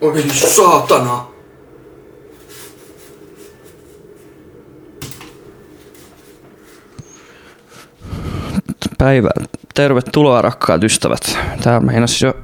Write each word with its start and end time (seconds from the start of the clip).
Oi 0.00 0.24
saatana. 0.30 1.26
Päivää. 8.98 9.30
Tervetuloa 9.74 10.42
rakkaat 10.42 10.84
ystävät. 10.84 11.38
Täällä 11.62 11.80
meinas 11.80 12.22
jo 12.22 12.34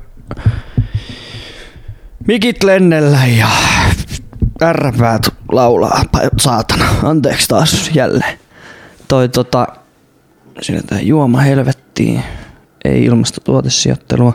mikit 2.27 2.63
lennellä 2.63 3.27
ja 3.39 3.49
ärräpäät 4.63 5.29
laulaa. 5.53 6.03
Saatana. 6.41 6.85
Anteeksi 7.03 7.49
taas 7.49 7.91
jälleen. 7.95 8.39
Toi 9.09 9.29
tota, 9.29 9.67
sinne 10.63 10.83
tää 10.83 11.01
juoma 11.01 11.41
helvettiin. 11.41 12.23
Ei 12.85 13.05
ilmasta 13.05 13.41
tuotesijoittelua. 13.41 14.33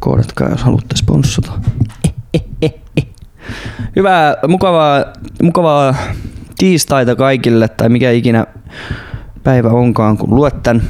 Koodatkaa, 0.00 0.48
jos 0.48 0.62
haluatte 0.62 0.96
sponssata. 0.96 1.52
Hyvää, 3.96 4.36
mukavaa, 4.48 5.04
mukavaa 5.42 5.94
tiistaita 6.58 7.16
kaikille, 7.16 7.68
tai 7.68 7.88
mikä 7.88 8.10
ikinä 8.10 8.46
päivä 9.42 9.68
onkaan, 9.68 10.18
kun 10.18 10.34
luet 10.34 10.62
tän. 10.62 10.82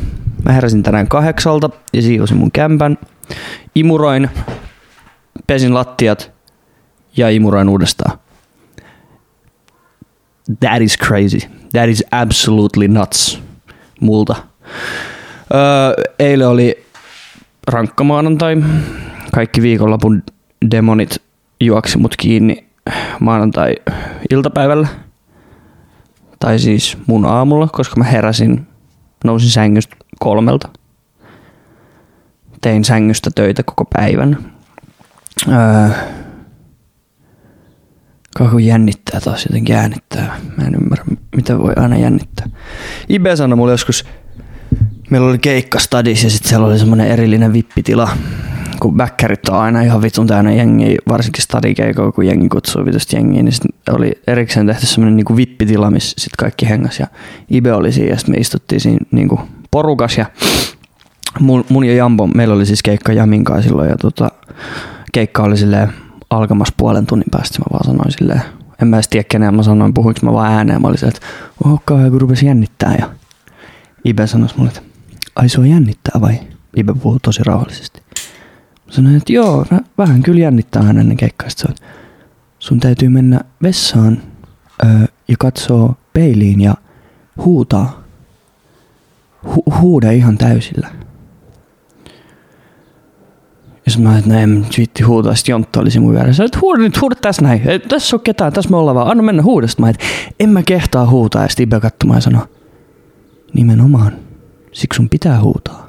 Mä 0.45 0.52
heräsin 0.52 0.83
tänään 0.83 1.09
kahdeksalta 1.09 1.70
ja 1.93 2.02
siivosin 2.02 2.37
mun 2.37 2.52
kämpän. 2.52 2.98
Imuroin, 3.74 4.30
pesin 5.47 5.74
lattiat 5.74 6.33
ja 7.16 7.30
imuroin 7.30 7.69
uudestaan. 7.69 8.19
That 10.60 10.82
is 10.82 10.98
crazy. 10.98 11.38
That 11.73 11.88
is 11.88 12.05
absolutely 12.10 12.88
nuts 12.88 13.43
multa. 14.01 14.37
Öö, 15.55 16.05
eilen 16.19 16.48
oli 16.48 16.85
rankka 17.66 18.05
maanantai. 18.05 18.57
Kaikki 19.32 19.62
viikonlopun 19.62 20.23
demonit 20.71 21.23
juoksi 21.60 21.98
mut 21.98 22.16
kiinni 22.16 22.63
maanantai 23.20 23.74
iltapäivällä. 24.30 24.88
Tai 26.38 26.59
siis 26.59 26.99
mun 27.07 27.24
aamulla, 27.27 27.68
koska 27.73 27.96
mä 27.96 28.04
heräsin, 28.04 28.66
nousin 29.24 29.51
sängystä 29.51 29.96
kolmelta. 30.21 30.68
Tein 32.60 32.85
sängystä 32.85 33.30
töitä 33.35 33.62
koko 33.62 33.85
päivän. 33.85 34.52
Öö, 35.49 35.88
Kauko 38.35 38.59
jännittää 38.59 39.21
taas 39.21 39.46
jotenkin 39.46 39.77
äänittää. 39.77 40.37
Mä 40.57 40.65
en 40.66 40.74
ymmärrä, 40.74 41.05
mitä 41.37 41.59
voi 41.59 41.73
aina 41.77 41.96
jännittää. 41.96 42.46
Ibe 43.09 43.37
sanoi 43.37 43.57
mulle 43.57 43.73
joskus, 43.73 44.05
meillä 45.10 45.29
oli 45.29 45.38
keikka 45.38 45.79
stadis 45.79 46.24
ja 46.24 46.30
sitten 46.30 46.49
siellä 46.49 46.66
oli 46.66 46.79
semmoinen 46.79 47.09
erillinen 47.09 47.52
vippitila. 47.52 48.10
Kun 48.80 48.97
bäkkärit 48.97 49.49
on 49.49 49.57
aina 49.57 49.83
ihan 49.83 50.03
vitun 50.03 50.27
täynnä 50.27 50.53
jengiä, 50.53 50.99
varsinkin 51.09 51.43
stadikeikoa, 51.43 52.13
kun 52.13 52.27
jengi 52.27 52.49
kutsuu 52.49 52.85
vitusti 52.85 53.17
jengiä, 53.17 53.43
niin 53.43 53.53
sit 53.53 53.63
oli 53.91 54.13
erikseen 54.27 54.67
tehty 54.67 54.87
semmoinen 54.87 55.17
niinku 55.17 55.37
vippitila, 55.37 55.91
missä 55.91 56.15
sit 56.19 56.37
kaikki 56.39 56.69
hengas 56.69 57.01
ja 57.01 57.07
Ibe 57.51 57.73
oli 57.73 57.93
siinä 57.93 58.11
ja 58.11 58.19
sit 58.19 58.29
me 58.29 58.37
istuttiin 58.37 58.80
siinä 58.80 58.99
niinku 59.11 59.41
porukas 59.71 60.19
ja 60.19 60.27
mun, 61.41 61.65
mun 61.69 61.85
ja 61.85 61.95
Jambo, 61.95 62.27
meillä 62.27 62.55
oli 62.55 62.67
siis 62.67 62.83
keikka 62.83 63.13
Jaminkaan 63.13 63.63
silloin 63.63 63.91
ja 63.91 63.97
tota, 63.97 64.31
keikka 65.12 65.43
oli 65.43 65.56
silleen 65.56 65.93
alkamassa 66.31 66.75
puolen 66.77 67.06
tunnin 67.06 67.31
päästä, 67.31 67.59
mä 67.59 67.65
vaan 67.72 67.84
sanoin 67.84 68.12
silleen, 68.12 68.43
en 68.83 68.89
mä 68.89 68.97
edes 68.97 69.09
tiedä 69.09 69.25
keneen 69.28 69.55
mä 69.55 69.62
sanoin, 69.62 69.95
puhuinko 69.95 70.21
mä 70.22 70.33
vaan 70.33 70.53
ääneen, 70.53 70.83
mä 70.83 70.89
olin 70.89 70.99
silleen, 70.99 71.17
että 71.17 71.27
oho 71.65 71.83
kauhean 71.84 72.11
kun 72.11 72.21
rupesi 72.21 72.47
jännittää 72.47 72.97
ja 72.99 73.11
Ibe 74.05 74.27
sanoi 74.27 74.49
mulle, 74.56 74.69
että 74.69 74.83
ai 75.37 75.49
sua 75.49 75.67
jännittää 75.67 76.21
vai? 76.21 76.41
Ibe 76.77 76.95
puhuu 76.95 77.19
tosi 77.22 77.43
rauhallisesti. 77.45 78.03
Sanoin, 78.94 79.16
että 79.16 79.32
joo, 79.32 79.66
vähän 79.98 80.22
kyllä 80.22 80.41
jännittää 80.41 80.82
aina 80.82 81.00
ennen 81.00 81.16
on, 81.69 81.75
sun 82.59 82.81
täytyy 82.81 83.09
mennä 83.09 83.41
vessaan 83.62 84.19
öö, 84.84 84.91
ja 85.28 85.37
katsoa 85.38 85.94
peiliin 86.12 86.60
ja 86.60 86.75
huutaa. 87.44 88.04
Hu- 89.47 89.81
huuda 89.81 90.10
ihan 90.10 90.38
täysillä. 90.38 90.88
Ja 93.87 93.91
sitten 93.91 94.10
mä 94.10 94.19
että 94.19 94.31
no 94.31 94.38
en 94.38 94.66
viitti 94.77 95.03
huutaa, 95.03 95.34
sitten 95.34 95.53
Jontta 95.53 95.81
oli 95.81 96.00
mun 96.00 96.15
vieressä, 96.15 96.44
että 96.44 96.59
huuda 96.62 96.78
nyt, 96.78 97.00
huuda 97.00 97.15
tässä 97.15 97.43
näin, 97.43 97.69
ei, 97.69 97.78
tässä 97.78 98.16
on 98.16 98.21
ketään, 98.21 98.53
tässä 98.53 98.71
me 98.71 98.77
ollaan 98.77 98.94
vaan, 98.94 99.09
anna 99.10 99.22
mennä 99.22 99.43
huuda. 99.43 99.66
Sitten 99.66 99.84
mä 99.84 99.91
että 99.91 100.04
en 100.41 100.50
mä 100.50 100.62
kehtaa 100.62 101.10
huutaa, 101.10 101.43
ja 101.43 101.49
sitten 101.49 101.65
Ibe 101.65 101.81
katsomaan 101.81 102.16
ja 102.16 102.21
sanoi, 102.21 102.47
nimenomaan, 103.54 104.12
siksi 104.72 104.97
sun 104.97 105.09
pitää 105.09 105.41
huutaa, 105.41 105.87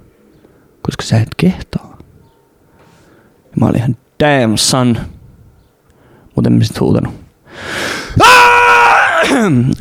koska 0.81 1.03
sä 1.03 1.17
et 1.17 1.29
kehtaa. 1.37 1.94
Mä 3.59 3.65
olin 3.65 3.77
ihan, 3.77 3.97
damn 4.19 4.57
son, 4.57 4.97
mutta 6.35 6.49
en 6.49 6.53
mä 6.53 6.63
sit 6.63 6.79
huutanut. 6.79 7.13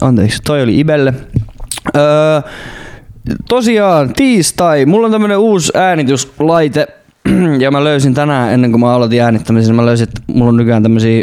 Anteeksi, 0.00 0.42
toi 0.44 0.62
oli 0.62 0.80
Ibelle. 0.80 1.14
Öö, 1.96 2.40
tosiaan 3.48 4.12
tiistai, 4.12 4.86
mulla 4.86 5.06
on 5.06 5.12
tämmönen 5.12 5.38
uusi 5.38 5.72
äänityslaite, 5.74 6.86
ja 7.60 7.70
mä 7.70 7.84
löysin 7.84 8.14
tänään, 8.14 8.52
ennen 8.52 8.70
kuin 8.70 8.80
mä 8.80 8.94
aloitin 8.94 9.22
äänittämisen, 9.22 9.74
mä 9.74 9.86
löysin, 9.86 10.08
että 10.08 10.22
mulla 10.26 10.48
on 10.48 10.56
nykyään 10.56 10.82
tämmösiä 10.82 11.22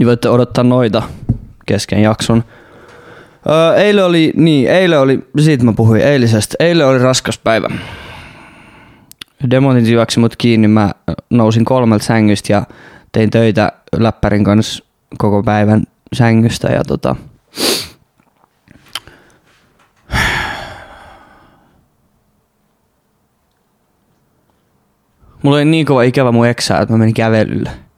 niin 0.00 0.06
voitte 0.06 0.28
odottaa 0.28 0.64
noita 0.64 1.02
kesken 1.66 2.02
jakson. 2.02 2.44
Öö, 3.50 3.74
eilen 3.74 4.04
oli, 4.04 4.32
niin, 4.36 4.70
eilen 4.70 5.00
oli, 5.00 5.28
siitä 5.40 5.64
mä 5.64 5.72
puhuin 5.72 6.00
eilisestä. 6.00 6.56
Eilen 6.60 6.86
oli 6.86 6.98
raskas 6.98 7.38
päivä. 7.38 7.68
Demonit 9.50 9.86
juoksi 9.86 10.20
mut 10.20 10.36
kiinni, 10.36 10.68
mä 10.68 10.90
nousin 11.30 11.64
kolmelta 11.64 12.04
sängystä 12.04 12.52
ja 12.52 12.62
tein 13.12 13.30
töitä 13.30 13.72
läppärin 13.96 14.44
kanssa 14.44 14.84
koko 15.18 15.42
päivän 15.42 15.82
sängystä 16.12 16.68
ja 16.68 16.84
tota, 16.84 17.16
Mulla 25.42 25.56
oli 25.56 25.64
niin 25.64 25.86
kova 25.86 26.02
ikävä 26.02 26.32
mun 26.32 26.46
eksää, 26.46 26.80
että 26.80 26.94
mä 26.94 26.98
menin 26.98 27.14
kävelylle. 27.14 27.89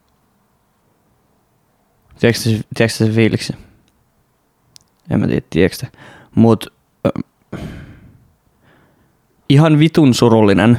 Tiedätkö, 2.22 2.43
tiedätkö 2.75 2.97
se 2.97 3.10
fiiliksi? 3.10 3.53
En 5.10 5.21
mä 5.21 5.27
tiedä, 5.27 5.47
tiedätkö? 5.50 5.87
Mut 6.34 6.66
äh, 7.06 7.62
ihan 9.49 9.78
vitun 9.78 10.15
surullinen 10.15 10.78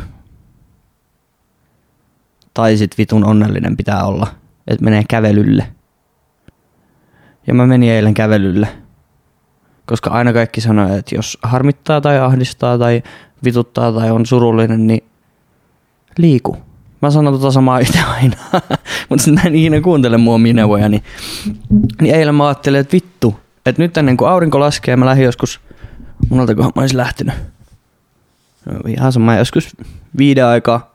tai 2.54 2.78
sit 2.78 2.98
vitun 2.98 3.26
onnellinen 3.26 3.78
pitää 3.78 4.04
olla, 4.04 4.28
että 4.68 4.84
menee 4.84 5.04
kävelylle. 5.09 5.68
Ja 7.48 7.54
mä 7.54 7.68
menin 7.68 7.92
eilen 7.92 8.14
kävelylle, 8.14 8.68
koska 9.86 10.10
aina 10.10 10.34
kaikki 10.34 10.62
sanoo, 10.62 10.98
että 10.98 11.16
jos 11.16 11.38
harmittaa 11.44 12.02
tai 12.02 12.20
ahdistaa 12.20 12.78
tai 12.78 13.04
vituttaa 13.44 13.92
tai 13.92 14.12
on 14.12 14.25
surullinen, 14.25 14.88
niin 14.88 15.04
liiku. 16.18 16.58
Mä 17.03 17.12
sanon 17.12 17.34
tota 17.34 17.52
samaa 17.52 17.80
itse 17.80 18.00
aina, 18.02 18.38
mutta 19.09 19.31
mä 19.31 19.41
en 19.46 19.56
ikinä 19.56 19.81
kuuntele 19.81 20.18
mua 20.18 20.38
mineuvoja, 20.38 20.90
niin, 20.90 21.03
niin 22.02 22.16
eilen 22.16 22.36
mä 22.36 22.47
ajattelin, 22.47 22.80
että 22.80 22.94
vittu, 22.94 23.40
että 23.66 23.81
nyt 23.81 23.97
ennen 23.97 24.18
kuin 24.18 24.30
aurinko 24.30 24.59
laskee, 24.59 24.96
mä 24.96 25.06
lähdin 25.06 25.25
joskus, 25.25 25.59
moneltakohan 26.30 26.72
mä 26.75 26.81
olisin 26.81 26.97
lähtenyt. 26.97 27.36
No, 28.66 28.80
ihan 28.88 29.12
sama, 29.12 29.36
joskus 29.36 29.75
viiden 30.18 30.46
aikaa 30.46 30.94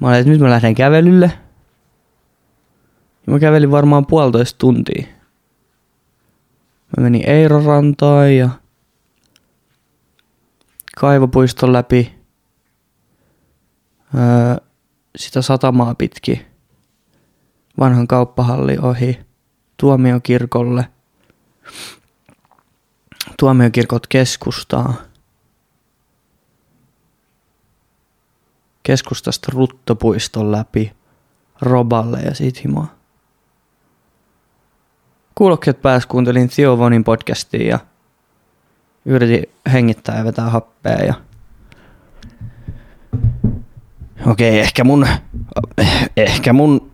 Mä 0.00 0.08
olin, 0.08 0.18
että 0.18 0.32
nyt 0.32 0.40
mä 0.40 0.50
lähden 0.50 0.74
kävelylle. 0.74 1.32
Ja 3.26 3.32
mä 3.32 3.38
kävelin 3.38 3.70
varmaan 3.70 4.06
puolitoista 4.06 4.58
tuntia. 4.58 5.06
Mä 6.96 7.02
menin 7.02 7.28
Eirorantaan 7.28 8.36
ja 8.36 8.48
kaivopuiston 10.96 11.72
läpi. 11.72 12.14
Öö, 14.14 14.65
sitä 15.16 15.42
satamaa 15.42 15.94
pitki. 15.94 16.46
Vanhan 17.78 18.06
kauppahalli 18.08 18.78
ohi. 18.78 19.18
Tuomiokirkolle. 19.76 20.88
Tuomiokirkot 23.38 24.06
keskustaa. 24.06 24.94
keskustasta 28.86 29.52
Ruttopuiston 29.52 30.52
läpi 30.52 30.92
Roballe 31.60 32.20
ja 32.20 32.34
sit 32.34 32.64
himaa. 32.64 32.94
Kuulokkeet 35.34 35.82
pääs 35.82 36.06
kuuntelin 36.06 36.48
Theo 36.48 36.78
Vonin 36.78 37.04
podcastia 37.04 37.68
ja 37.68 37.78
yritin 39.04 39.44
hengittää 39.72 40.18
ja 40.18 40.24
vetää 40.24 40.50
happea 40.50 41.04
ja 41.04 41.14
Okei, 44.26 44.60
ehkä 44.60 44.84
mun, 44.84 45.06
ehkä 46.16 46.52
mun 46.52 46.90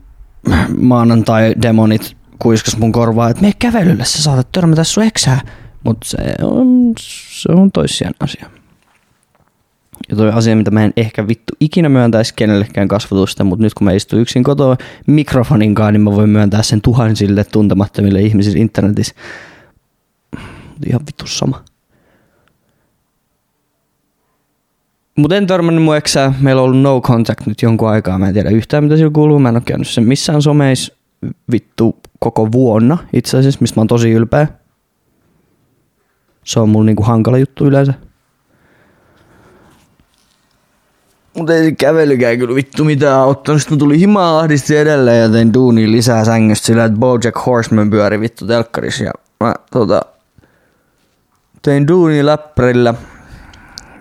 maanantai-demonit 0.79 2.17
kuiskas 2.38 2.76
mun 2.76 2.93
korvaa, 2.93 3.31
että 3.31 3.43
me 3.43 3.52
kävelylle, 3.58 4.05
sä 4.05 4.23
saatat 4.23 4.52
törmätä 4.52 4.84
sun 4.84 5.05
eksää. 5.05 5.40
Mutta 5.84 6.08
se 6.08 6.17
on, 6.43 6.94
se 7.29 7.52
on 7.52 7.73
toissijainen 7.73 8.17
asia. 8.20 8.50
Ja 10.11 10.17
toi 10.17 10.31
asia, 10.31 10.56
mitä 10.56 10.70
mä 10.70 10.84
en 10.84 10.93
ehkä 10.96 11.29
vittu 11.29 11.52
ikinä 11.61 11.88
myöntäisi 11.88 12.34
kenellekään 12.34 12.88
kasvatusta, 12.88 13.44
mutta 13.44 13.62
nyt 13.62 13.75
kun 13.75 13.85
mä 13.85 13.93
istun 13.93 14.20
yksin 14.20 14.44
kotoa 14.44 14.76
mikrofoninkaan, 15.06 15.93
niin 15.93 16.00
mä 16.00 16.11
voin 16.11 16.31
myöntää 16.31 16.62
sen 16.62 16.81
tuhansille 16.81 17.44
tuntemattomille 17.44 18.20
ihmisille 18.20 18.58
internetissä. 18.58 19.14
Ihan 20.87 21.00
vittu 21.06 21.26
sama. 21.26 21.64
Mutta 25.17 25.37
en 25.37 25.47
törmännyt 25.47 25.85
mun 25.85 25.97
eksää. 25.97 26.35
Meillä 26.41 26.62
on 26.62 26.69
ollut 26.69 26.82
no 26.82 27.00
contact 27.00 27.47
nyt 27.47 27.62
jonkun 27.62 27.88
aikaa. 27.88 28.19
Mä 28.19 28.29
en 28.29 28.35
tiedä 28.35 28.50
yhtään 28.50 28.85
mitä 28.85 28.97
sillä 28.97 29.11
kuuluu. 29.11 29.38
Mä 29.38 29.49
en 29.49 29.56
ole 29.56 29.62
käynyt 29.67 29.88
sen 29.88 30.05
missään 30.05 30.43
someis 30.43 30.93
vittu 31.53 32.00
koko 32.19 32.53
vuonna 32.53 32.99
itse 33.12 33.38
asiassa, 33.38 33.59
mistä 33.61 33.76
mä 33.76 33.81
oon 33.81 33.87
tosi 33.87 34.11
ylpeä. 34.11 34.47
Se 36.44 36.61
on 36.61 36.69
mulla 36.69 36.87
niinku 36.87 37.03
hankala 37.03 37.38
juttu 37.38 37.67
yleensä. 37.67 37.94
Mutta 41.37 41.55
ei 41.55 41.73
kävelykään 41.73 42.38
kyllä 42.38 42.55
vittu 42.55 42.85
mitään 42.85 43.20
auttanut. 43.20 43.61
Sitten 43.61 43.76
mä 43.76 43.79
tulin 43.79 43.99
himaa 43.99 44.38
ahdisti 44.38 44.76
edelleen 44.76 45.20
ja 45.20 45.29
tein 45.29 45.55
duuniin 45.55 45.93
lisää 45.93 46.25
sängystä 46.25 46.67
sillä, 46.67 46.85
että 46.85 46.99
Bojack 46.99 47.47
Horseman 47.47 47.91
pyöri 47.91 48.20
vittu 48.20 48.47
telkkarissa. 48.47 49.05
Ja 49.05 49.11
mä 49.41 49.55
tota, 49.70 50.00
tein 51.62 51.88
duuni 51.88 52.26
läppärillä. 52.26 52.94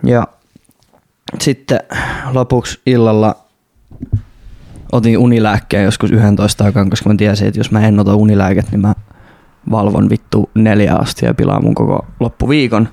Ja 0.04 0.28
sitten 1.40 1.80
lopuksi 2.32 2.82
illalla 2.86 3.36
otin 4.92 5.18
unilääkkeen 5.18 5.84
joskus 5.84 6.12
11 6.12 6.64
aikaan, 6.64 6.90
koska 6.90 7.10
mä 7.10 7.16
tiesin, 7.18 7.48
että 7.48 7.60
jos 7.60 7.72
mä 7.72 7.88
en 7.88 8.00
ota 8.00 8.16
unilääket, 8.16 8.72
niin 8.72 8.82
mä 8.82 8.94
valvon 9.72 10.10
vittu 10.10 10.50
neljä 10.56 10.96
asti 10.96 11.26
ja 11.26 11.34
pilaa 11.34 11.62
mun 11.62 11.76
koko 11.76 12.06
loppuviikon. 12.20 12.90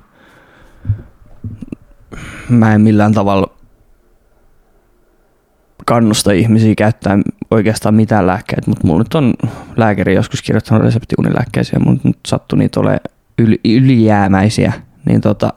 Mä 2.48 2.74
en 2.74 2.80
millään 2.80 3.12
tavalla 3.12 3.58
kannusta 5.84 6.32
ihmisiä 6.32 6.74
käyttää 6.74 7.18
oikeastaan 7.50 7.94
mitään 7.94 8.26
lääkkeitä, 8.26 8.70
mutta 8.70 8.86
mulla 8.86 8.98
nyt 8.98 9.14
on 9.14 9.34
lääkäri 9.76 10.14
joskus 10.14 10.42
kirjoittanut 10.42 10.84
reseptiunilääkkeisiä 10.84 11.78
mulla 11.78 12.00
nyt 12.04 12.18
sattui 12.26 12.58
niitä 12.58 12.80
ole 12.80 13.00
yli, 13.38 13.60
ylijäämäisiä. 13.64 14.72
Niin 15.04 15.20
tota, 15.20 15.52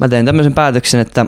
mä 0.00 0.08
tein 0.08 0.26
tämmöisen 0.26 0.54
päätöksen, 0.54 1.00
että 1.00 1.26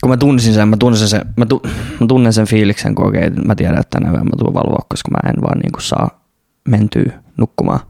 kun 0.00 0.10
mä 0.10 0.16
tunsin 0.16 0.54
sen, 0.54 0.68
mä 0.68 0.76
tunnen 0.76 1.08
sen, 1.08 1.20
mä, 1.36 1.46
tu, 1.46 1.62
mä 2.00 2.06
tunnen 2.06 2.32
sen 2.32 2.46
fiiliksen, 2.46 2.94
kun 2.94 3.08
okei, 3.08 3.30
mä 3.30 3.54
tiedän, 3.54 3.80
että 3.80 4.00
tänä 4.00 4.12
mä 4.12 4.30
tulen 4.38 4.54
valvoa, 4.54 4.86
koska 4.88 5.10
mä 5.10 5.30
en 5.30 5.42
vaan 5.42 5.58
niin 5.58 5.72
kuin 5.72 5.82
saa 5.82 6.20
mentyä 6.68 7.12
nukkumaan. 7.36 7.80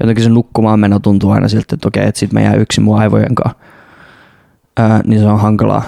Jotenkin 0.00 0.24
se 0.24 0.30
nukkumaan 0.30 0.80
meno 0.80 0.98
tuntuu 0.98 1.30
aina 1.30 1.48
siltä, 1.48 1.74
että 1.74 1.88
okei, 1.88 2.08
että 2.08 2.18
sit 2.18 2.32
mä 2.32 2.40
jää 2.40 2.54
yksin 2.54 2.84
mun 2.84 2.98
aivojen 2.98 3.34
kanssa. 3.34 3.58
Ää, 4.76 5.00
niin 5.06 5.20
se 5.20 5.26
on 5.26 5.40
hankalaa. 5.40 5.82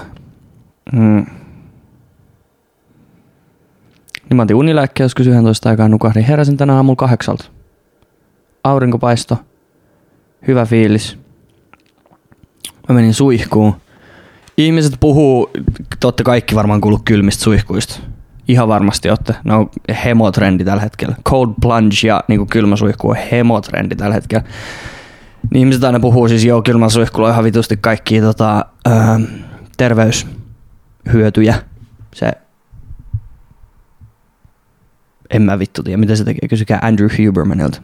Mm. 0.93 1.25
Niin 4.29 4.37
mä 4.37 4.41
otin 4.41 4.55
unilääkkeen 4.55 5.05
joskus 5.05 5.27
11 5.27 5.69
aikaa 5.69 5.89
nukahdin. 5.89 6.23
Heräsin 6.23 6.57
tänä 6.57 6.75
aamulla 6.75 6.95
kahdeksalta. 6.95 7.45
Aurinkopaisto. 8.63 9.37
Hyvä 10.47 10.65
fiilis. 10.65 11.17
Mä 12.89 12.95
menin 12.95 13.13
suihkuun. 13.13 13.75
Ihmiset 14.59 14.93
puhuu, 14.99 15.49
te 15.99 16.07
olette 16.07 16.23
kaikki 16.23 16.55
varmaan 16.55 16.81
kuullut 16.81 17.01
kylmistä 17.05 17.43
suihkuista. 17.43 17.99
Ihan 18.47 18.67
varmasti 18.67 19.09
olette. 19.09 19.35
Ne 19.43 19.53
on 19.53 19.69
hemotrendi 20.05 20.65
tällä 20.65 20.81
hetkellä. 20.81 21.15
Cold 21.25 21.53
plunge 21.61 21.95
ja 22.07 22.23
niin 22.27 22.39
kuin 22.39 22.49
kylmä 22.49 22.75
suihku 22.75 23.09
on 23.09 23.15
hemotrendi 23.31 23.95
tällä 23.95 24.13
hetkellä. 24.13 24.43
Niin 25.51 25.59
ihmiset 25.59 25.83
aina 25.83 25.99
puhuu 25.99 26.27
siis, 26.27 26.45
joo, 26.45 26.61
kylmä 26.61 26.89
suihkulla 26.89 27.27
on 27.27 27.33
ihan 27.33 27.43
vitusti 27.43 27.77
kaikki 27.77 28.21
tota, 28.21 28.65
ää, 28.85 29.19
terveyshyötyjä. 29.77 31.55
Se 32.15 32.31
en 35.29 35.41
mä 35.41 35.59
vittu 35.59 35.83
tiedä, 35.83 35.97
mitä 35.97 36.15
se 36.15 36.23
tekee. 36.23 36.49
Kysykää 36.49 36.79
Andrew 36.81 37.09
Hubermanilta. 37.17 37.81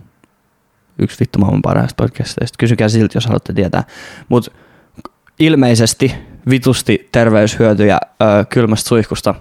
Yksi 1.00 1.20
vittu 1.20 1.40
maailman 1.40 1.62
parhaista 1.62 2.04
podcasteista. 2.04 2.56
Kysykää 2.60 2.90
siltä, 2.90 3.18
jos 3.18 3.26
haluatte 3.26 3.54
tietää. 3.54 3.84
Mutta 4.30 4.52
ilmeisesti 5.40 6.35
vitusti 6.50 7.10
terveyshyötyjä 7.12 7.98
öö, 8.22 8.46
kylmästä 8.46 8.88
suihkusta. 8.88 9.36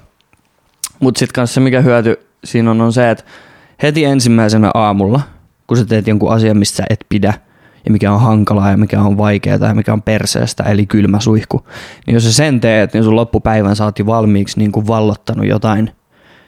Mutta 1.00 1.18
sitten 1.18 1.34
kanssa 1.34 1.54
se, 1.54 1.60
mikä 1.60 1.80
hyöty 1.80 2.26
siinä 2.44 2.70
on, 2.70 2.80
on 2.80 2.92
se, 2.92 3.10
että 3.10 3.24
heti 3.82 4.04
ensimmäisenä 4.04 4.70
aamulla, 4.74 5.20
kun 5.66 5.76
sä 5.76 5.84
teet 5.84 6.06
jonkun 6.06 6.32
asian, 6.32 6.56
mistä 6.56 6.76
sä 6.76 6.84
et 6.90 7.06
pidä, 7.08 7.34
ja 7.84 7.90
mikä 7.90 8.12
on 8.12 8.20
hankalaa 8.20 8.70
ja 8.70 8.76
mikä 8.76 9.00
on 9.00 9.18
vaikeaa 9.18 9.58
ja 9.68 9.74
mikä 9.74 9.92
on 9.92 10.02
perseestä, 10.02 10.62
eli 10.62 10.86
kylmä 10.86 11.20
suihku, 11.20 11.66
niin 12.06 12.14
jos 12.14 12.24
sä 12.24 12.32
sen 12.32 12.60
teet, 12.60 12.94
niin 12.94 13.04
sun 13.04 13.16
loppupäivän 13.16 13.76
sä 13.76 13.84
oot 13.84 13.98
jo 13.98 14.06
valmiiksi 14.06 14.58
niin 14.58 14.72
kuin 14.72 14.86
vallottanut 14.86 15.46
jotain– 15.46 15.90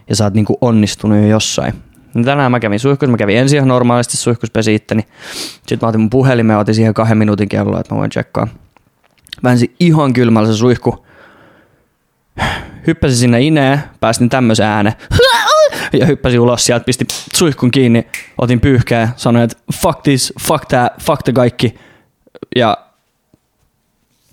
ja 0.09 0.17
sä 0.17 0.25
oot 0.25 0.35
niinku 0.35 0.59
onnistunut 0.61 1.19
jo 1.19 1.26
jossain. 1.26 1.75
Niin 2.14 2.25
tänään 2.25 2.50
mä 2.50 2.61
kävin 2.61 2.81
suihkussa, 2.81 3.11
mä 3.11 3.17
kävin 3.17 3.37
ensin 3.37 3.56
ihan 3.56 3.69
normaalisti 3.69 4.17
suihkus 4.17 4.50
pesi 4.50 4.75
itteni. 4.75 5.06
Sitten 5.52 5.79
mä 5.82 5.88
otin 5.88 6.00
mun 6.00 6.11
puhelimen 6.11 6.55
ja 6.55 6.59
otin 6.59 6.75
siihen 6.75 6.94
kahden 6.94 7.19
minuutin 7.19 7.49
kelloa, 7.49 7.81
että 7.81 7.94
mä 7.94 7.99
voin 7.99 8.11
tsekkaa. 8.11 8.49
Väänsin 9.43 9.75
ihan 9.81 10.12
kylmällä 10.12 10.49
se 10.53 10.56
suihku. 10.56 11.06
Hyppäsin 12.87 13.17
sinne 13.17 13.41
ineen, 13.41 13.83
päästin 14.00 14.29
tämmöisen 14.29 14.67
äänen. 14.67 14.93
Ja 15.93 16.06
hyppäsin 16.06 16.41
ulos 16.41 16.67
sieltä, 16.67 16.85
pisti 16.85 17.06
suihkun 17.35 17.71
kiinni, 17.71 18.06
otin 18.38 18.61
pyyhkää, 18.61 19.12
sanoin, 19.17 19.44
että 19.44 19.56
fuck 19.83 20.03
this, 20.03 20.33
fuck 20.41 20.65
tää, 20.65 20.91
fuck 21.00 21.23
the 21.23 21.33
kaikki. 21.33 21.75
Ja 22.56 22.77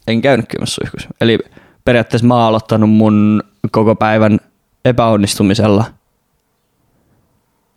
en 0.07 0.21
käynyt 0.21 0.45
kylmässä 0.49 0.75
suihkussa. 0.75 1.09
Eli 1.21 1.39
periaatteessa 1.85 2.27
mä 2.27 2.33
oon 2.33 2.43
aloittanut 2.43 2.89
mun 2.89 3.43
koko 3.71 3.95
päivän 3.95 4.39
epäonnistumisella, 4.85 5.85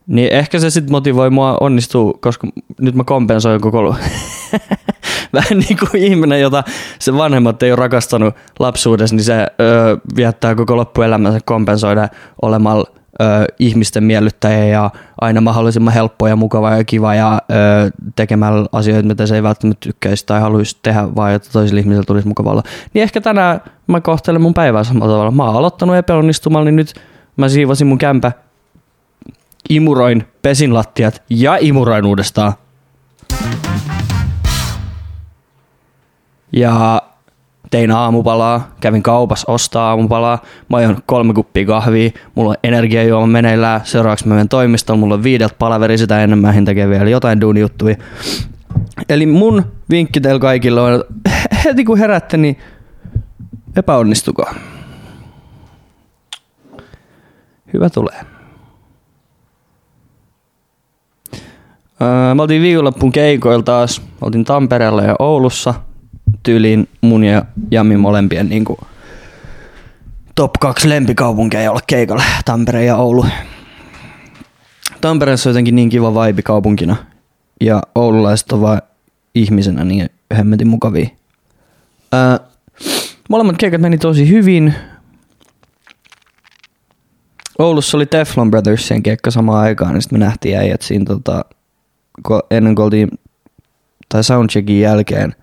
niin 0.06 0.32
ehkä 0.32 0.58
se 0.58 0.70
sitten 0.70 0.93
motivoi 0.93 1.31
mua 1.31 1.56
onnistua, 1.61 2.19
koska 2.20 2.49
nyt 2.81 2.94
mä 2.94 3.05
kompensoin 3.05 3.61
koko 3.61 3.82
vähän 5.32 5.58
niin 5.58 5.78
kuin 5.78 6.02
ihminen, 6.02 6.40
jota 6.40 6.64
se 6.99 7.17
vanhemmat 7.17 7.62
ei 7.62 7.70
ole 7.70 7.76
rakastanut 7.76 8.34
lapsuudessa, 8.58 9.17
niin 9.17 9.25
se 9.25 9.46
öö, 9.61 9.96
viettää 10.17 10.55
koko 10.55 10.76
loppuelämänsä 10.76 11.40
kompensoida 11.44 12.08
olemalla 12.43 12.87
öö, 13.20 13.44
ihmisten 13.58 14.05
miellyttäjä 14.05 14.64
ja 14.64 14.90
aina 15.20 15.40
mahdollisimman 15.40 15.94
helppoa 15.94 16.28
ja 16.28 16.37
mukava 16.37 16.76
ja 16.76 16.84
kiva 16.84 17.14
ja 17.14 17.40
öö, 17.50 17.90
tekemällä 18.17 18.67
asioita, 18.73 19.08
mitä 19.08 19.26
se 19.26 19.34
ei 19.34 19.43
välttämättä 19.43 19.84
tykkäisi 19.84 20.26
tai 20.26 20.40
haluaisi 20.40 20.78
tehdä, 20.83 21.14
vaan 21.16 21.33
että 21.33 21.49
toisille 21.52 21.80
ihmisille 21.80 22.04
tulisi 22.04 22.28
mukavalla. 22.28 22.62
Niin 22.95 23.02
ehkä 23.02 23.21
tänään 23.21 23.61
mä 23.87 24.00
kohtelen 24.00 24.42
mun 24.42 24.54
päivää 24.54 24.85
samalla 24.85 25.12
tavalla. 25.12 25.30
Mä 25.30 25.45
oon 25.45 25.56
aloittanut 25.56 25.97
epäonnistumalla, 25.97 26.64
niin 26.64 26.76
nyt 26.76 26.95
mä 27.37 27.49
siivosin 27.49 27.87
mun 27.87 27.99
kämpä, 27.99 28.33
imuroin, 29.68 30.25
pesin 30.42 30.75
lattiat 30.75 31.23
ja 31.30 31.59
imuroin 31.61 32.06
uudestaan. 32.06 32.52
Ja 36.52 37.02
tein 37.70 37.90
aamupalaa, 37.90 38.68
kävin 38.80 39.02
kaupassa 39.02 39.52
ostaa 39.52 39.88
aamupalaa, 39.88 40.42
mä 40.68 40.76
ajoin 40.76 40.96
kolme 41.06 41.34
kuppia 41.34 41.66
kahvia, 41.66 42.10
mulla 42.34 42.50
on 42.50 42.56
energiajuoma 42.64 43.26
meneillään, 43.26 43.80
seuraavaksi 43.84 44.28
mä 44.28 44.34
menen 44.34 44.48
toimistoon, 44.48 44.98
mulla 44.98 45.14
on 45.14 45.22
viideltä 45.22 45.54
palaveri, 45.58 45.98
sitä 45.98 46.22
ennen 46.22 46.38
mä 46.38 46.54
tekee 46.64 46.88
vielä 46.88 47.10
jotain 47.10 47.40
duunijuttuja. 47.40 47.96
Eli 49.08 49.26
mun 49.26 49.64
vinkki 49.90 50.20
teille 50.20 50.40
kaikille 50.40 50.80
on, 50.80 50.94
että 50.94 51.30
heti 51.64 51.84
kun 51.84 51.98
herätte, 51.98 52.36
niin 52.36 52.58
epäonnistukaa. 53.76 54.54
Hyvä 57.72 57.90
tulee. 57.90 58.20
Öö, 62.02 62.34
mä 62.34 62.42
oltiin 62.42 62.62
viikonloppuun 62.62 63.12
keikoilla 63.12 63.62
taas. 63.62 64.02
Oltiin 64.20 64.44
Tampereella 64.44 65.02
ja 65.02 65.16
Oulussa. 65.18 65.74
Tyyliin 66.46 66.88
mun 67.00 67.24
ja 67.24 67.44
Jami 67.70 67.96
molempien 67.96 68.48
niin 68.48 68.64
kuin, 68.64 68.78
top 70.34 70.52
2 70.60 70.88
lempikaupunkeja 70.88 71.70
olla 71.70 71.80
keikalla. 71.86 72.22
Tampere 72.44 72.84
ja 72.84 72.96
Oulu. 72.96 73.26
Tampereessa 75.00 75.48
on 75.48 75.52
jotenkin 75.52 75.76
niin 75.76 75.88
kiva 75.88 76.14
vibe 76.14 76.42
kaupunkina. 76.42 76.96
Ja 77.60 77.82
oululaiset 77.94 78.52
on 78.52 78.60
vaan 78.60 78.82
ihmisenä 79.34 79.84
niin 79.84 80.10
hemmetin 80.36 80.68
mukavia. 80.68 81.08
Öö, 82.14 82.46
molemmat 83.28 83.56
keikat 83.56 83.80
meni 83.80 83.98
tosi 83.98 84.28
hyvin. 84.28 84.74
Oulussa 87.58 87.96
oli 87.96 88.06
Teflon 88.06 88.50
Brothersien 88.50 89.02
keikka 89.02 89.30
samaan 89.30 89.62
aikaan, 89.64 89.94
niin 89.94 90.02
sitten 90.02 90.18
me 90.18 90.24
nähtiin 90.24 90.58
äijät 90.58 90.82
siinä 90.82 91.04
tota, 91.04 91.44
ennen 92.50 92.74
kuin 92.74 92.84
oltiin, 92.84 93.08
tai 94.08 94.24
soundcheckin 94.24 94.80
jälkeen, 94.80 95.34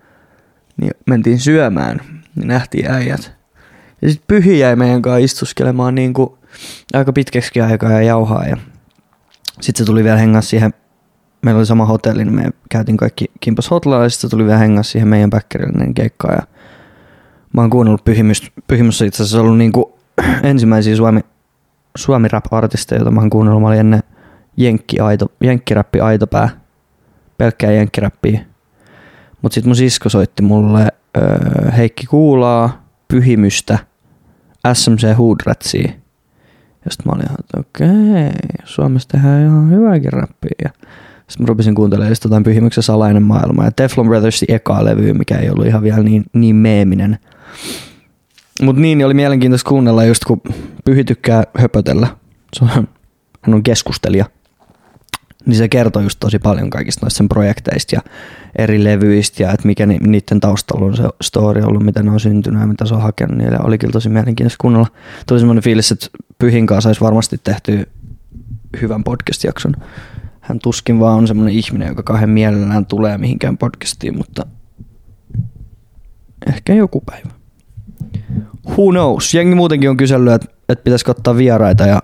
niin 0.80 0.90
mentiin 1.06 1.38
syömään, 1.38 2.00
niin 2.34 2.48
nähtiin 2.48 2.90
äijät. 2.90 3.34
Ja 4.02 4.10
sitten 4.10 4.26
Pyhi 4.26 4.58
jäi 4.58 4.76
meidän 4.76 5.02
kanssa 5.02 5.18
istuskelemaan 5.18 5.94
niin 5.94 6.14
kuin 6.14 6.30
aika 6.94 7.12
pitkäksi 7.12 7.60
aikaa 7.60 7.92
ja 7.92 8.02
jauhaa. 8.02 8.44
Ja 8.44 8.56
sitten 9.60 9.78
se 9.78 9.84
tuli 9.84 10.04
vielä 10.04 10.16
hengaa 10.18 10.42
siihen 10.42 10.74
meillä 11.44 11.58
oli 11.58 11.66
sama 11.66 11.86
hotelli, 11.86 12.24
niin 12.24 12.34
me 12.34 12.50
käytiin 12.70 12.96
kaikki 12.96 13.24
kimpas 13.40 13.70
hotellilla 13.70 14.02
ja 14.02 14.10
sitten 14.10 14.30
tuli 14.30 14.44
vielä 14.44 14.58
hengas 14.58 14.92
siihen 14.92 15.08
meidän 15.08 15.30
päkkärillinen 15.30 15.94
keikkaan. 15.94 16.34
Ja 16.34 16.42
mä 17.52 17.60
oon 17.60 17.70
kuunnellut 17.70 18.04
Pyhimys, 18.04 18.52
Pyhimyssä 18.66 19.04
itse 19.04 19.22
asiassa 19.22 19.40
ollut 19.40 19.58
niinku 19.58 19.98
ensimmäisiä 20.42 20.96
Suomi, 20.96 21.20
Suomi 21.96 22.28
rap-artisteja, 22.28 22.98
joita 22.98 23.10
mä 23.10 23.20
oon 23.20 23.30
kuunnellut. 23.30 23.62
Mä 23.62 23.68
olin 23.68 23.80
ennen 23.80 24.02
Jenkki, 24.56 25.00
aito, 25.00 25.26
Jenkkiräppi 25.40 26.00
Aitopää, 26.00 26.48
pelkkää 27.38 27.70
Jenkkiräppiä. 27.70 28.40
Mut 29.44 29.52
sit 29.52 29.64
mun 29.64 29.76
sisko 29.76 30.08
soitti 30.08 30.42
mulle 30.42 30.88
öö, 31.16 31.70
Heikki 31.70 32.06
Kuulaa, 32.06 32.86
Pyhimystä, 33.08 33.78
SMC 34.72 35.16
Hoodratsia. 35.18 35.92
Ja 36.84 36.90
sit 36.90 37.04
mä 37.04 37.12
olin 37.12 37.24
ihan, 37.26 37.36
että 37.40 37.60
okei, 37.60 38.50
Suomessa 38.64 39.08
tehdään 39.08 39.42
ihan 39.42 39.70
hyvääkin 39.70 40.12
rappia. 40.12 40.70
Sitten 41.28 41.44
mä 41.44 41.46
rupesin 41.46 41.74
kuuntelemaan 41.74 42.10
just 42.10 42.24
jotain 42.24 42.42
Pyhimyksen 42.42 42.82
salainen 42.82 43.22
maailma 43.22 43.64
ja 43.64 43.70
Teflon 43.70 44.06
Brothersin 44.06 44.50
ekaa 44.50 44.84
levy, 44.84 45.12
mikä 45.12 45.38
ei 45.38 45.50
ollut 45.50 45.66
ihan 45.66 45.82
vielä 45.82 46.02
niin, 46.02 46.24
niin 46.32 46.56
meeminen. 46.56 47.18
Mut 48.62 48.76
niin, 48.76 48.98
niin 48.98 49.06
oli 49.06 49.14
mielenkiintoista 49.14 49.68
kuunnella 49.68 50.04
just 50.04 50.24
kun 50.24 50.40
Pyhi 50.84 51.04
tykkää 51.04 51.44
höpötellä. 51.58 52.06
Se 52.52 52.64
on, 52.64 52.70
hän 53.42 53.54
on 53.54 53.62
keskustelija. 53.62 54.24
Niin 55.46 55.56
se 55.56 55.68
kertoo 55.68 56.02
just 56.02 56.20
tosi 56.20 56.38
paljon 56.38 56.70
kaikista 56.70 57.06
noista 57.06 57.16
sen 57.16 57.28
projekteista 57.28 57.96
ja 57.96 58.00
eri 58.58 58.84
levyistä 58.84 59.42
ja 59.42 59.52
että 59.52 59.66
mikä 59.66 59.86
ni, 59.86 59.98
niiden 59.98 60.40
taustalla 60.40 60.86
on 60.86 60.96
se 60.96 61.02
story 61.22 61.62
ollut, 61.62 61.82
miten 61.82 62.04
ne 62.04 62.10
on 62.10 62.20
syntynyt 62.20 62.60
ja 62.60 62.66
mitä 62.66 62.86
se 62.86 62.94
on 62.94 63.02
hakenut. 63.02 63.38
Niille 63.38 63.58
oli 63.64 63.78
kyllä 63.78 63.92
tosi 63.92 64.08
mielenkiintoista 64.08 64.60
kuunnella. 64.60 64.86
Tuli 65.26 65.38
semmoinen 65.38 65.64
fiilis, 65.64 65.92
että 65.92 66.06
Pyhin 66.38 66.66
kanssa 66.66 66.86
saisi 66.86 67.00
varmasti 67.00 67.40
tehty 67.44 67.88
hyvän 68.82 69.04
podcast-jakson. 69.04 69.76
Hän 70.40 70.58
tuskin 70.58 71.00
vaan 71.00 71.18
on 71.18 71.26
semmoinen 71.26 71.54
ihminen, 71.54 71.88
joka 71.88 72.02
kahden 72.02 72.30
mielellään 72.30 72.86
tulee 72.86 73.18
mihinkään 73.18 73.58
podcastiin, 73.58 74.16
mutta 74.16 74.46
ehkä 76.46 76.74
joku 76.74 77.00
päivä. 77.00 77.30
Who 78.68 78.90
knows? 78.90 79.34
Jengi 79.34 79.54
muutenkin 79.54 79.90
on 79.90 79.96
kysellyt, 79.96 80.32
että, 80.32 80.48
että 80.68 80.84
pitäisikö 80.84 81.10
ottaa 81.10 81.36
vieraita 81.36 81.86
ja 81.86 82.02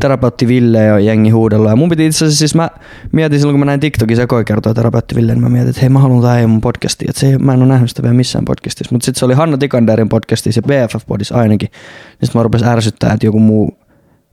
terapeutti 0.00 0.48
Ville 0.48 0.78
ja 0.78 0.98
jengi 0.98 1.30
huudella. 1.30 1.70
Ja 1.70 1.76
mun 1.76 1.88
piti 1.88 2.06
itse 2.06 2.24
asiassa, 2.24 2.38
siis 2.38 2.54
mä 2.54 2.70
mietin 3.12 3.38
silloin, 3.38 3.54
kun 3.54 3.60
mä 3.60 3.64
näin 3.64 3.80
TikTokin 3.80 4.16
sekoi 4.16 4.44
kertoa 4.44 4.74
terapeutti 4.74 5.14
Ville, 5.14 5.32
niin 5.32 5.42
mä 5.42 5.48
mietin, 5.48 5.68
että 5.68 5.80
hei 5.80 5.88
mä 5.88 5.98
haluan 5.98 6.22
tää 6.22 6.46
mun 6.46 6.60
podcastiin. 6.60 7.10
Että 7.10 7.20
se 7.20 7.38
mä 7.38 7.54
en 7.54 7.62
ole 7.62 7.68
nähnyt 7.68 7.90
sitä 7.90 8.02
vielä 8.02 8.14
missään 8.14 8.44
podcastissa. 8.44 8.94
Mutta 8.94 9.04
sitten 9.04 9.18
se 9.18 9.24
oli 9.24 9.34
Hanna 9.34 9.58
Tikanderin 9.58 10.08
podcastissa 10.08 10.60
ja 10.64 10.68
BFF-podissa 10.68 11.36
ainakin. 11.36 11.68
Niin 11.68 12.26
sitten 12.26 12.38
mä 12.38 12.42
rupesin 12.42 12.68
ärsyttää, 12.68 13.12
että 13.12 13.26
joku 13.26 13.40
muu 13.40 13.78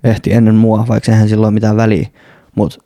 ehti 0.04 0.34
ennen 0.34 0.56
mua, 0.56 0.86
vaikka 0.88 1.12
eihän 1.12 1.30
silloin 1.30 1.54
mitään 1.54 1.78
väliä. 1.78 2.08
Mutta 2.56 2.80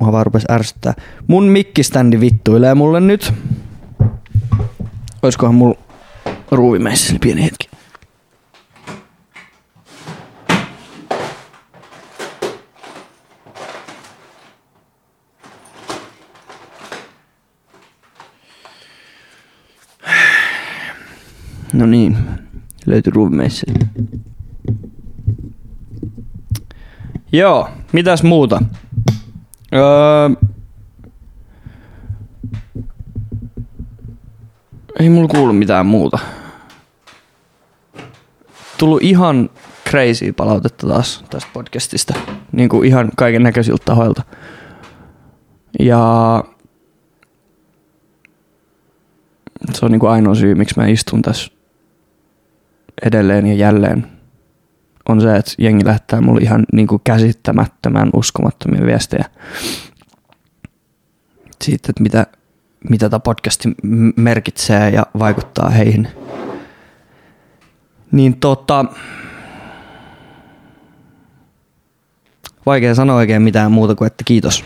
mua 0.00 0.12
vaan 0.12 0.26
rupesi 0.26 0.46
ärsyttää. 0.50 0.94
Mun 1.26 1.44
mikkiständi 1.44 2.20
vittuilee 2.20 2.74
mulle 2.74 3.00
nyt. 3.00 3.32
Oiskohan 5.22 5.54
mulla 5.54 5.78
ruuvimeissä 6.50 7.14
pieni 7.20 7.42
hetki. 7.42 7.75
No 21.76 21.86
niin, 21.86 22.16
löytyi 22.86 23.12
ruuvimeissä. 23.12 23.66
Joo, 27.32 27.68
mitäs 27.92 28.22
muuta? 28.22 28.62
Öö, 29.74 30.46
ei 35.00 35.10
mulla 35.10 35.28
kuulu 35.28 35.52
mitään 35.52 35.86
muuta. 35.86 36.18
Tullut 38.78 39.02
ihan 39.02 39.50
crazy 39.88 40.32
palautetta 40.32 40.86
taas 40.86 41.24
tästä 41.30 41.50
podcastista. 41.52 42.14
Niin 42.52 42.68
kuin 42.68 42.88
ihan 42.88 43.10
kaiken 43.16 43.42
näköisiltä 43.42 43.84
tahoilta. 43.84 44.22
Ja 45.78 46.44
se 49.72 49.86
on 49.86 49.92
niin 49.92 50.00
kuin 50.00 50.10
ainoa 50.10 50.34
syy, 50.34 50.54
miksi 50.54 50.80
mä 50.80 50.86
istun 50.86 51.22
tässä 51.22 51.55
edelleen 53.02 53.46
ja 53.46 53.54
jälleen 53.54 54.06
on 55.08 55.20
se, 55.20 55.36
että 55.36 55.52
jengi 55.58 55.84
lähettää 55.84 56.20
mulle 56.20 56.40
ihan 56.40 56.66
niin 56.72 56.86
kuin 56.86 57.00
käsittämättömän 57.04 58.10
uskomattomia 58.12 58.86
viestejä 58.86 59.24
siitä, 61.64 61.86
että 61.90 62.02
mitä, 62.02 62.26
mitä 62.90 63.08
tämä 63.08 63.20
podcasti 63.20 63.68
merkitsee 64.16 64.90
ja 64.90 65.06
vaikuttaa 65.18 65.70
heihin. 65.70 66.08
Niin 68.12 68.36
tota, 68.36 68.84
vaikea 72.66 72.94
sanoa 72.94 73.16
oikein 73.16 73.42
mitään 73.42 73.72
muuta 73.72 73.94
kuin, 73.94 74.06
että 74.06 74.24
kiitos. 74.24 74.64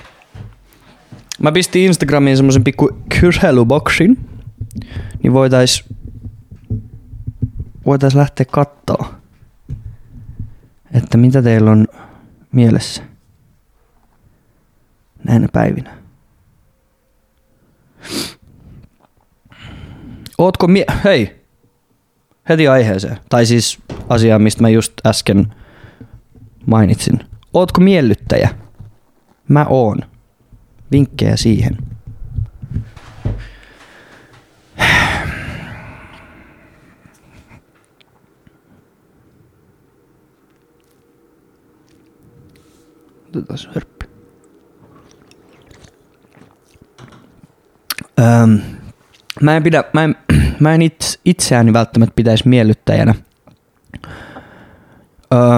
Mä 1.41 1.53
pistin 1.53 1.83
Instagramiin 1.83 2.37
semmoisen 2.37 2.65
pikku 2.65 2.91
kyselyboksin, 3.21 4.29
niin 5.23 5.33
voitais, 5.33 5.85
voitais 7.87 8.15
lähteä 8.15 8.47
kattoo 8.53 9.15
että 10.95 11.19
mitä 11.19 11.43
teillä 11.43 11.71
on 11.71 11.87
mielessä 12.53 13.03
näinä 15.25 15.49
päivinä. 15.53 15.97
Ootko 20.39 20.67
mie- 20.67 20.85
Hei, 21.05 21.41
heti 22.49 22.69
aiheeseen. 22.69 23.17
Tai 23.29 23.47
siis 23.47 23.79
asiaan, 24.09 24.43
mistä 24.43 24.63
mä 24.63 24.69
just 24.69 24.93
äsken 25.07 25.55
mainitsin. 26.67 27.21
Ootko 27.55 27.81
miellyttäjä? 27.81 28.49
Mä 29.49 29.67
oon. 29.69 29.99
Vinkkejä 30.93 31.37
siihen. 31.37 31.77
Otetaan 43.31 43.59
sörppi. 43.59 44.07
Öm, 48.21 48.59
mä 49.43 49.57
en, 49.57 49.63
pidä, 49.63 49.85
mä 49.93 50.05
en, 50.05 50.17
mä 50.61 50.75
en 50.75 50.83
itse, 50.83 51.19
itseäni 51.25 51.73
välttämättä 51.73 52.13
pitäisi 52.17 52.49
miellyttäjänä. 52.49 53.15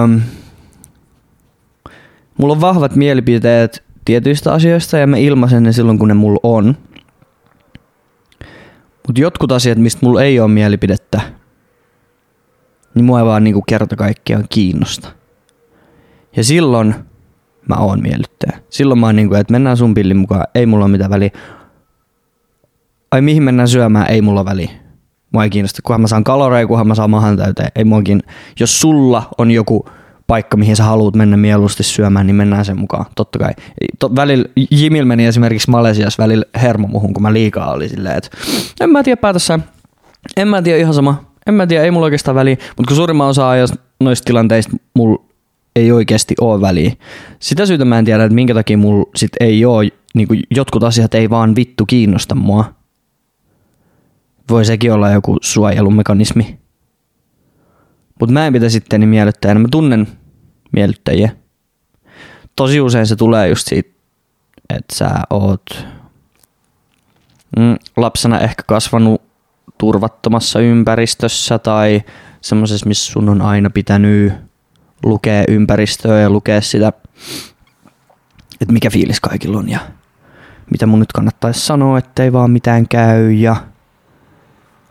Öm, 0.03 0.21
mulla 2.37 2.53
on 2.53 2.61
vahvat 2.61 2.95
mielipiteet 2.95 3.83
tietyistä 4.05 4.53
asioista 4.53 4.97
ja 4.97 5.07
mä 5.07 5.17
ilmaisen 5.17 5.63
ne 5.63 5.71
silloin, 5.71 5.99
kun 5.99 6.07
ne 6.07 6.13
mulla 6.13 6.39
on. 6.43 6.77
Mutta 9.07 9.21
jotkut 9.21 9.51
asiat, 9.51 9.77
mistä 9.77 10.05
mulla 10.05 10.23
ei 10.23 10.39
ole 10.39 10.51
mielipidettä, 10.51 11.21
niin 12.95 13.05
mua 13.05 13.19
ei 13.19 13.25
vaan 13.25 13.43
niinku 13.43 13.61
kerta 13.61 13.95
kaikkiaan 13.95 14.45
kiinnosta. 14.49 15.11
Ja 16.35 16.43
silloin 16.43 16.95
mä 17.69 17.75
oon 17.75 18.01
miellyttäjä. 18.01 18.59
Silloin 18.69 18.99
mä 18.99 19.05
oon 19.05 19.15
niin 19.15 19.27
kuin, 19.27 19.41
että 19.41 19.51
mennään 19.51 19.77
sun 19.77 19.93
pillin 19.93 20.17
mukaan, 20.17 20.43
ei 20.55 20.65
mulla 20.65 20.85
ole 20.85 20.91
mitään 20.91 21.11
väliä. 21.11 21.29
Ai 23.11 23.21
mihin 23.21 23.43
mennään 23.43 23.67
syömään, 23.67 24.09
ei 24.09 24.21
mulla 24.21 24.45
väliä. 24.45 24.69
Mua 25.31 25.43
ei 25.43 25.49
kiinnosta, 25.49 25.81
kunhan 25.83 26.01
mä 26.01 26.07
saan 26.07 26.23
kaloreja, 26.23 26.67
kunhan 26.67 26.87
mä 26.87 26.95
saan 26.95 27.09
mahan 27.09 27.37
täyteen. 27.37 27.69
Ei 27.75 27.83
muakin, 27.83 28.23
jos 28.59 28.81
sulla 28.81 29.23
on 29.37 29.51
joku 29.51 29.85
paikka, 30.27 30.57
mihin 30.57 30.75
sä 30.75 30.83
haluat 30.83 31.15
mennä 31.15 31.37
mieluusti 31.37 31.83
syömään, 31.83 32.27
niin 32.27 32.35
mennään 32.35 32.65
sen 32.65 32.79
mukaan, 32.79 33.05
totta 33.15 33.39
kai. 33.39 33.51
To, 33.99 34.15
välillä 34.15 34.45
Jimil 34.71 35.05
meni 35.05 35.25
esimerkiksi 35.25 35.69
Malesiassa 35.69 36.23
välillä 36.23 36.45
hermo 36.61 36.87
muhun, 36.87 37.13
kun 37.13 37.23
mä 37.23 37.33
liikaa 37.33 37.71
oli 37.71 37.89
silleen, 37.89 38.17
että 38.17 38.29
en 38.81 38.89
mä 38.89 39.03
tiedä 39.03 39.21
päätössä, 39.21 39.59
en 40.37 40.47
mä 40.47 40.61
tiedä 40.61 40.79
ihan 40.79 40.93
sama, 40.93 41.23
en 41.47 41.53
mä 41.53 41.67
tiedä, 41.67 41.83
ei 41.83 41.91
mulla 41.91 42.05
oikeastaan 42.05 42.35
väliä, 42.35 42.57
mutta 42.77 42.87
kun 42.87 42.95
suurimman 42.95 43.27
osa 43.27 43.49
ajasta 43.49 43.77
noista 43.99 44.25
tilanteista 44.25 44.77
mulla 44.95 45.23
ei 45.75 45.91
oikeasti 45.91 46.35
ole 46.41 46.61
väliä. 46.61 46.93
Sitä 47.39 47.65
syytä 47.65 47.85
mä 47.85 47.99
en 47.99 48.05
tiedä, 48.05 48.23
että 48.23 48.35
minkä 48.35 48.53
takia 48.53 48.77
mulla 48.77 49.09
sit 49.15 49.31
ei 49.39 49.65
ole, 49.65 49.89
niin 50.13 50.27
kuin 50.27 50.43
jotkut 50.51 50.83
asiat 50.83 51.13
ei 51.13 51.29
vaan 51.29 51.55
vittu 51.55 51.85
kiinnosta 51.85 52.35
mua. 52.35 52.73
Voi 54.49 54.65
sekin 54.65 54.93
olla 54.93 55.11
joku 55.11 55.37
suojelumekanismi. 55.41 56.59
Mutta 58.19 58.33
mä 58.33 58.47
en 58.47 58.53
pitäisi 58.53 58.73
sitten 58.73 59.07
miellyttäjänä. 59.09 59.59
Mä 59.59 59.67
tunnen 59.71 60.07
miellyttäjiä. 60.71 61.31
Tosi 62.55 62.81
usein 62.81 63.07
se 63.07 63.15
tulee 63.15 63.49
just 63.49 63.67
siitä, 63.67 63.89
että 64.69 64.95
sä 64.95 65.09
oot 65.29 65.85
mm, 67.57 67.75
lapsena 67.97 68.39
ehkä 68.39 68.63
kasvanut 68.67 69.21
turvattomassa 69.77 70.59
ympäristössä 70.59 71.59
tai 71.59 72.01
semmoisessa, 72.41 72.87
missä 72.87 73.11
sun 73.11 73.29
on 73.29 73.41
aina 73.41 73.69
pitänyt 73.69 74.33
lukea 75.03 75.43
ympäristöä 75.47 76.19
ja 76.19 76.29
lukea 76.29 76.61
sitä, 76.61 76.93
että 78.61 78.73
mikä 78.73 78.89
fiilis 78.89 79.19
kaikilla 79.19 79.57
on 79.57 79.69
ja 79.69 79.79
mitä 80.71 80.85
mun 80.85 80.99
nyt 80.99 81.11
kannattaisi 81.11 81.59
sanoa, 81.59 81.97
ettei 81.97 82.33
vaan 82.33 82.51
mitään 82.51 82.87
käy 82.87 83.31
ja 83.31 83.55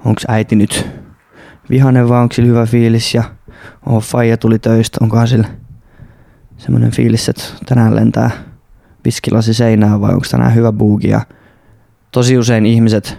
onko 0.04 0.21
äiti 0.28 0.57
nyt 0.57 0.87
vihanen 1.71 2.09
vai 2.09 2.23
onko 2.23 2.35
sillä 2.35 2.49
hyvä 2.49 2.66
fiilis 2.66 3.14
ja 3.14 3.25
oh, 3.87 4.02
faija 4.02 4.37
tuli 4.37 4.59
töistä, 4.59 4.99
onkohan 5.00 5.28
sillä 5.28 5.49
semmoinen 6.57 6.90
fiilis, 6.90 7.28
että 7.28 7.45
tänään 7.66 7.97
lentää 7.97 8.31
viskilasi 9.04 9.54
seinään 9.54 10.00
vai 10.00 10.12
onko 10.12 10.26
tänään 10.31 10.54
hyvä 10.54 10.73
buugi 10.73 11.09
ja 11.09 11.21
tosi 12.12 12.38
usein 12.38 12.66
ihmiset 12.66 13.19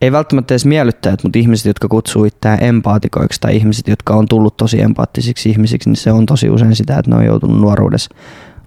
ei 0.00 0.12
välttämättä 0.12 0.54
edes 0.54 0.66
miellyttäjät, 0.66 1.22
mutta 1.22 1.38
ihmiset, 1.38 1.66
jotka 1.66 1.88
kutsuu 1.88 2.24
itseään 2.24 2.62
empaatikoiksi 2.62 3.40
tai 3.40 3.56
ihmiset, 3.56 3.88
jotka 3.88 4.14
on 4.14 4.28
tullut 4.28 4.56
tosi 4.56 4.80
empaattisiksi 4.80 5.50
ihmisiksi, 5.50 5.90
niin 5.90 5.96
se 5.96 6.12
on 6.12 6.26
tosi 6.26 6.50
usein 6.50 6.76
sitä, 6.76 6.98
että 6.98 7.10
ne 7.10 7.16
on 7.16 7.24
joutunut 7.24 7.60
nuoruudessa 7.60 8.14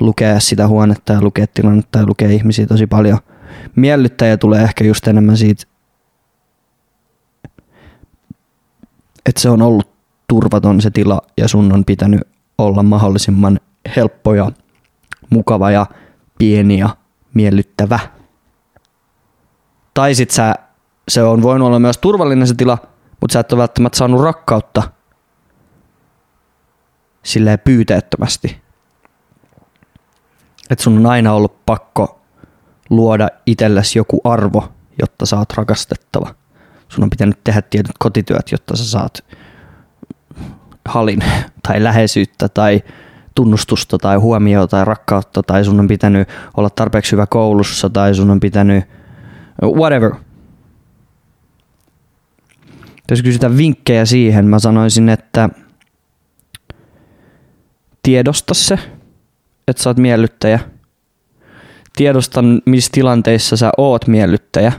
lukea 0.01 0.39
sitä 0.39 0.67
huonetta 0.67 1.13
ja 1.13 1.21
lukea 1.21 1.45
tilannetta 1.53 1.99
ja 1.99 2.05
lukea 2.05 2.29
ihmisiä 2.29 2.67
tosi 2.67 2.87
paljon. 2.87 3.19
Miellyttäjä 3.75 4.37
tulee 4.37 4.63
ehkä 4.63 4.83
just 4.83 5.07
enemmän 5.07 5.37
siitä, 5.37 5.63
että 9.25 9.41
se 9.41 9.49
on 9.49 9.61
ollut 9.61 9.89
turvaton 10.27 10.81
se 10.81 10.91
tila 10.91 11.21
ja 11.37 11.47
sun 11.47 11.73
on 11.73 11.85
pitänyt 11.85 12.21
olla 12.57 12.83
mahdollisimman 12.83 13.59
helppo 13.95 14.33
ja 14.33 14.51
mukava 15.29 15.71
ja 15.71 15.85
pieni 16.37 16.79
ja 16.79 16.89
miellyttävä. 17.33 17.99
Tai 19.93 20.15
sit 20.15 20.31
sä 20.31 20.55
se 21.07 21.23
on 21.23 21.41
voinut 21.41 21.67
olla 21.67 21.79
myös 21.79 21.97
turvallinen 21.97 22.47
se 22.47 22.53
tila, 22.55 22.77
mutta 23.21 23.33
sä 23.33 23.39
et 23.39 23.53
ole 23.53 23.59
välttämättä 23.59 23.97
saanut 23.97 24.21
rakkautta 24.21 24.83
silleen 27.23 27.59
pyyteettömästi. 27.59 28.61
Että 30.69 30.83
sun 30.83 30.97
on 30.97 31.05
aina 31.05 31.33
ollut 31.33 31.65
pakko 31.65 32.19
luoda 32.89 33.27
itsellesi 33.45 33.99
joku 33.99 34.21
arvo, 34.23 34.71
jotta 35.01 35.25
sä 35.25 35.37
oot 35.37 35.53
rakastettava. 35.53 36.35
Sun 36.89 37.03
on 37.03 37.09
pitänyt 37.09 37.43
tehdä 37.43 37.61
tietyt 37.61 37.95
kotityöt, 37.99 38.51
jotta 38.51 38.77
sä 38.77 38.85
saat 38.85 39.25
halin 40.85 41.19
tai 41.67 41.83
läheisyyttä 41.83 42.49
tai 42.49 42.83
tunnustusta 43.35 43.97
tai 43.97 44.17
huomiota 44.17 44.67
tai 44.67 44.85
rakkautta 44.85 45.43
tai 45.43 45.65
sun 45.65 45.79
on 45.79 45.87
pitänyt 45.87 46.29
olla 46.57 46.69
tarpeeksi 46.69 47.11
hyvä 47.11 47.25
koulussa 47.25 47.89
tai 47.89 48.15
sun 48.15 48.31
on 48.31 48.39
pitänyt 48.39 48.85
whatever– 49.63 50.11
jos 53.13 53.21
kysytään 53.21 53.57
vinkkejä 53.57 54.05
siihen, 54.05 54.45
mä 54.45 54.59
sanoisin, 54.59 55.09
että 55.09 55.49
tiedosta 58.03 58.53
se, 58.53 58.79
että 59.67 59.83
sä 59.83 59.89
oot 59.89 59.97
miellyttäjä. 59.97 60.59
Tiedosta, 61.95 62.43
missä 62.65 62.89
tilanteissa 62.91 63.57
sä 63.57 63.71
oot 63.77 64.07
miellyttäjä. 64.07 64.71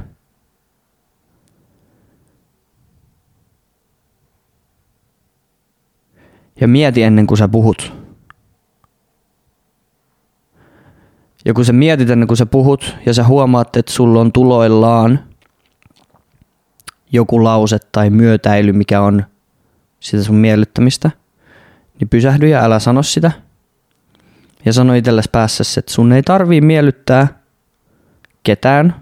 Ja 6.61 6.69
mieti 6.69 7.03
ennen 7.03 7.27
kuin 7.27 7.39
sä 7.39 7.49
puhut. 7.49 7.93
Ja 11.45 11.55
kun 11.55 11.65
sä 11.65 11.73
mietit 11.73 12.11
ennen 12.11 12.29
kuin 12.29 12.37
sä 12.37 12.47
puhut 12.47 12.97
ja 13.07 13.15
sä 13.15 13.25
huomaat, 13.25 13.77
että 13.77 13.93
sulla 13.93 14.21
on 14.21 14.33
tuloillaan 14.33 15.28
joku 17.13 17.45
lause 17.45 17.79
tai 17.93 18.11
myötäily, 18.11 18.73
mikä 18.73 19.01
on 19.01 19.25
sitä 20.01 20.23
sun 20.23 20.37
miellyttämistä, 20.37 21.11
niin 22.01 22.09
pysähdy 22.09 22.49
ja 22.49 22.65
älä 22.65 22.79
sano 22.79 23.03
sitä. 23.03 23.33
Ja 24.65 24.73
sano 24.73 24.95
itsellesi 24.95 25.29
päässä, 25.33 25.65
että 25.79 25.93
sun 25.93 26.13
ei 26.13 26.23
tarvii 26.23 26.61
miellyttää 26.61 27.29
ketään, 28.43 28.95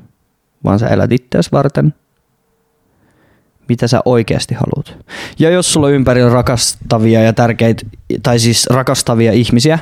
vaan 0.64 0.78
sä 0.78 0.88
elät 0.88 1.12
itseäsi 1.12 1.52
varten, 1.52 1.94
mitä 3.68 3.88
sä 3.88 4.00
oikeasti 4.04 4.54
haluat. 4.54 5.06
Ja 5.38 5.50
jos 5.50 5.72
sulla 5.72 5.86
on 5.86 5.92
ympärillä 5.92 6.30
rakastavia 6.30 7.22
ja 7.22 7.32
tärkeitä, 7.32 7.86
tai 8.22 8.38
siis 8.38 8.66
rakastavia 8.66 9.32
ihmisiä, 9.32 9.78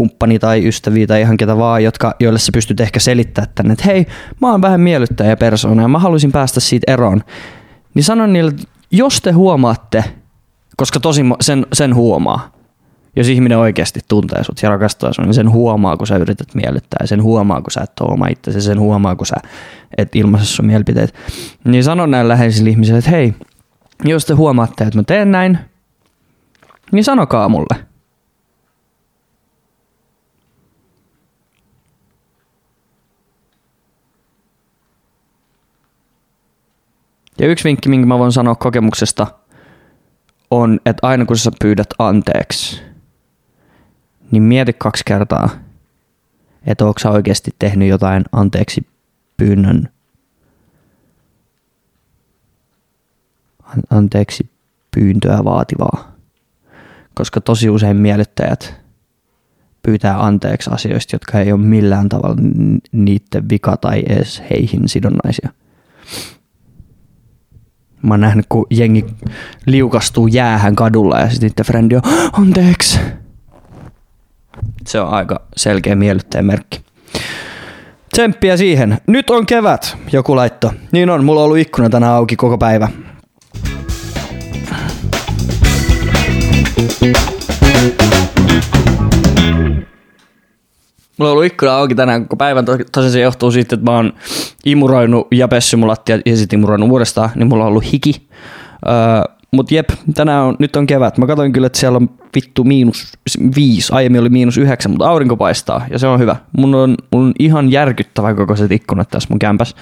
kumppani 0.00 0.38
tai 0.38 0.68
ystäviä 0.68 1.06
tai 1.06 1.20
ihan 1.20 1.36
ketä 1.36 1.56
vaan, 1.56 1.84
jotka, 1.84 2.14
joille 2.20 2.38
sä 2.38 2.52
pystyt 2.52 2.80
ehkä 2.80 3.00
selittämään 3.00 3.52
tänne, 3.54 3.72
että 3.72 3.84
hei, 3.86 4.06
mä 4.40 4.50
oon 4.50 4.62
vähän 4.62 4.80
miellyttäjä 4.80 5.36
persoona 5.36 5.82
ja 5.82 5.88
mä 5.88 5.98
haluaisin 5.98 6.32
päästä 6.32 6.60
siitä 6.60 6.92
eroon. 6.92 7.22
Niin 7.94 8.04
sanon 8.04 8.32
niille, 8.32 8.52
jos 8.90 9.20
te 9.20 9.30
huomaatte, 9.30 10.04
koska 10.76 11.00
tosi 11.00 11.22
sen, 11.40 11.66
sen 11.72 11.94
huomaa, 11.94 12.52
jos 13.16 13.28
ihminen 13.28 13.58
oikeasti 13.58 14.00
tuntee 14.08 14.44
sut 14.44 14.62
ja 14.62 14.68
rakastaa 14.68 15.12
sun, 15.12 15.24
niin 15.24 15.34
sen 15.34 15.50
huomaa, 15.50 15.96
kun 15.96 16.06
sä 16.06 16.16
yrität 16.16 16.54
miellyttää, 16.54 17.06
sen 17.06 17.22
huomaa, 17.22 17.62
kun 17.62 17.70
sä 17.70 17.80
et 17.80 18.00
ole 18.00 18.12
oma 18.12 18.26
itsesi, 18.26 18.60
sen 18.60 18.80
huomaa, 18.80 19.16
kun 19.16 19.26
sä 19.26 19.36
et 19.98 20.16
ilmaise 20.16 20.46
sun 20.46 20.66
mielipiteet. 20.66 21.14
Niin 21.64 21.84
sanon 21.84 22.10
näille 22.10 22.28
läheisille 22.28 22.70
ihmisille, 22.70 22.98
että 22.98 23.10
hei, 23.10 23.34
jos 24.04 24.26
te 24.26 24.34
huomaatte, 24.34 24.84
että 24.84 24.98
mä 24.98 25.02
teen 25.02 25.30
näin, 25.30 25.58
niin 26.92 27.04
sanokaa 27.04 27.48
mulle. 27.48 27.89
Ja 37.40 37.46
yksi 37.46 37.64
vinkki, 37.64 37.88
minkä 37.88 38.06
mä 38.06 38.18
voin 38.18 38.32
sanoa 38.32 38.54
kokemuksesta, 38.54 39.26
on, 40.50 40.80
että 40.86 41.06
aina 41.06 41.24
kun 41.24 41.36
sä 41.36 41.50
pyydät 41.62 41.88
anteeksi, 41.98 42.82
niin 44.30 44.42
mieti 44.42 44.72
kaksi 44.72 45.02
kertaa, 45.06 45.48
että 46.66 46.84
onko 46.84 46.98
sä 46.98 47.10
oikeasti 47.10 47.50
tehnyt 47.58 47.88
jotain 47.88 48.24
anteeksi 48.32 48.86
pyynnön 49.36 49.88
anteeksi 53.90 54.50
pyyntöä 54.94 55.44
vaativaa. 55.44 56.12
Koska 57.14 57.40
tosi 57.40 57.70
usein 57.70 57.96
miellyttäjät 57.96 58.80
pyytää 59.82 60.24
anteeksi 60.24 60.70
asioista, 60.70 61.14
jotka 61.14 61.40
ei 61.40 61.52
ole 61.52 61.60
millään 61.60 62.08
tavalla 62.08 62.36
niiden 62.92 63.48
vika 63.48 63.76
tai 63.76 64.02
edes 64.08 64.42
heihin 64.50 64.88
sidonnaisia. 64.88 65.50
Mä 68.02 68.14
oon 68.14 68.20
nähnyt, 68.20 68.46
kun 68.48 68.66
jengi 68.70 69.06
liukastuu 69.66 70.26
jäähän 70.26 70.76
kadulla 70.76 71.20
ja 71.20 71.30
sitten 71.30 71.66
frendi 71.66 71.96
on, 71.96 72.02
anteeksi. 72.32 73.00
Se 74.86 75.00
on 75.00 75.08
aika 75.08 75.40
selkeä 75.56 75.94
miellyttäjä 75.94 76.42
merkki. 76.42 76.80
Tsemppiä 78.12 78.56
siihen. 78.56 78.98
Nyt 79.06 79.30
on 79.30 79.46
kevät, 79.46 79.96
joku 80.12 80.36
laitto. 80.36 80.72
Niin 80.92 81.10
on, 81.10 81.24
mulla 81.24 81.40
on 81.40 81.44
ollut 81.44 81.58
ikkuna 81.58 81.90
tänään 81.90 82.12
auki 82.12 82.36
koko 82.36 82.58
päivä. 82.58 82.88
Mulla 91.20 91.30
on 91.30 91.36
ollut 91.36 91.52
ikkuna 91.52 91.76
auki 91.76 91.94
tänään 91.94 92.22
koko 92.22 92.36
päivän, 92.36 92.64
tosiaan 92.64 93.12
se 93.12 93.20
johtuu 93.20 93.50
siitä, 93.50 93.74
että 93.74 93.90
mä 93.90 93.96
oon 93.96 94.12
imuroinut 94.64 95.26
ja 95.30 95.48
pessy 95.48 95.76
mun 95.76 95.88
lattia 95.88 96.18
ja 96.26 96.36
sitten 96.36 96.58
imuroinut 96.58 96.90
uudestaan, 96.90 97.30
niin 97.34 97.48
mulla 97.48 97.64
on 97.64 97.68
ollut 97.68 97.92
hiki. 97.92 98.28
Öö, 98.86 99.34
mut 99.50 99.72
jep, 99.72 99.88
tänään 100.14 100.44
on, 100.44 100.56
nyt 100.58 100.76
on 100.76 100.86
kevät. 100.86 101.18
Mä 101.18 101.26
katsoin 101.26 101.52
kyllä, 101.52 101.66
että 101.66 101.78
siellä 101.78 101.96
on 101.96 102.10
vittu 102.34 102.64
miinus 102.64 103.12
viisi, 103.56 103.92
aiemmin 103.92 104.20
oli 104.20 104.28
miinus 104.28 104.58
yhdeksän, 104.58 104.92
mutta 104.92 105.08
aurinko 105.08 105.36
paistaa 105.36 105.86
ja 105.90 105.98
se 105.98 106.06
on 106.06 106.20
hyvä. 106.20 106.36
Mun 106.58 106.74
on, 106.74 106.96
mun 107.12 107.26
on 107.26 107.32
ihan 107.38 107.70
järkyttävän 107.70 108.36
kokoiset 108.36 108.72
ikkunat 108.72 109.08
tässä 109.08 109.26
mun 109.30 109.38
kämpäs. 109.38 109.74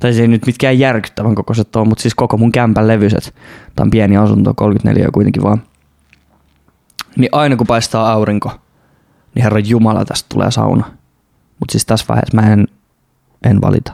Tai 0.00 0.12
se 0.12 0.20
ei 0.20 0.28
nyt 0.28 0.46
mitkään 0.46 0.78
järkyttävän 0.78 1.34
kokoiset 1.34 1.76
ole, 1.76 1.88
mutta 1.88 2.02
siis 2.02 2.14
koko 2.14 2.36
mun 2.36 2.52
kämpän 2.52 2.88
levyiset. 2.88 3.34
Tämä 3.76 3.84
on 3.84 3.90
pieni 3.90 4.16
asunto, 4.16 4.54
34 4.54 5.08
kuitenkin 5.12 5.42
vaan. 5.42 5.62
Niin 7.16 7.28
aina 7.32 7.56
kun 7.56 7.66
paistaa 7.66 8.12
aurinko, 8.12 8.50
niin 9.34 9.42
herra 9.42 9.58
Jumala, 9.58 10.04
tästä 10.04 10.28
tulee 10.28 10.50
sauna. 10.50 10.84
Mutta 11.60 11.72
siis 11.72 11.86
tässä 11.86 12.06
vaiheessa 12.08 12.40
mä 12.40 12.52
en, 12.52 12.68
en 13.44 13.60
valita. 13.60 13.92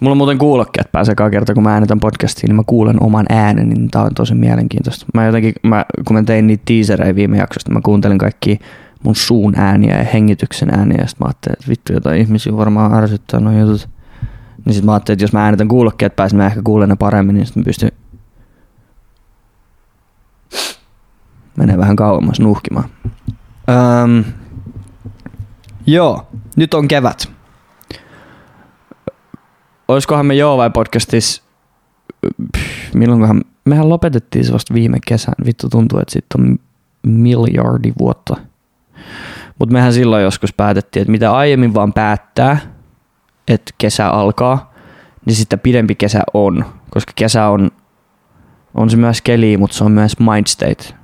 Mulla 0.00 0.12
on 0.12 0.16
muuten 0.16 0.38
kuulokkeet 0.38 0.92
pääsee 0.92 1.14
kerta, 1.30 1.54
kun 1.54 1.62
mä 1.62 1.72
äänitän 1.72 2.00
podcastiin, 2.00 2.48
niin 2.48 2.56
mä 2.56 2.62
kuulen 2.66 3.02
oman 3.02 3.26
äänen, 3.28 3.68
niin 3.68 3.90
tää 3.90 4.02
on 4.02 4.14
tosi 4.14 4.34
mielenkiintoista. 4.34 5.06
Mä 5.14 5.26
jotenkin, 5.26 5.52
mä, 5.62 5.84
kun 6.08 6.16
mä 6.16 6.22
tein 6.22 6.46
niitä 6.46 6.62
teasereja 6.64 7.14
viime 7.14 7.36
jaksosta, 7.36 7.72
mä 7.72 7.80
kuuntelin 7.84 8.18
kaikki 8.18 8.58
mun 9.02 9.16
suun 9.16 9.54
ääniä 9.56 9.98
ja 9.98 10.04
hengityksen 10.04 10.70
ääniä, 10.70 10.98
ja 11.00 11.06
sit 11.06 11.20
mä 11.20 11.26
ajattelin, 11.26 11.56
että 11.58 11.68
vittu 11.68 11.92
jotain 11.92 12.20
ihmisiä 12.20 12.56
varmaan 12.56 12.94
ärsyttää 12.94 13.40
noin 13.40 13.60
jutut. 13.60 13.88
Niin 14.64 14.74
sit 14.74 14.84
mä 14.84 14.92
ajattelin, 14.92 15.16
että 15.16 15.24
jos 15.24 15.32
mä 15.32 15.44
äänitän 15.44 15.68
kuulokkeet 15.68 16.16
pääsin, 16.16 16.38
mä 16.38 16.46
ehkä 16.46 16.60
kuulen 16.64 16.88
ne 16.88 16.96
paremmin, 16.96 17.34
niin 17.34 17.46
sit 17.46 17.56
mä 17.56 17.62
pystyn 17.62 17.92
menee 21.56 21.78
vähän 21.78 21.96
kauemmas 21.96 22.40
nuhkimaan. 22.40 22.88
Öm, 23.70 24.24
joo, 25.86 26.26
nyt 26.56 26.74
on 26.74 26.88
kevät. 26.88 27.32
Olisikohan 29.88 30.26
me 30.26 30.34
Joo 30.34 30.56
vai 30.56 30.70
podcastissa, 30.70 31.42
milloinkohan, 32.94 33.42
mehän 33.64 33.88
lopetettiin 33.88 34.44
se 34.44 34.52
vasta 34.52 34.74
viime 34.74 34.98
kesän. 35.06 35.34
Vittu 35.46 35.68
tuntuu, 35.68 35.98
että 35.98 36.12
sitten 36.12 36.40
on 36.40 36.58
miljardi 37.06 37.92
vuotta. 37.98 38.36
Mutta 39.58 39.72
mehän 39.72 39.92
silloin 39.92 40.22
joskus 40.22 40.52
päätettiin, 40.52 41.00
että 41.00 41.12
mitä 41.12 41.32
aiemmin 41.32 41.74
vaan 41.74 41.92
päättää, 41.92 42.58
että 43.48 43.74
kesä 43.78 44.08
alkaa, 44.08 44.74
niin 45.26 45.36
sitten 45.36 45.60
pidempi 45.60 45.94
kesä 45.94 46.22
on. 46.34 46.64
Koska 46.90 47.12
kesä 47.16 47.46
on, 47.46 47.70
on 48.74 48.90
se 48.90 48.96
myös 48.96 49.22
keli, 49.22 49.56
mutta 49.56 49.76
se 49.76 49.84
on 49.84 49.92
myös 49.92 50.18
mind 50.18 50.46
state. 50.46 51.01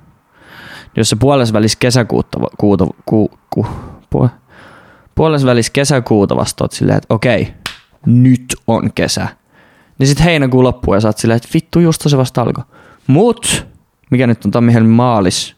Jos 0.95 1.09
se 1.09 1.15
puolessa 1.15 1.53
välissä 1.53 1.77
kesäkuuta, 1.79 2.39
kuuta, 2.57 2.87
ku, 3.05 3.31
ku, 3.49 3.67
puol, 4.09 4.27
puolessa 5.15 5.47
välissä 5.47 5.71
kesäkuuta 5.73 6.35
vasta 6.35 6.63
oot 6.63 6.71
silleen, 6.71 6.97
että 6.97 7.13
okei, 7.13 7.53
nyt 8.05 8.55
on 8.67 8.93
kesä. 8.93 9.27
Niin 9.99 10.07
sitten 10.07 10.25
heinäkuun 10.25 10.63
loppuu 10.63 10.93
ja 10.93 11.01
sä 11.01 11.07
oot 11.07 11.17
silleen, 11.17 11.37
että 11.37 11.49
vittu 11.53 11.79
just 11.79 12.01
se 12.01 12.17
vasta 12.17 12.41
alkoi. 12.41 12.63
Mut, 13.07 13.67
mikä 14.11 14.27
nyt 14.27 14.45
on 14.45 14.51
tammi 14.51 14.79
maalis, 14.79 15.55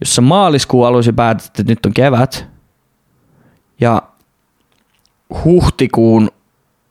jos 0.00 0.14
sä 0.14 0.22
maaliskuun 0.22 0.86
alussa 0.86 1.12
päätät, 1.12 1.46
että 1.46 1.62
nyt 1.66 1.86
on 1.86 1.94
kevät, 1.94 2.46
ja 3.80 4.02
huhtikuun 5.44 6.30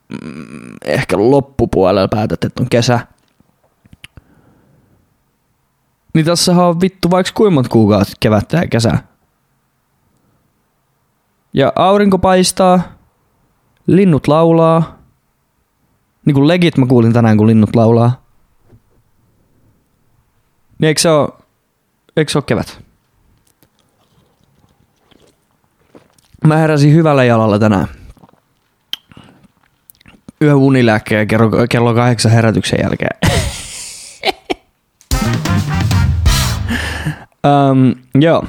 mm, 0.09 0.75
ehkä 0.85 1.17
loppupuolella 1.17 2.07
päätät, 2.07 2.43
että 2.43 2.63
on 2.63 2.69
kesä, 2.69 2.99
niin 6.15 6.25
tässä 6.25 6.51
on 6.51 6.81
vittu 6.81 7.11
vaikka 7.11 7.31
kuinka 7.35 7.53
monta 7.53 7.69
kuukautta 7.69 8.13
kevättä 8.19 8.57
ja 8.57 8.67
kesää. 8.67 9.07
Ja 11.53 11.73
aurinko 11.75 12.17
paistaa, 12.17 12.81
linnut 13.87 14.27
laulaa. 14.27 14.99
Niin 16.25 16.33
kuin 16.33 16.47
legit 16.47 16.77
mä 16.77 16.85
kuulin 16.85 17.13
tänään, 17.13 17.37
kun 17.37 17.47
linnut 17.47 17.75
laulaa. 17.75 18.23
Niin 20.79 20.87
eikö 20.87 21.01
se 21.01 21.09
ole, 21.09 21.29
eikö 22.17 22.31
se 22.31 22.37
ole 22.37 22.43
kevät? 22.47 22.79
Mä 26.47 26.57
heräsin 26.57 26.93
hyvällä 26.93 27.23
jalalla 27.23 27.59
tänään. 27.59 27.87
Yhä 30.41 30.55
unilääkkeen 30.55 31.27
kello 31.69 31.93
kahdeksan 31.93 32.31
herätyksen 32.31 32.79
jälkeen. 32.83 33.17
um, 37.45 37.95
joo. 38.21 38.43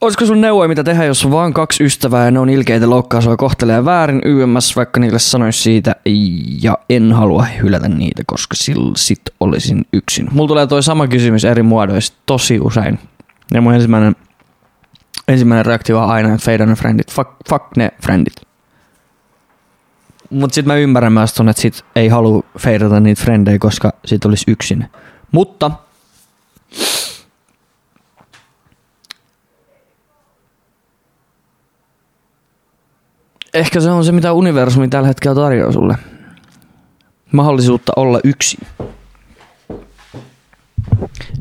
Olisiko 0.00 0.26
sun 0.26 0.40
neuvoja, 0.40 0.68
mitä 0.68 0.84
tehdä, 0.84 1.04
jos 1.04 1.24
on 1.24 1.30
vaan 1.30 1.52
kaksi 1.52 1.84
ystävää 1.84 2.24
ja 2.24 2.30
ne 2.30 2.38
on 2.38 2.50
ilkeitä 2.50 2.90
loukkaa 2.90 3.20
sua 3.20 3.36
kohtelee 3.36 3.84
väärin 3.84 4.20
YMS, 4.24 4.76
vaikka 4.76 5.00
niille 5.00 5.18
sanoisi 5.18 5.62
siitä 5.62 5.96
ja 6.62 6.78
en 6.90 7.12
halua 7.12 7.46
hylätä 7.62 7.88
niitä, 7.88 8.22
koska 8.26 8.54
sillä 8.56 8.92
sit 8.96 9.20
olisin 9.40 9.84
yksin. 9.92 10.28
Mulla 10.32 10.48
tulee 10.48 10.66
toi 10.66 10.82
sama 10.82 11.06
kysymys 11.06 11.44
eri 11.44 11.62
muodoissa 11.62 12.14
tosi 12.26 12.60
usein. 12.60 12.98
Ja 13.54 13.60
mun 13.60 13.74
ensimmäinen, 13.74 14.16
ensimmäinen 15.28 15.66
reaktio 15.66 16.02
on 16.02 16.10
aina, 16.10 16.34
että 16.34 16.52
fade 16.52 16.66
ne 16.66 16.74
friendit. 16.74 17.12
Fuck, 17.12 17.30
fuck 17.48 17.64
ne 17.76 17.90
friendit. 18.02 18.34
Mut 20.30 20.52
sit 20.52 20.66
mä 20.66 20.76
ymmärrän 20.76 21.12
myös 21.12 21.34
ton, 21.34 21.48
että 21.48 21.62
sit 21.62 21.84
ei 21.96 22.08
halua 22.08 22.42
feidata 22.58 23.00
niitä 23.00 23.22
frendejä, 23.22 23.58
koska 23.58 23.92
sit 24.04 24.24
olisi 24.24 24.44
yksin. 24.48 24.86
Mutta 25.32 25.70
ehkä 33.54 33.80
se 33.80 33.90
on 33.90 34.04
se, 34.04 34.12
mitä 34.12 34.32
universumi 34.32 34.88
tällä 34.88 35.08
hetkellä 35.08 35.34
tarjoaa 35.34 35.72
sulle. 35.72 35.96
Mahdollisuutta 37.32 37.92
olla 37.96 38.20
yksin. 38.24 38.66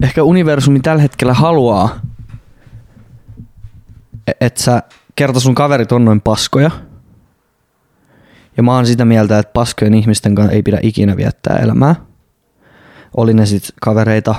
Ehkä 0.03 0.23
universumi 0.23 0.79
tällä 0.79 1.01
hetkellä 1.01 1.33
haluaa, 1.33 1.99
e- 4.27 4.31
että 4.41 4.61
sä 4.61 4.83
kerta 5.15 5.39
sun 5.39 5.55
kaverit 5.55 5.91
on 5.91 6.05
noin 6.05 6.21
paskoja. 6.21 6.71
Ja 8.57 8.63
mä 8.63 8.75
oon 8.75 8.85
sitä 8.85 9.05
mieltä, 9.05 9.39
että 9.39 9.53
paskojen 9.53 9.93
ihmisten 9.93 10.35
kanssa 10.35 10.55
ei 10.55 10.63
pidä 10.63 10.79
ikinä 10.81 11.17
viettää 11.17 11.57
elämää. 11.57 11.95
Oli 13.17 13.33
ne 13.33 13.45
sit 13.45 13.63
kavereita, 13.81 14.35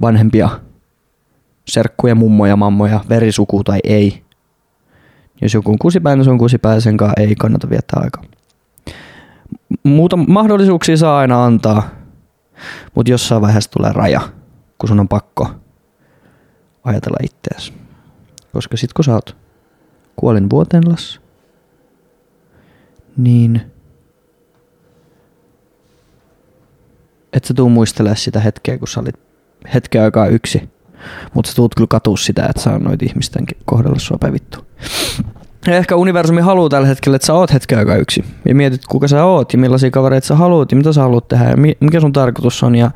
vanhempia, 0.00 0.60
serkkuja, 1.68 2.14
mummoja, 2.14 2.56
mammoja, 2.56 3.00
verisuku 3.08 3.64
tai 3.64 3.80
ei– 3.84 4.22
jos 5.42 5.54
joku 5.54 5.70
on 5.70 5.78
kusipäinen, 5.78 6.24
se 6.24 6.30
on 6.30 6.38
kusipäinen, 6.38 6.82
sen 6.82 6.96
kanssa 6.96 7.20
ei 7.20 7.34
kannata 7.34 7.70
viettää 7.70 8.00
aikaa. 8.02 8.24
Muuta 9.82 10.16
mahdollisuuksia 10.16 10.96
saa 10.96 11.18
aina 11.18 11.44
antaa, 11.44 11.90
mutta 12.94 13.10
jossain 13.10 13.42
vaiheessa 13.42 13.70
tulee 13.70 13.92
raja, 13.92 14.20
kun 14.78 14.88
sun 14.88 15.00
on 15.00 15.08
pakko 15.08 15.50
ajatella 16.84 17.16
ittees. 17.22 17.72
Koska 18.52 18.76
sit 18.76 18.92
kun 18.92 19.04
sä 19.04 19.14
oot 19.14 19.36
kuolin 20.16 20.50
vuotenlas, 20.50 21.20
niin 23.16 23.69
et 27.32 27.44
sä 27.44 27.54
tuu 27.54 27.68
muistelemaan 27.68 28.16
sitä 28.16 28.40
hetkeä, 28.40 28.78
kun 28.78 28.88
sä 28.88 29.00
olit 29.00 29.14
hetken 29.74 30.02
aikaa 30.02 30.26
yksi 30.26 30.70
mutta 31.34 31.50
sä 31.50 31.56
tuut 31.56 31.74
kyllä 31.74 31.88
katua 31.88 32.16
sitä, 32.16 32.46
että 32.46 32.62
sä 32.62 32.78
noit 32.78 33.02
ihmisten 33.02 33.44
kohdalla 33.64 33.98
sua 33.98 34.18
päivittu. 34.20 34.58
Ja 35.66 35.76
ehkä 35.76 35.96
universumi 35.96 36.40
haluaa 36.40 36.68
tällä 36.68 36.88
hetkellä, 36.88 37.16
että 37.16 37.26
sä 37.26 37.34
oot 37.34 37.52
hetken 37.52 37.78
aikaa 37.78 37.96
yksi. 37.96 38.24
Ja 38.48 38.54
mietit, 38.54 38.86
kuka 38.86 39.08
sä 39.08 39.24
oot 39.24 39.52
ja 39.52 39.58
millaisia 39.58 39.90
kavereita 39.90 40.26
sä 40.26 40.36
haluat 40.36 40.72
ja 40.72 40.76
mitä 40.76 40.92
sä 40.92 41.02
haluat 41.02 41.28
tehdä 41.28 41.50
ja 41.50 41.56
mikä 41.80 42.00
sun 42.00 42.12
tarkoitus 42.12 42.62
on. 42.62 42.74
Ja 42.74 42.90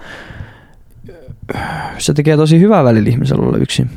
se 1.99 2.14
tekee 2.14 2.37
tosi 2.37 2.61
hyvää 2.61 2.85
välillä 2.85 3.09
ihmisellä 3.09 3.47
olla 3.47 3.59
yksin. 3.59 3.90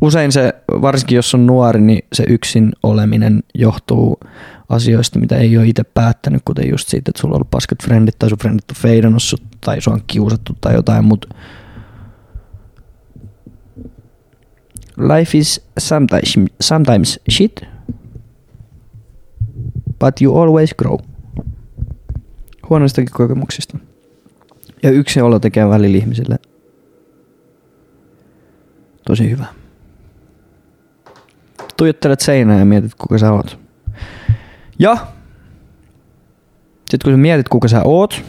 Usein 0.00 0.32
se, 0.32 0.54
varsinkin 0.68 1.16
jos 1.16 1.34
on 1.34 1.46
nuori, 1.46 1.80
niin 1.80 2.02
se 2.12 2.24
yksin 2.28 2.72
oleminen 2.82 3.42
johtuu 3.54 4.20
asioista, 4.68 5.18
mitä 5.18 5.36
ei 5.36 5.58
ole 5.58 5.66
itse 5.66 5.84
päättänyt, 5.84 6.42
kuten 6.44 6.70
just 6.70 6.88
siitä, 6.88 7.10
että 7.10 7.20
sulla 7.20 7.32
on 7.32 7.36
ollut 7.36 7.50
paskat 7.50 7.82
frendit 7.84 8.18
tai 8.18 8.28
sun 8.28 8.38
frendit 8.38 8.70
on 8.70 8.76
feidannut 8.76 9.22
sut 9.22 9.42
tai 9.60 9.80
sua 9.80 9.94
on 9.94 10.02
kiusattu 10.06 10.52
tai 10.60 10.74
jotain, 10.74 11.04
mutta 11.04 11.28
life 14.96 15.38
is 15.38 15.66
sometimes, 15.78 16.34
sometimes 16.60 17.20
shit, 17.30 17.60
but 19.98 20.22
you 20.22 20.38
always 20.38 20.74
grow. 20.74 20.98
Huonoistakin 22.68 23.10
kokemuksista. 23.12 23.78
Ja 24.82 24.90
yksi 24.90 25.20
olo 25.20 25.38
tekee 25.38 25.68
välillä 25.68 25.96
ihmisille 25.98 26.36
tosi 29.06 29.30
hyvä. 29.30 29.46
Tuijottelet 31.76 32.20
seinään 32.20 32.58
ja 32.58 32.64
mietit, 32.64 32.94
kuka 32.94 33.18
sä 33.18 33.32
oot. 33.32 33.58
Ja 34.78 34.96
sitten 36.90 37.04
kun 37.04 37.12
sä 37.12 37.16
mietit, 37.16 37.48
kuka 37.48 37.68
sä 37.68 37.82
oot, 37.82 38.22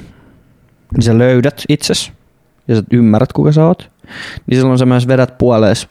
niin 0.93 1.03
sä 1.03 1.17
löydät 1.17 1.63
itses 1.69 2.11
ja 2.67 2.75
sä 2.75 2.83
ymmärrät, 2.91 3.33
kuka 3.33 3.51
sä 3.51 3.65
oot, 3.65 3.91
niin 4.47 4.59
silloin 4.59 4.79
sä 4.79 4.85
myös 4.85 5.07
vedät 5.07 5.37
puolees 5.37 5.89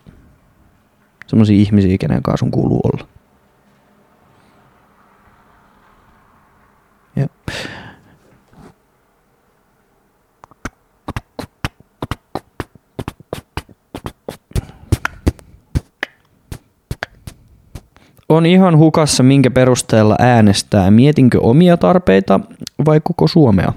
semmoisia 1.27 1.57
ihmisiä, 1.57 1.99
kenen 1.99 2.23
kanssa 2.23 2.45
sun 2.45 2.51
kuuluu 2.51 2.81
olla. 2.85 3.09
Ja. 7.17 7.27
On 18.29 18.47
ihan 18.47 18.79
hukassa, 18.79 19.23
minkä 19.23 19.51
perusteella 19.51 20.17
äänestää. 20.19 20.91
Mietinkö 20.91 21.41
omia 21.41 21.77
tarpeita 21.77 22.41
vai 22.87 23.01
koko 23.05 23.29
Suomea? 23.29 23.73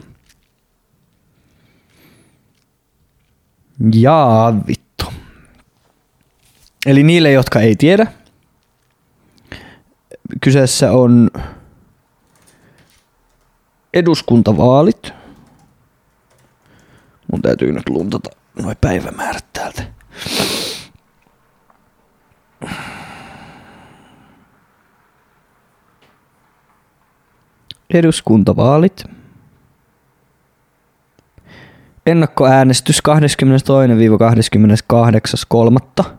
Jaa, 3.94 4.68
vittu. 4.68 5.06
Eli 6.86 7.04
niille, 7.04 7.32
jotka 7.32 7.60
ei 7.60 7.76
tiedä, 7.76 8.08
kyseessä 10.42 10.92
on 10.92 11.32
eduskuntavaalit. 13.94 15.14
Mun 17.32 17.42
täytyy 17.42 17.72
nyt 17.72 17.90
luntata 17.90 18.30
noin 18.64 18.78
päivämäärät 18.82 19.46
täältä. 19.54 19.84
eduskuntavaalit. 27.90 29.06
Ennakkoäänestys 32.06 33.02
22-28.3. 36.04 36.10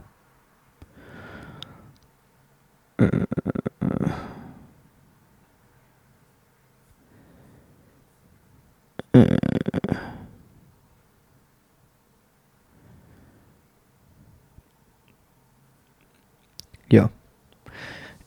Joo. 16.92 17.08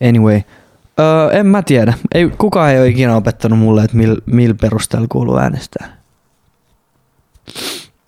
Anyway, 0.10 0.42
Öö, 1.00 1.30
en 1.32 1.46
mä 1.46 1.62
tiedä. 1.62 1.94
Ei, 2.14 2.30
kukaan 2.30 2.72
ei 2.72 2.80
ole 2.80 2.88
ikinä 2.88 3.16
opettanut 3.16 3.60
mulle, 3.60 3.84
että 3.84 3.98
millä 3.98 4.16
mil 4.26 4.54
perusteella 4.62 5.08
kuuluu 5.12 5.38
äänestää. 5.38 5.98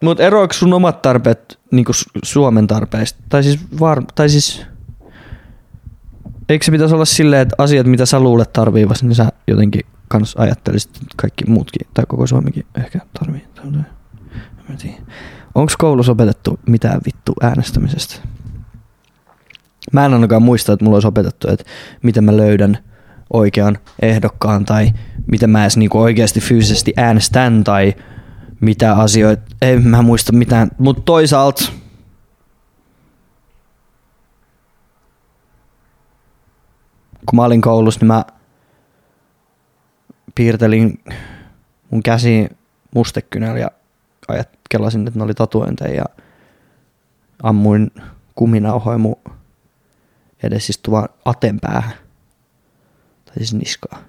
Mutta 0.02 0.24
eroiko 0.24 0.54
sun 0.54 0.74
omat 0.74 1.02
tarpeet 1.02 1.60
niinku 1.72 1.92
Suomen 2.24 2.68
tarpeista? 2.68 3.24
Tai 3.30 3.44
siis, 3.44 3.60
var, 3.80 4.04
tai 4.16 4.30
siis 4.30 4.66
eikö 6.50 6.66
se 6.66 6.72
pitäisi 6.72 6.96
olla 6.96 7.06
silleen, 7.06 7.42
että 7.42 7.56
asiat, 7.58 7.88
mitä 7.88 8.06
sä 8.06 8.20
luulet 8.20 8.54
tarviivasi, 8.54 9.06
niin 9.06 9.16
sä 9.16 9.32
jotenkin 9.48 9.82
kans 10.08 10.36
ajattelisit, 10.38 10.92
kaikki 11.16 11.46
muutkin, 11.46 11.88
tai 11.94 12.06
koko 12.08 12.28
Suomikin 12.28 12.66
ehkä 12.78 13.00
tarvii. 13.20 13.46
Onko 15.56 15.74
koulussa 15.78 16.12
opetettu 16.12 16.60
mitään 16.68 17.02
vittu 17.06 17.34
äänestämisestä? 17.42 18.16
Mä 19.94 20.06
en 20.06 20.14
ainakaan 20.14 20.44
muista, 20.44 20.74
että 20.74 20.86
mulla 20.86 20.96
olisi 20.96 21.08
opetettu, 21.08 21.48
että 21.50 21.64
miten 22.04 22.24
mä 22.24 22.38
löydän 22.38 22.78
oikean 23.34 23.78
ehdokkaan 24.02 24.66
tai 24.66 24.92
miten 25.32 25.50
mä 25.50 25.62
edes 25.64 25.78
niinku 25.78 26.02
oikeasti 26.02 26.40
fyysisesti 26.40 26.94
äänestän 26.98 27.64
tai 27.64 27.94
mitä 28.62 28.94
asioita. 28.94 29.44
En 29.62 29.88
mä 29.88 30.02
muista 30.02 30.34
mitään, 30.34 30.72
mutta 30.78 31.02
toisaalta 31.02 31.72
kun 37.26 37.36
mä 37.36 37.44
olin 37.44 37.62
koulussa, 37.62 38.00
niin 38.00 38.08
mä 38.08 38.26
piirtelin 40.36 41.04
mun 41.92 42.04
käsiin 42.04 42.50
mustekynällä 42.96 43.60
ja 43.60 43.72
ajattelasin, 44.28 45.08
että 45.08 45.20
ne 45.20 45.24
oli 45.24 45.34
tatuointeja 45.34 45.96
ja 45.96 46.06
ammuin 47.44 47.92
kuminauhoja 48.36 48.98
mun 48.98 49.16
edes 50.46 50.70
istuvan 50.70 51.10
aten 51.26 51.60
päähän. 51.60 51.94
Tai 53.26 53.36
siis 53.36 53.54
niskaa. 53.54 54.00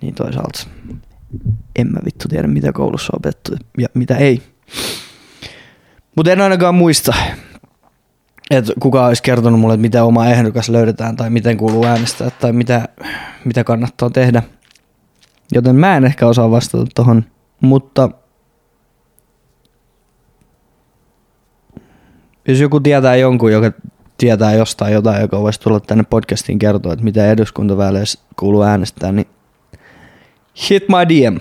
Niin 0.00 0.14
toisaalta 0.14 0.66
en 1.76 1.92
mä 1.92 1.98
vittu 2.04 2.28
tiedä, 2.28 2.48
mitä 2.48 2.72
koulussa 2.72 3.12
on 3.12 3.18
opettu 3.18 3.52
ja 3.78 3.88
mitä 3.94 4.16
ei. 4.16 4.42
Mutta 6.16 6.32
en 6.32 6.40
ainakaan 6.40 6.74
muista, 6.74 7.14
että 8.50 8.72
kuka 8.80 9.06
olisi 9.06 9.22
kertonut 9.22 9.60
mulle, 9.60 9.74
että 9.74 9.82
miten 9.82 10.02
oma 10.02 10.26
ehdokas 10.26 10.68
löydetään 10.68 11.16
tai 11.16 11.30
miten 11.30 11.56
kuuluu 11.56 11.86
äänestää 11.86 12.30
tai 12.30 12.52
mitä, 12.52 12.88
mitä 13.44 13.64
kannattaa 13.64 14.10
tehdä. 14.10 14.42
Joten 15.52 15.76
mä 15.76 15.96
en 15.96 16.04
ehkä 16.04 16.26
osaa 16.26 16.50
vastata 16.50 16.84
tuohon, 16.94 17.24
mutta 17.60 18.10
jos 22.48 22.60
joku 22.60 22.80
tietää 22.80 23.16
jonkun, 23.16 23.52
joka 23.52 23.72
tietää 24.18 24.54
jostain 24.54 24.92
jotain, 24.92 25.20
joka 25.20 25.40
voisi 25.40 25.60
tulla 25.60 25.80
tänne 25.80 26.04
podcastiin 26.10 26.58
kertoa, 26.58 26.92
että 26.92 27.04
mitä 27.04 27.30
eduskuntaväleissä 27.30 28.20
kuuluu 28.36 28.62
äänestää, 28.62 29.12
niin 29.12 29.26
hit 30.70 30.84
my 30.88 31.08
DM. 31.08 31.36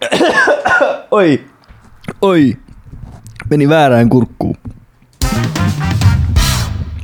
Oi, 1.10 1.46
oi, 2.22 2.56
meni 3.50 3.68
väärään 3.68 4.08
kurkkuun. 4.08 4.56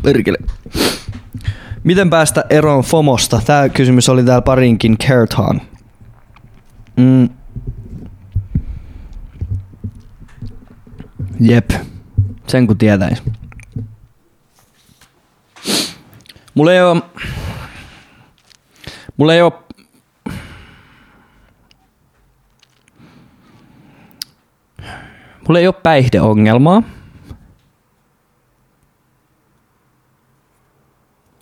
Perkele. 0.02 0.38
Miten 1.84 2.10
päästä 2.10 2.44
eroon 2.50 2.82
FOMosta? 2.82 3.40
Tämä 3.46 3.68
kysymys 3.68 4.08
oli 4.08 4.24
täällä 4.24 4.42
parinkin 4.42 4.98
kertaan. 4.98 5.60
Mm. 6.96 7.28
Jep, 11.40 11.70
sen 12.46 12.66
kun 12.66 12.78
tietäis. 12.78 13.22
Mulla 16.54 16.72
ei 16.72 16.80
oo... 16.80 17.00
Mulla 19.16 19.34
ei 19.34 19.42
oo... 19.42 19.64
Mulla 25.48 25.58
ei 25.58 25.66
oo 25.66 25.72
päihdeongelmaa. 25.72 26.82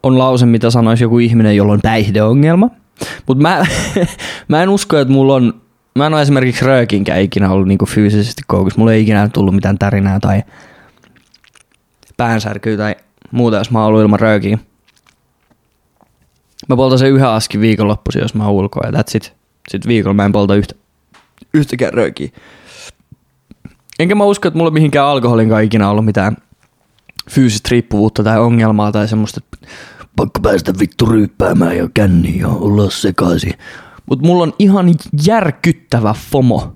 On 0.02 0.18
lause, 0.18 0.46
mitä 0.46 0.70
sanoisi 0.70 1.04
joku 1.04 1.18
ihminen, 1.18 1.56
jolla 1.56 1.72
on 1.72 1.80
päihdeongelma. 1.82 2.70
Mutta 3.26 3.42
mä, 3.42 3.66
mä 4.48 4.62
en 4.62 4.68
usko, 4.68 4.98
että 4.98 5.12
mulla 5.12 5.34
on 5.34 5.62
mä 5.94 6.06
en 6.06 6.14
ole 6.14 6.22
esimerkiksi 6.22 6.64
röökinkään 6.64 7.20
ikinä 7.20 7.50
ollut 7.50 7.68
niinku 7.68 7.86
fyysisesti 7.86 8.42
koukussa. 8.46 8.78
Mulla 8.78 8.92
ei 8.92 9.02
ikinä 9.02 9.28
tullut 9.28 9.54
mitään 9.54 9.78
tärinää 9.78 10.20
tai 10.20 10.42
päänsärkyä 12.22 12.76
tai 12.76 12.96
muuta, 13.30 13.56
jos 13.56 13.70
mä 13.70 13.78
oon 13.78 13.88
ollut 13.88 14.02
ilman 14.02 14.20
röökiä. 14.20 14.58
Mä 16.68 16.76
poltan 16.76 16.98
sen 16.98 17.10
yhden 17.10 17.28
askin 17.28 17.60
viikonloppuisin, 17.60 18.22
jos 18.22 18.34
mä 18.34 18.44
oon 18.44 18.52
ulkoa 18.52 18.86
ja 18.86 18.90
that's 18.90 19.16
it. 19.16 19.34
Sitten 19.68 19.88
viikolla 19.88 20.14
mä 20.14 20.24
en 20.24 20.32
polta 20.32 20.54
yhtä, 20.54 20.74
yhtäkään 21.54 21.92
röökiä. 21.92 22.28
Enkä 23.98 24.14
mä 24.14 24.24
usko, 24.24 24.48
että 24.48 24.58
mulla 24.58 24.70
mihinkään 24.70 25.06
alkoholin 25.06 25.60
ikinä 25.64 25.90
ollut 25.90 26.04
mitään 26.04 26.36
fyysistä 27.30 27.68
riippuvuutta 27.70 28.24
tai 28.24 28.40
ongelmaa 28.40 28.92
tai 28.92 29.08
semmoista, 29.08 29.40
että 29.44 29.66
pakko 30.16 30.40
päästä 30.40 30.72
vittu 30.80 31.06
ryyppäämään 31.06 31.76
ja 31.76 31.88
känniin 31.94 32.40
ja 32.40 32.48
olla 32.48 32.90
sekaisin. 32.90 33.54
Mutta 34.06 34.26
mulla 34.26 34.42
on 34.42 34.52
ihan 34.58 34.94
järkyttävä 35.26 36.14
FOMO. 36.30 36.72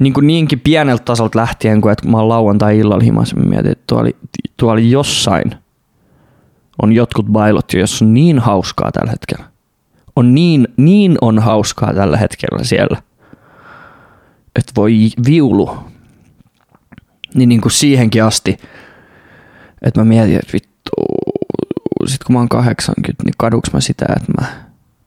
Niin 0.00 0.12
kuin 0.12 0.26
niinkin 0.26 0.60
pieneltä 0.60 1.04
tasolta 1.04 1.38
lähtien, 1.38 1.80
kun 1.80 1.92
että 1.92 2.08
mä 2.08 2.16
oon 2.16 2.28
lauantai-illalla 2.28 3.04
himassa, 3.04 3.36
mä 3.36 3.44
mietin, 3.44 3.72
että 3.72 3.84
tuolla, 3.86 4.10
tuolla 4.56 4.80
jossain 4.80 5.54
on 6.82 6.92
jotkut 6.92 7.26
bailot, 7.26 7.72
jos 7.72 8.02
on 8.02 8.14
niin 8.14 8.38
hauskaa 8.38 8.92
tällä 8.92 9.10
hetkellä. 9.10 9.44
On 10.16 10.34
niin, 10.34 10.68
niin 10.76 11.18
on 11.20 11.38
hauskaa 11.38 11.94
tällä 11.94 12.16
hetkellä 12.16 12.64
siellä. 12.64 13.02
Että 14.56 14.72
voi 14.76 15.08
viulu. 15.26 15.76
Niin, 17.34 17.48
niin 17.48 17.60
kuin 17.60 17.72
siihenkin 17.72 18.24
asti, 18.24 18.56
että 19.82 20.00
mä 20.00 20.04
mietin, 20.04 20.36
että 20.36 20.52
vittu, 20.52 20.90
sit 22.06 22.24
kun 22.24 22.32
mä 22.32 22.38
oon 22.38 22.48
80, 22.48 23.24
niin 23.24 23.34
kaduks 23.38 23.72
mä 23.72 23.80
sitä, 23.80 24.06
että 24.16 24.32
mä 24.40 24.46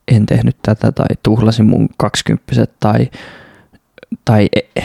en 0.08 0.26
tehnyt 0.26 0.56
tätä 0.62 0.92
tai 0.92 1.06
tuhlasin 1.22 1.66
mun 1.66 1.88
kaksikymppiset 1.96 2.72
tai, 2.80 3.10
tai 4.24 4.48
e, 4.76 4.80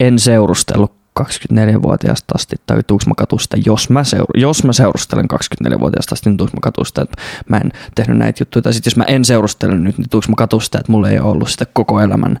en 0.00 0.18
seurustellut 0.18 0.92
24-vuotiaasta 1.20 2.32
asti, 2.34 2.56
tai 2.66 2.80
tuuks 2.86 3.06
mä 3.06 3.14
katusta, 3.16 3.56
jos 3.66 3.90
mä, 3.90 4.02
seur- 4.02 4.40
jos 4.40 4.64
mä 4.64 4.72
seurustelen 4.72 5.26
24-vuotiaasta 5.34 6.14
asti, 6.14 6.30
niin 6.30 6.36
tuuks 6.36 6.52
mä 6.52 6.60
katusta, 6.62 7.02
että 7.02 7.22
mä 7.48 7.56
en 7.56 7.72
tehnyt 7.94 8.18
näitä 8.18 8.42
juttuja, 8.42 8.62
tai 8.62 8.72
sitten 8.72 8.90
jos 8.90 8.96
mä 8.96 9.04
en 9.04 9.24
seurustele 9.24 9.78
nyt, 9.78 9.98
niin 9.98 10.08
tuuks 10.10 10.28
mä 10.28 10.34
katusta, 10.36 10.78
että 10.78 10.92
mulla 10.92 11.10
ei 11.10 11.18
ole 11.18 11.30
ollut 11.30 11.50
sitä 11.50 11.66
koko 11.72 12.00
elämän 12.00 12.38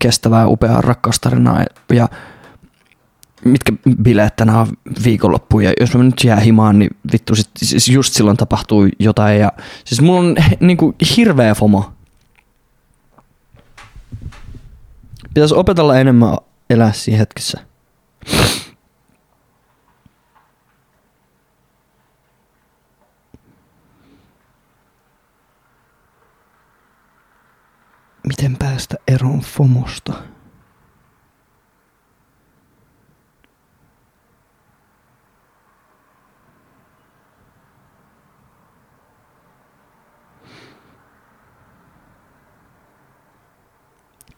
kestävää, 0.00 0.46
upeaa 0.46 0.80
rakkaustarinaa, 0.80 1.64
ja 1.92 2.08
mitkä 3.44 3.72
bileet 4.02 4.36
tänään 4.36 4.58
on 4.58 4.66
viikonloppu 5.04 5.60
ja 5.60 5.72
jos 5.80 5.94
mä 5.94 6.02
nyt 6.02 6.24
jää 6.24 6.40
himaan, 6.40 6.78
niin 6.78 6.90
vittu 7.12 7.34
sit, 7.34 7.50
siis 7.56 7.88
just 7.88 8.14
silloin 8.14 8.36
tapahtuu 8.36 8.88
jotain 8.98 9.40
ja 9.40 9.52
siis 9.84 10.00
mulla 10.00 10.20
on 10.20 10.36
niinku 10.60 10.94
hirveä 11.16 11.54
FOMO. 11.54 11.92
Pitäisi 15.34 15.54
opetella 15.54 15.98
enemmän 15.98 16.36
elää 16.70 16.92
siinä 16.92 17.18
hetkessä. 17.18 17.60
Miten 28.28 28.56
päästä 28.58 28.96
eroon 29.08 29.40
FOMosta? 29.40 30.31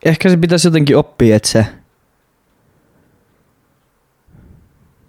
Ehkä 0.05 0.31
se 0.31 0.37
pitäisi 0.37 0.67
jotenkin 0.69 0.97
oppia, 0.97 1.37
että 1.37 1.49
se 1.49 1.67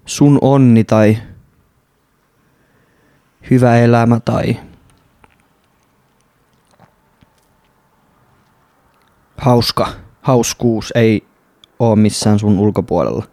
sun 0.05 0.39
onni 0.41 0.84
tai 0.84 1.17
hyvä 3.51 3.77
elämä 3.77 4.19
tai 4.19 4.58
hauska, 9.38 9.88
hauskuus 10.21 10.91
ei 10.95 11.27
ole 11.79 11.95
missään 11.95 12.39
sun 12.39 12.60
ulkopuolella, 12.60 13.25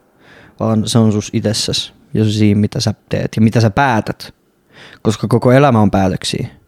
vaan 0.61 0.89
se 0.89 0.99
on 0.99 1.13
sus 1.13 1.31
itsessäsi 1.33 1.93
ja 2.15 2.25
siinä, 2.25 2.61
mitä 2.61 2.81
sä 2.81 2.95
teet 3.09 3.37
ja 3.37 3.43
mitä 3.43 3.61
sä 3.61 3.71
päätät, 3.71 4.35
koska 5.03 5.29
koko 5.29 5.53
elämä 5.53 5.81
on 5.81 5.91
päätöksiä 5.91 6.62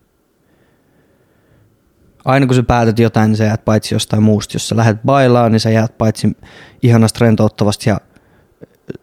aina 2.25 2.47
kun 2.47 2.57
sä 2.57 2.63
päätät 2.63 2.99
jotain, 2.99 3.29
niin 3.29 3.37
sä 3.37 3.45
jäät 3.45 3.65
paitsi 3.65 3.95
jostain 3.95 4.23
muusta. 4.23 4.55
Jos 4.55 4.69
sä 4.69 4.77
lähdet 4.77 5.03
bailaan, 5.05 5.53
niin 5.53 5.61
sä 5.61 5.71
jäät 5.71 5.99
paitsi 5.99 6.37
ihanasta 6.83 7.25
rentouttavasta 7.25 7.91
ja 7.91 8.01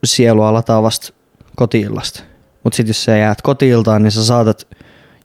sielua 0.04 0.54
lataavasta 0.54 1.14
kotiillasta. 1.56 2.24
Mutta 2.64 2.78
sitten 2.78 2.90
jos 2.90 3.04
sä 3.04 3.18
jäät 3.18 3.42
kotiiltaan, 3.42 4.04
niin 4.04 4.12
sä 4.12 4.26
saatat 4.26 4.68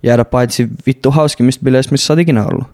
jäädä 0.03 0.25
paitsi 0.25 0.69
vittu 0.87 1.11
hauskimmista 1.11 1.65
bileistä, 1.65 1.93
missä 1.93 2.07
sä 2.07 2.13
oot 2.13 2.21
ikinä 2.21 2.47
ollut. 2.47 2.67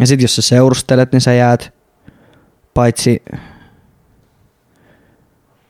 Ja 0.00 0.06
sitten 0.06 0.24
jos 0.24 0.36
sä 0.36 0.42
seurustelet, 0.42 1.12
niin 1.12 1.20
sä 1.20 1.32
jäät 1.32 1.74
paitsi 2.74 3.22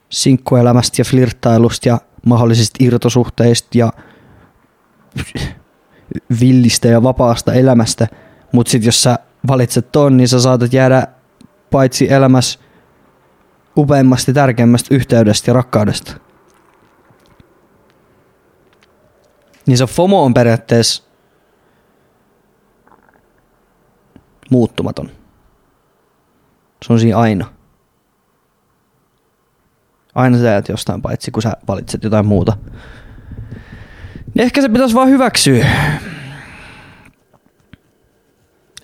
sinkkuelämästä 0.08 1.00
ja 1.00 1.04
flirttailusta 1.04 1.88
ja 1.88 1.98
mahdollisista 2.26 2.84
irtosuhteista 2.84 3.78
ja 3.78 3.92
villistä 6.40 6.88
ja 6.88 7.02
vapaasta 7.02 7.52
elämästä. 7.52 8.06
Mutta 8.52 8.70
sitten 8.70 8.88
jos 8.88 9.02
sä 9.02 9.18
valitset 9.48 9.92
ton, 9.92 10.16
niin 10.16 10.28
sä 10.28 10.40
saatat 10.40 10.72
jäädä 10.72 11.06
paitsi 11.70 12.12
elämässä 12.12 12.58
upeimmasta 13.76 14.32
tärkeimmästä 14.32 14.94
yhteydestä 14.94 15.50
ja 15.50 15.54
rakkaudesta. 15.54 16.12
Niin 19.66 19.78
se 19.78 19.86
FOMO 19.86 20.24
on 20.24 20.34
periaatteessa 20.34 21.02
muuttumaton. 24.50 25.10
Se 26.84 26.92
on 26.92 27.00
siinä 27.00 27.18
aina. 27.18 27.46
Aina 30.14 30.38
sä 30.38 30.44
jäät 30.44 30.68
jostain 30.68 31.02
paitsi, 31.02 31.30
kun 31.30 31.42
sä 31.42 31.52
valitset 31.68 32.04
jotain 32.04 32.26
muuta. 32.26 32.56
Ehkä 34.38 34.62
se 34.62 34.68
pitäisi 34.68 34.94
vaan 34.94 35.08
hyväksyä. 35.08 35.66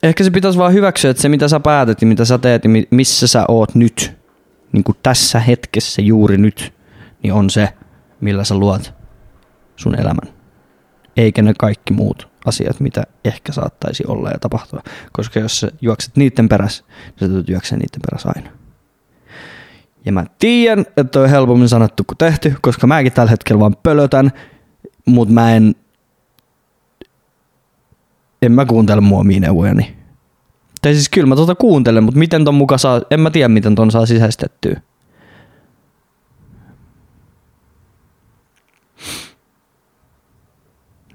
Ehkä 0.03 0.25
se 0.25 0.31
pitäisi 0.31 0.59
vaan 0.59 0.73
hyväksyä, 0.73 1.11
että 1.11 1.23
se 1.23 1.29
mitä 1.29 1.49
sä 1.49 1.61
päätät 1.61 2.03
ja 2.03 2.07
mitä 2.07 2.25
sä 2.25 2.39
teet 2.39 2.65
ja 2.65 2.71
missä 2.91 3.27
sä 3.27 3.45
oot 3.49 3.75
nyt, 3.75 4.17
niin 4.73 4.85
kuin 4.85 4.99
tässä 5.03 5.41
hetkessä 5.41 6.03
juuri 6.03 6.39
nyt, 6.39 6.75
niin 7.23 7.33
on 7.33 7.51
se, 7.51 7.69
millä 8.21 8.45
sä 8.45 8.55
luot 8.55 8.95
sun 9.77 10.01
elämän. 10.01 10.35
Eikä 11.17 11.43
ne 11.43 11.55
kaikki 11.59 11.93
muut 11.93 12.29
asiat, 12.45 12.81
mitä 12.81 13.03
ehkä 13.25 13.53
saattaisi 13.53 14.05
olla 14.07 14.31
ja 14.31 14.39
tapahtua. 14.39 14.83
Koska 15.13 15.41
jos 15.41 15.61
sä 15.61 15.71
juokset 15.81 16.17
niiden 16.17 16.49
perässä, 16.49 16.85
niin 17.07 17.15
sä 17.21 17.29
tulet 17.29 17.49
juoksemaan 17.49 17.81
niiden 17.81 18.01
perässä 18.11 18.33
aina. 18.37 18.51
Ja 20.05 20.13
mä 20.13 20.25
tiedän, 20.39 20.87
että 20.97 21.21
on 21.21 21.29
helpommin 21.29 21.69
sanottu 21.69 22.05
kuin 22.05 22.19
tehty, 22.19 22.55
koska 22.61 22.87
mäkin 22.87 23.13
tällä 23.13 23.31
hetkellä 23.31 23.61
vaan 23.61 23.77
pölötän, 23.83 24.33
mutta 25.05 25.35
mä 25.35 25.55
en, 25.55 25.75
en 28.43 28.53
mä 28.53 28.65
kuuntele 28.67 29.01
mua 29.01 29.25
neuvojani. 29.25 29.97
Tai 30.83 30.95
siis 30.95 31.09
kyllä 31.09 31.27
mä 31.27 31.37
tuota 31.37 31.55
kuuntelen, 31.55 32.05
mutta 32.05 32.19
miten 32.19 32.45
ton 32.45 32.55
muka 32.55 32.79
saa, 32.79 33.01
en 33.11 33.21
mä 33.21 33.31
tiedä 33.31 33.49
miten 33.49 33.75
ton 33.75 33.91
saa 33.91 34.07
sisäistettyä. 34.07 34.81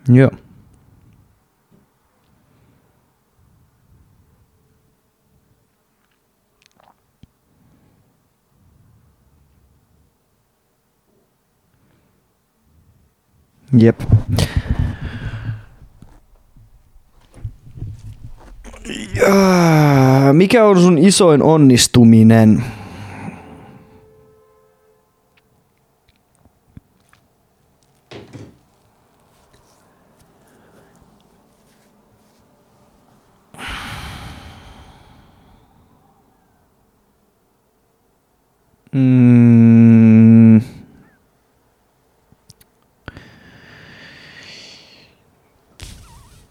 Joo. 0.10 0.32
Jep. 13.74 14.02
Mikä 20.34 20.66
on 20.66 20.80
sun 20.82 20.98
isoin 20.98 21.44
onnistuminen? 21.44 22.64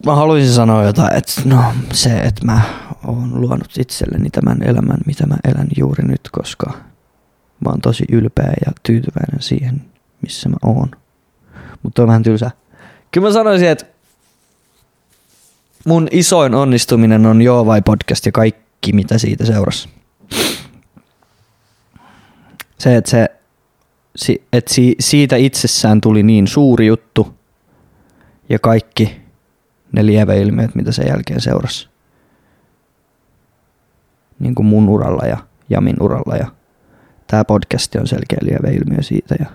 Mä 0.07 0.15
haluaisin 0.15 0.53
sanoa 0.53 0.83
jotain, 0.83 1.15
että 1.15 1.41
no 1.45 1.63
se, 1.93 2.19
että 2.19 2.45
mä 2.45 2.61
oon 3.07 3.41
luonut 3.41 3.77
itselleni 3.79 4.29
tämän 4.29 4.63
elämän, 4.63 4.97
mitä 5.05 5.25
mä 5.25 5.35
elän 5.43 5.67
juuri 5.77 6.03
nyt, 6.03 6.29
koska 6.31 6.73
mä 7.65 7.69
oon 7.69 7.81
tosi 7.81 8.05
ylpeä 8.11 8.53
ja 8.65 8.71
tyytyväinen 8.83 9.41
siihen, 9.41 9.81
missä 10.21 10.49
mä 10.49 10.55
oon. 10.63 10.91
Mutta 11.83 12.01
on 12.01 12.07
vähän 12.07 12.23
tylsä. 12.23 12.51
Kyllä 13.11 13.27
mä 13.27 13.33
sanoisin, 13.33 13.67
että 13.67 13.85
mun 15.85 16.07
isoin 16.11 16.55
onnistuminen 16.55 17.25
on 17.25 17.41
Joo 17.41 17.65
vai 17.65 17.81
podcast 17.81 18.25
ja 18.25 18.31
kaikki, 18.31 18.93
mitä 18.93 19.17
siitä 19.17 19.45
seurasi. 19.45 19.89
Se, 22.79 22.95
että 22.95 23.11
se, 23.11 23.29
että 24.53 24.73
siitä 24.99 25.35
itsessään 25.35 26.01
tuli 26.01 26.23
niin 26.23 26.47
suuri 26.47 26.87
juttu 26.87 27.33
ja 28.49 28.59
kaikki 28.59 29.26
ne 29.97 30.05
lieveilmiöt, 30.05 30.75
mitä 30.75 30.91
sen 30.91 31.07
jälkeen 31.07 31.41
seurasi. 31.41 31.89
Niin 34.39 34.55
kuin 34.55 34.65
mun 34.65 34.89
uralla 34.89 35.27
ja 35.27 35.37
Jamin 35.69 36.01
uralla 36.01 36.35
ja 36.35 36.47
tämä 37.27 37.45
podcast 37.45 37.95
on 37.95 38.07
selkeä 38.07 38.37
lieveilmiö 38.41 39.01
siitä 39.01 39.35
ja 39.39 39.45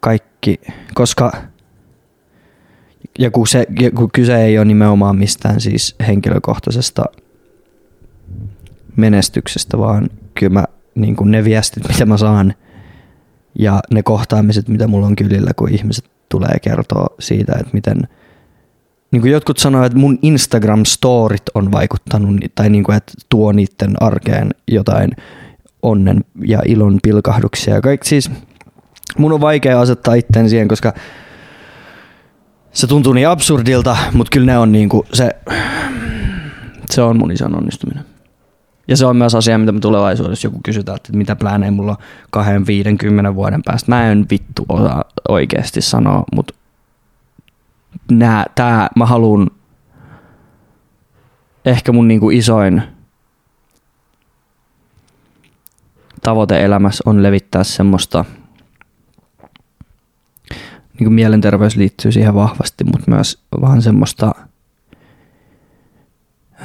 kaikki, 0.00 0.60
koska 0.94 1.32
ja 3.18 3.30
kun, 3.30 3.46
se, 3.46 3.66
kun 3.94 4.10
kyse 4.10 4.36
ei 4.44 4.58
ole 4.58 4.64
nimenomaan 4.64 5.16
mistään 5.16 5.60
siis 5.60 5.94
henkilökohtaisesta 6.06 7.04
menestyksestä, 8.96 9.78
vaan 9.78 10.10
kyllä 10.34 10.52
mä, 10.52 10.64
niin 10.94 11.16
kuin 11.16 11.30
ne 11.30 11.44
viestit, 11.44 11.88
mitä 11.88 12.06
mä 12.06 12.16
saan 12.16 12.54
ja 13.58 13.80
ne 13.90 14.02
kohtaamiset, 14.02 14.68
mitä 14.68 14.86
mulla 14.86 15.06
on 15.06 15.16
kylillä, 15.16 15.50
kun 15.56 15.70
ihmiset 15.70 16.04
tulee 16.28 16.56
kertoa 16.62 17.06
siitä, 17.18 17.52
että 17.58 17.70
miten– 17.72 17.96
niin 19.16 19.22
kuin 19.22 19.32
jotkut 19.32 19.58
sanoivat, 19.58 19.86
että 19.86 19.98
mun 19.98 20.18
Instagram-storit 20.22 21.42
on 21.54 21.72
vaikuttanut, 21.72 22.36
tai 22.54 22.70
niin 22.70 22.84
kuin, 22.84 22.96
että 22.96 23.12
tuo 23.28 23.52
niiden 23.52 23.94
arkeen 24.00 24.50
jotain 24.68 25.10
onnen 25.82 26.24
ja 26.44 26.62
ilon 26.66 26.98
pilkahduksia. 27.02 27.74
Ja 27.74 27.80
kaikki, 27.80 28.08
siis 28.08 28.30
mun 29.18 29.32
on 29.32 29.40
vaikea 29.40 29.80
asettaa 29.80 30.14
itteen 30.14 30.50
siihen, 30.50 30.68
koska 30.68 30.92
se 32.72 32.86
tuntuu 32.86 33.12
niin 33.12 33.28
absurdilta, 33.28 33.96
mutta 34.12 34.30
kyllä 34.30 34.46
ne 34.46 34.58
on 34.58 34.72
niin 34.72 34.88
kuin 34.88 35.06
se, 35.12 35.30
se 36.90 37.02
on 37.02 37.18
mun 37.18 37.32
isän 37.32 37.56
onnistuminen. 37.56 38.04
Ja 38.88 38.96
se 38.96 39.06
on 39.06 39.16
myös 39.16 39.34
asia, 39.34 39.58
mitä 39.58 39.72
tulevaisuudessa 39.80 40.46
joku 40.46 40.60
kysytään, 40.64 40.96
että 40.96 41.12
mitä 41.12 41.36
pläänejä 41.36 41.70
mulla 41.70 41.90
on 41.90 42.04
kahden, 42.30 42.66
viiden, 42.66 42.98
kymmenen 42.98 43.34
vuoden 43.34 43.62
päästä. 43.62 43.92
Mä 43.92 44.10
en 44.10 44.26
vittu 44.30 44.64
osaa 44.68 45.04
oikeasti 45.28 45.80
sanoa, 45.80 46.24
mutta 46.34 46.54
nää, 48.10 48.46
tää, 48.54 48.88
mä 48.96 49.06
haluun 49.06 49.50
ehkä 51.64 51.92
mun 51.92 52.08
niinku 52.08 52.30
isoin 52.30 52.82
tavoite 56.22 56.64
elämässä 56.64 57.02
on 57.06 57.22
levittää 57.22 57.64
semmoista, 57.64 58.24
niin 60.98 61.12
mielenterveys 61.12 61.76
liittyy 61.76 62.12
siihen 62.12 62.34
vahvasti, 62.34 62.84
mutta 62.84 63.10
myös 63.10 63.44
vähän 63.60 63.82
semmoista 63.82 64.34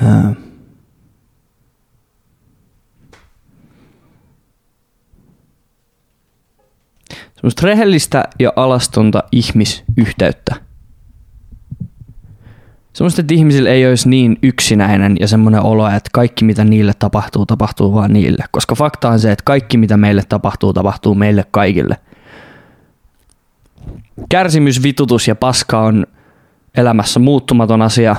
ää, 0.03 0.33
semmoista 7.35 7.65
rehellistä 7.65 8.23
ja 8.39 8.53
alastonta 8.55 9.23
ihmisyhteyttä– 9.31 10.55
Semmoista, 12.93 13.21
että 13.21 13.33
ihmisillä 13.33 13.69
ei 13.69 13.87
olisi 13.87 14.09
niin 14.09 14.37
yksinäinen 14.43 15.17
ja 15.19 15.27
semmoinen 15.27 15.61
olo, 15.61 15.87
että 15.87 16.09
kaikki 16.13 16.45
mitä 16.45 16.63
niille 16.63 16.93
tapahtuu, 16.99 17.45
tapahtuu 17.45 17.93
vaan 17.93 18.13
niille. 18.13 18.43
Koska 18.51 18.75
fakta 18.75 19.09
on 19.09 19.19
se, 19.19 19.31
että 19.31 19.43
kaikki 19.45 19.77
mitä 19.77 19.97
meille 19.97 20.23
tapahtuu, 20.29 20.73
tapahtuu 20.73 21.15
meille 21.15 21.45
kaikille. 21.51 21.97
Kärsimys, 24.29 24.83
vitutus 24.83 25.27
ja 25.27 25.35
paska 25.35 25.79
on 25.79 26.05
elämässä 26.75 27.19
muuttumaton 27.19 27.81
asia. 27.81 28.15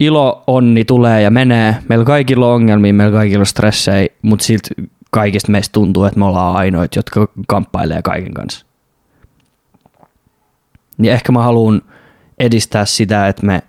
Ilo, 0.00 0.44
onni 0.46 0.84
tulee 0.84 1.22
ja 1.22 1.30
menee. 1.30 1.76
Meillä 1.88 2.04
kaikilla 2.04 2.48
on 2.48 2.54
ongelmia, 2.54 2.94
meillä 2.94 3.18
kaikilla 3.18 3.42
on 3.42 3.46
stressejä, 3.46 4.08
mutta 4.22 4.44
silti 4.44 4.68
kaikista 5.10 5.52
meistä 5.52 5.72
tuntuu, 5.72 6.04
että 6.04 6.18
me 6.18 6.24
ollaan 6.24 6.56
ainoit, 6.56 6.96
jotka 6.96 7.28
kamppailee 7.48 8.02
kaiken 8.02 8.34
kanssa. 8.34 8.66
Niin 10.98 11.12
ehkä 11.12 11.32
mä 11.32 11.42
haluan 11.42 11.82
edistää 12.38 12.84
sitä, 12.84 13.28
että 13.28 13.46
me 13.46 13.62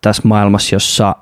tässä 0.00 0.22
maailmassa, 0.24 0.74
jossa 0.74 1.16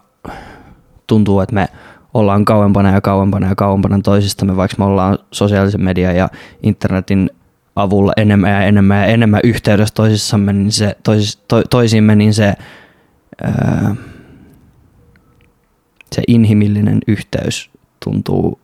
tuntuu, 1.07 1.41
että 1.41 1.55
me 1.55 1.68
ollaan 2.14 2.45
kauempana 2.45 2.93
ja 2.93 3.01
kauempana 3.01 3.49
ja 3.49 3.55
kauempana 3.55 4.01
toisistamme, 4.03 4.57
vaikka 4.57 4.74
me 4.78 4.85
ollaan 4.85 5.18
sosiaalisen 5.33 5.83
median 5.83 6.16
ja 6.16 6.28
internetin 6.62 7.31
avulla 7.76 8.12
enemmän 8.16 8.51
ja 8.51 8.62
enemmän 8.62 8.99
ja 8.99 9.07
enemmän 9.07 9.41
yhteydessä 9.45 9.95
toisissamme, 9.95 10.53
niin 10.53 10.72
se, 10.72 10.97
toisis, 11.03 11.37
to, 11.37 11.62
toisimme, 11.70 12.16
niin 12.16 12.35
se, 12.35 12.55
ää, 13.43 13.95
se 16.12 16.22
inhimillinen 16.28 16.99
yhteys 17.07 17.70
tuntuu 18.05 18.61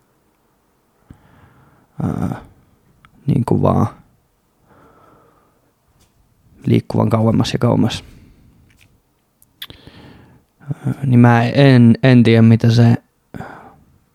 ää, 2.02 2.36
niin 3.26 3.44
kuin 3.44 3.62
vaan 3.62 3.86
liikkuvan 6.66 7.10
kauemmas 7.10 7.52
ja 7.52 7.58
kauemmas. 7.58 8.04
Niin 11.06 11.20
mä 11.20 11.42
en, 11.42 11.94
en 12.02 12.22
tiedä, 12.22 12.42
mitä 12.42 12.70
se 12.70 12.94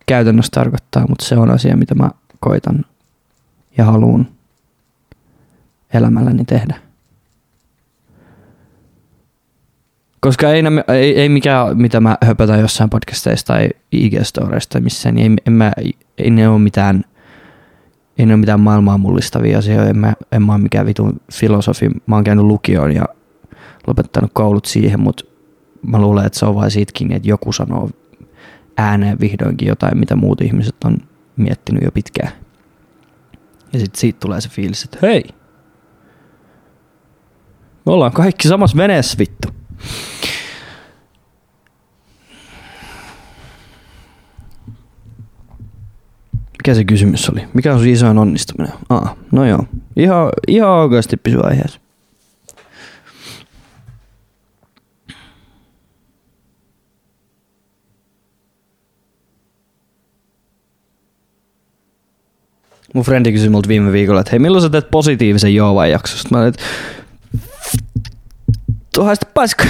käytännössä 0.05 0.51
tarkoittaa, 0.53 1.07
mutta 1.07 1.25
se 1.25 1.37
on 1.37 1.51
asia, 1.51 1.77
mitä 1.77 1.95
mä 1.95 2.11
koitan 2.39 2.85
ja 3.77 3.85
haluan 3.85 4.27
elämälläni 5.93 6.45
tehdä. 6.45 6.75
Koska 10.19 10.49
ei, 10.49 10.63
ei, 10.87 11.19
ei 11.19 11.29
mikään, 11.29 11.77
mitä 11.77 11.99
mä 11.99 12.17
höpötän 12.25 12.59
jossain 12.59 12.89
podcasteista 12.89 13.53
tai 13.53 13.69
IG-storeista 13.95 14.79
missään, 14.79 15.15
niin 15.15 15.31
ei, 15.31 15.37
en 15.47 15.53
mä, 15.53 15.73
ei 16.17 16.29
ne 16.29 16.49
ole 16.49 16.59
mitään, 16.59 17.05
ei 18.21 18.25
ne 18.25 18.33
ole 18.33 18.39
mitään 18.39 18.59
maailmaa 18.59 18.97
mullistavia 18.97 19.57
asioita. 19.57 19.89
En 19.89 19.97
mä, 19.97 20.13
en 20.31 20.43
mä 20.43 20.53
ole 20.53 20.61
mikään 20.61 20.85
vitun 20.85 21.21
filosofi. 21.33 21.89
Mä 22.05 22.15
oon 22.15 22.23
käynyt 22.23 22.45
lukioon 22.45 22.95
ja 22.95 23.05
lopettanut 23.87 24.31
koulut 24.33 24.65
siihen, 24.65 24.99
mutta 24.99 25.23
mä 25.87 26.01
luulen, 26.01 26.25
että 26.25 26.39
se 26.39 26.45
on 26.45 26.55
vain 26.55 26.71
siitä 26.71 26.91
kiinni, 26.95 27.15
että 27.15 27.29
joku 27.29 27.53
sanoo 27.53 27.89
ääneen 28.77 29.19
vihdoinkin 29.19 29.67
jotain, 29.67 29.97
mitä 29.97 30.15
muut 30.15 30.41
ihmiset 30.41 30.75
on 30.85 30.97
miettinyt 31.37 31.83
jo 31.83 31.91
pitkään. 31.91 32.31
Ja 33.73 33.79
sitten 33.79 33.99
siitä 33.99 34.19
tulee 34.19 34.41
se 34.41 34.49
fiilis, 34.49 34.83
että 34.83 34.97
hei, 35.01 35.23
me 37.85 37.91
ollaan 37.91 38.11
kaikki 38.11 38.47
samassa 38.47 38.77
veneessä 38.77 39.17
vittu. 39.17 39.47
Mikä 46.61 46.75
se 46.75 46.83
kysymys 46.83 47.29
oli? 47.29 47.41
Mikä 47.53 47.73
on 47.73 47.79
sun 47.79 47.87
isoin 47.87 48.17
onnistuminen? 48.17 48.73
Ah, 48.89 49.15
no 49.31 49.45
joo. 49.45 49.65
Ihan, 49.95 50.29
ihan 50.47 50.69
oikeasti 50.69 51.17
pysy 51.17 51.39
aiheessa. 51.43 51.79
Mun 62.93 63.03
frendi 63.03 63.31
kysyi 63.31 63.49
multa 63.49 63.67
viime 63.67 63.91
viikolla, 63.91 64.19
että 64.19 64.31
hei, 64.31 64.39
milloin 64.39 64.61
sä 64.61 64.69
teet 64.69 64.91
positiivisen 64.91 65.55
Joovan 65.55 65.91
jaksosta? 65.91 66.29
Mä 66.31 66.37
olin, 66.37 66.47
että 66.47 66.63
sitten 68.93 69.33
paska. 69.33 69.63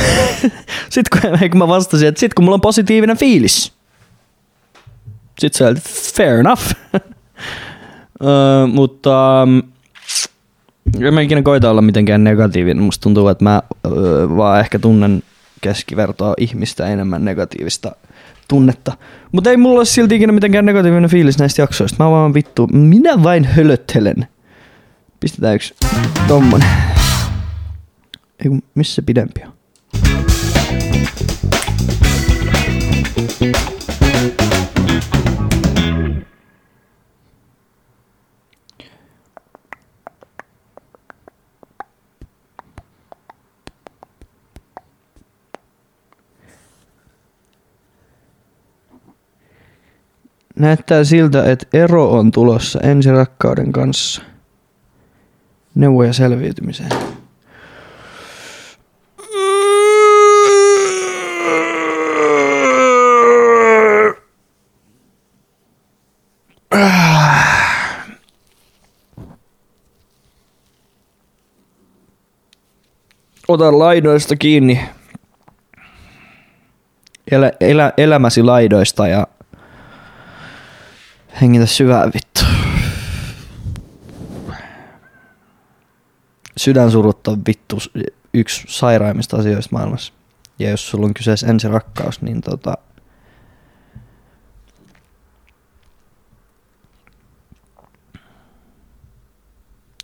sitten 0.89 1.21
kun, 1.21 1.39
kun 1.51 1.57
mä 1.57 1.67
vastasin, 1.67 2.07
että 2.07 2.19
sit 2.19 2.33
kun 2.33 2.45
mulla 2.45 2.55
on 2.55 2.61
positiivinen 2.61 3.17
fiilis. 3.17 3.80
Se 5.51 5.65
oli, 5.65 5.79
fair 6.15 6.39
enough. 6.39 6.71
uh, 6.93 8.67
mutta 8.73 9.43
um, 9.43 9.63
en 11.07 11.13
mä 11.13 11.21
ikinä 11.21 11.41
koita 11.41 11.69
olla 11.69 11.81
mitenkään 11.81 12.23
negatiivinen. 12.23 12.83
Musta 12.83 13.03
tuntuu, 13.03 13.27
että 13.27 13.43
mä 13.43 13.61
uh, 13.87 14.37
vaan 14.37 14.59
ehkä 14.59 14.79
tunnen 14.79 15.23
keskivertoa 15.61 16.33
ihmistä 16.37 16.87
enemmän 16.87 17.25
negatiivista 17.25 17.95
tunnetta. 18.47 18.97
Mutta 19.31 19.49
ei 19.49 19.57
mulla 19.57 19.79
ole 19.79 19.85
silti 19.85 20.15
ikinä 20.15 20.33
mitenkään 20.33 20.65
negatiivinen 20.65 21.09
fiilis 21.09 21.37
näistä 21.37 21.61
jaksoista. 21.61 22.03
Mä 22.03 22.11
vaan 22.11 22.33
vittu, 22.33 22.67
minä 22.67 23.23
vain 23.23 23.45
hölöttelen. 23.45 24.27
Pistetään 25.19 25.55
yksi 25.55 25.75
tommonen. 26.27 26.67
Ei 28.45 28.51
missä 28.75 29.01
pidempi 29.01 29.41
on? 29.45 29.51
Näyttää 50.61 51.03
siltä, 51.03 51.51
että 51.51 51.65
ero 51.73 52.11
on 52.11 52.31
tulossa 52.31 52.79
ensirakkauden 52.79 53.71
kanssa. 53.71 54.21
Neuvoja 55.75 56.13
selviytymiseen. 56.13 56.89
Ota 73.47 73.79
laidoista 73.79 74.35
kiinni. 74.35 74.81
Elä, 77.31 77.51
elä, 77.59 77.93
elämäsi 77.97 78.43
laidoista 78.43 79.07
ja 79.07 79.27
hengitä 81.41 81.65
syvää 81.65 82.05
vittu. 82.05 82.41
Sydänsurut 86.57 87.27
on 87.27 87.41
vittu 87.47 87.77
yksi 88.33 88.63
sairaimmista 88.67 89.37
asioista 89.37 89.75
maailmassa. 89.75 90.13
Ja 90.59 90.69
jos 90.69 90.89
sulla 90.89 91.05
on 91.05 91.13
kyseessä 91.13 91.47
ensirakkaus, 91.47 92.21
niin 92.21 92.41
tota, 92.41 92.77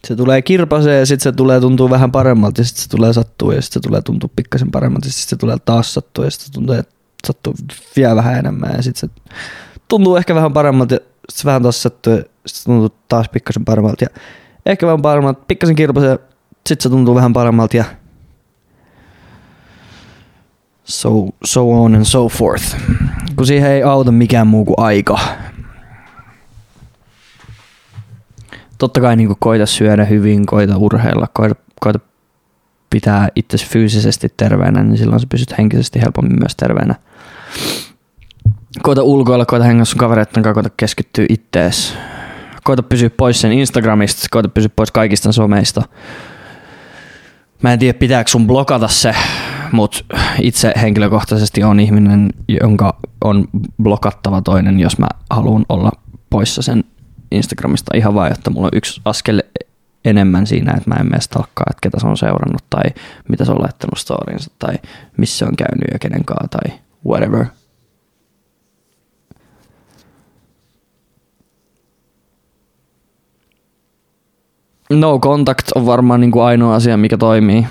se 0.08 0.16
tulee 0.16 0.42
kirpaseen 0.42 1.00
ja 1.00 1.06
sitten 1.06 1.24
se 1.24 1.32
tulee 1.32 1.60
tuntuu 1.60 1.90
vähän 1.90 2.12
paremmalta 2.12 2.62
ja 2.62 2.66
sitten 2.66 2.84
se 2.84 2.90
tulee 2.90 3.14
sattua 3.14 3.54
ja 3.54 3.62
sitten 3.62 3.82
se 3.82 3.88
tulee 3.88 4.02
tuntua 4.02 4.30
pikkasen 4.36 4.72
paremmalta 4.72 5.08
ja 5.08 5.12
sitten 5.12 5.30
se 5.30 5.36
tulee 5.36 5.58
taas 5.66 5.94
sattua 5.94 6.26
ja 6.26 6.32
sitten 6.32 6.54
tuntuu, 6.54 6.76
että 6.76 6.96
sattuu 7.28 7.54
vielä 7.96 8.16
vähän 8.16 8.40
enemmän 8.40 8.74
ja 8.76 8.84
sitten 8.84 9.10
se 9.10 9.22
tuntuu 9.88 10.16
ehkä 10.16 10.36
vähän 10.36 10.54
paremmalta 10.54 10.94
ja 10.94 11.00
vähän 11.46 11.64
ja 11.64 11.72
sitten 11.72 12.26
se 12.48 12.64
tuntuu 12.66 12.98
taas 13.08 13.30
pikkasen 13.30 13.66
paremmalta 13.66 14.04
ja 14.04 14.10
ehkä 14.66 14.86
vähän 14.86 15.02
paremmalta, 15.02 15.44
pikkasen 15.48 15.76
kirpasee 15.76 16.10
ja 16.10 16.20
sitten 16.68 16.84
se 16.84 16.90
tuntuu 16.90 17.16
vähän 17.16 17.34
paremmalta 17.34 17.78
ja 17.78 17.86
so, 20.84 21.10
so 21.44 21.84
on 21.84 21.96
and 21.96 22.06
so 22.06 22.30
forth. 22.30 22.78
Kun 23.36 23.48
siihen 23.48 23.72
ei 23.72 23.84
auta 23.84 24.12
mikään 24.12 24.48
muu 24.48 24.66
kuin 24.66 24.80
aika. 24.80 25.20
totta 28.78 29.02
kai 29.02 29.16
niin 29.16 29.36
koita 29.40 29.66
syödä 29.66 30.06
hyvin, 30.06 30.46
koita 30.46 30.78
urheilla, 30.78 31.28
koita, 31.34 31.56
koita 31.80 32.00
pitää 32.90 33.30
itse 33.36 33.58
fyysisesti 33.58 34.34
terveenä, 34.38 34.84
niin 34.84 34.98
silloin 34.98 35.20
sä 35.20 35.28
pysyt 35.30 35.58
henkisesti 35.58 36.02
helpommin 36.02 36.40
myös 36.40 36.56
terveenä. 36.56 36.96
Koita 38.88 39.04
ulkoilla, 39.04 39.46
koita 39.46 39.66
hengä 39.66 39.86
sun 39.86 39.98
kavereiden 39.98 40.34
kanssa, 40.34 40.54
koita 40.54 40.70
keskittyä 40.78 41.26
ittees. 41.30 41.98
Koita 42.64 42.84
pysyä 42.84 43.10
pois 43.10 43.42
sen 43.42 43.52
Instagramista, 43.52 44.28
koita 44.32 44.50
pysyä 44.50 44.70
pois 44.76 44.92
kaikista 44.92 45.32
someista. 45.32 45.82
Mä 47.64 47.74
en 47.74 47.80
tiedä, 47.80 48.00
pitääkö 48.00 48.30
sun 48.30 48.48
blokata 48.48 48.88
se, 48.88 49.16
mutta 49.72 50.00
itse 50.42 50.74
henkilökohtaisesti 50.82 51.64
on 51.64 51.80
ihminen, 51.80 52.30
jonka 52.48 53.00
on 53.24 53.48
blokattava 53.84 54.42
toinen, 54.42 54.80
jos 54.80 54.98
mä 54.98 55.08
haluan 55.30 55.66
olla 55.70 55.92
poissa 56.30 56.62
sen 56.62 56.84
Instagramista 57.32 57.98
ihan 57.98 58.14
vain, 58.14 58.34
että 58.34 58.50
mulla 58.50 58.68
on 58.68 58.78
yksi 58.78 59.02
askel 59.06 59.44
enemmän 60.06 60.48
siinä, 60.48 60.74
että 60.78 60.90
mä 60.90 60.96
en 61.00 61.10
mene 61.10 61.22
stalkkaa, 61.22 61.66
että 61.70 61.80
ketä 61.82 62.00
se 62.00 62.08
on 62.08 62.18
seurannut 62.18 62.64
tai 62.70 62.84
mitä 63.30 63.46
se 63.46 63.52
on 63.52 63.62
laittanut 63.62 63.98
storinsa 63.98 64.52
tai 64.60 64.76
missä 65.18 65.38
se 65.38 65.46
on 65.46 65.56
käynyt 65.56 65.88
ja 65.94 66.00
kenen 66.00 66.26
kanssa 66.26 66.48
tai 66.48 66.80
whatever. 67.08 67.46
No 74.90 75.20
contact 75.20 75.68
on 75.76 75.86
varmaan 75.86 76.22
niin 76.22 76.32
kuin 76.32 76.44
ainoa 76.44 76.76
asia, 76.76 76.98
mikä 76.98 77.18
toimii. 77.18 77.68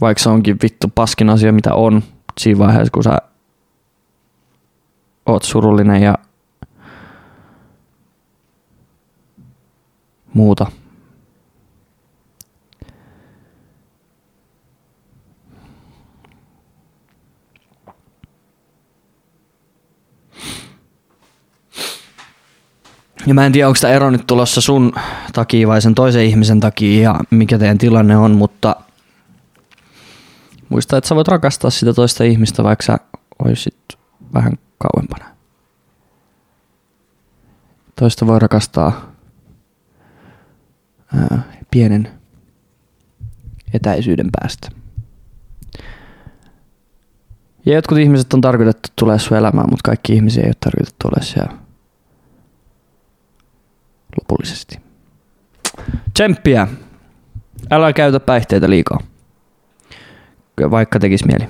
Vaikka 0.00 0.22
se 0.22 0.28
onkin 0.28 0.56
vittu 0.62 0.92
paskin 0.94 1.30
asia, 1.30 1.52
mitä 1.52 1.74
on 1.74 2.02
siinä 2.38 2.58
vaiheessa, 2.58 2.90
kun 2.90 3.02
sä 3.02 3.18
oot 5.26 5.42
surullinen 5.42 6.02
ja 6.02 6.14
muuta. 10.34 10.66
Ja 23.26 23.34
mä 23.34 23.46
en 23.46 23.52
tiedä, 23.52 23.68
onko 23.68 23.78
tämä 23.80 23.92
ero 23.92 24.10
nyt 24.10 24.26
tulossa 24.26 24.60
sun 24.60 24.92
takia 25.32 25.68
vai 25.68 25.82
sen 25.82 25.94
toisen 25.94 26.24
ihmisen 26.24 26.60
takia 26.60 27.02
ja 27.02 27.20
mikä 27.30 27.58
teidän 27.58 27.78
tilanne 27.78 28.16
on, 28.16 28.30
mutta 28.30 28.76
muista, 30.68 30.96
että 30.96 31.08
sä 31.08 31.14
voit 31.14 31.28
rakastaa 31.28 31.70
sitä 31.70 31.94
toista 31.94 32.24
ihmistä, 32.24 32.64
vaikka 32.64 32.82
sä 32.82 32.98
olisit 33.44 33.78
vähän 34.34 34.52
kauempana. 34.78 35.24
Toista 37.96 38.26
voi 38.26 38.38
rakastaa 38.38 39.12
ää, 41.14 41.42
pienen 41.70 42.10
etäisyyden 43.74 44.28
päästä. 44.40 44.68
Ja 47.66 47.74
jotkut 47.74 47.98
ihmiset 47.98 48.34
on 48.34 48.40
tarkoitettu 48.40 48.88
tulee 48.96 49.18
sun 49.18 49.36
elämään, 49.36 49.70
mutta 49.70 49.88
kaikki 49.88 50.12
ihmisiä 50.12 50.42
ei 50.42 50.48
ole 50.48 50.54
tarkoitettu 50.60 51.08
ole 51.08 51.24
siellä 51.24 51.63
lopullisesti. 54.20 54.78
Tsemppiä. 56.14 56.68
Älä 57.70 57.92
käytä 57.92 58.20
päihteitä 58.20 58.70
liikaa. 58.70 58.98
Vaikka 60.70 60.98
tekis 60.98 61.24
mieli. 61.24 61.48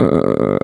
Öö. 0.00 0.56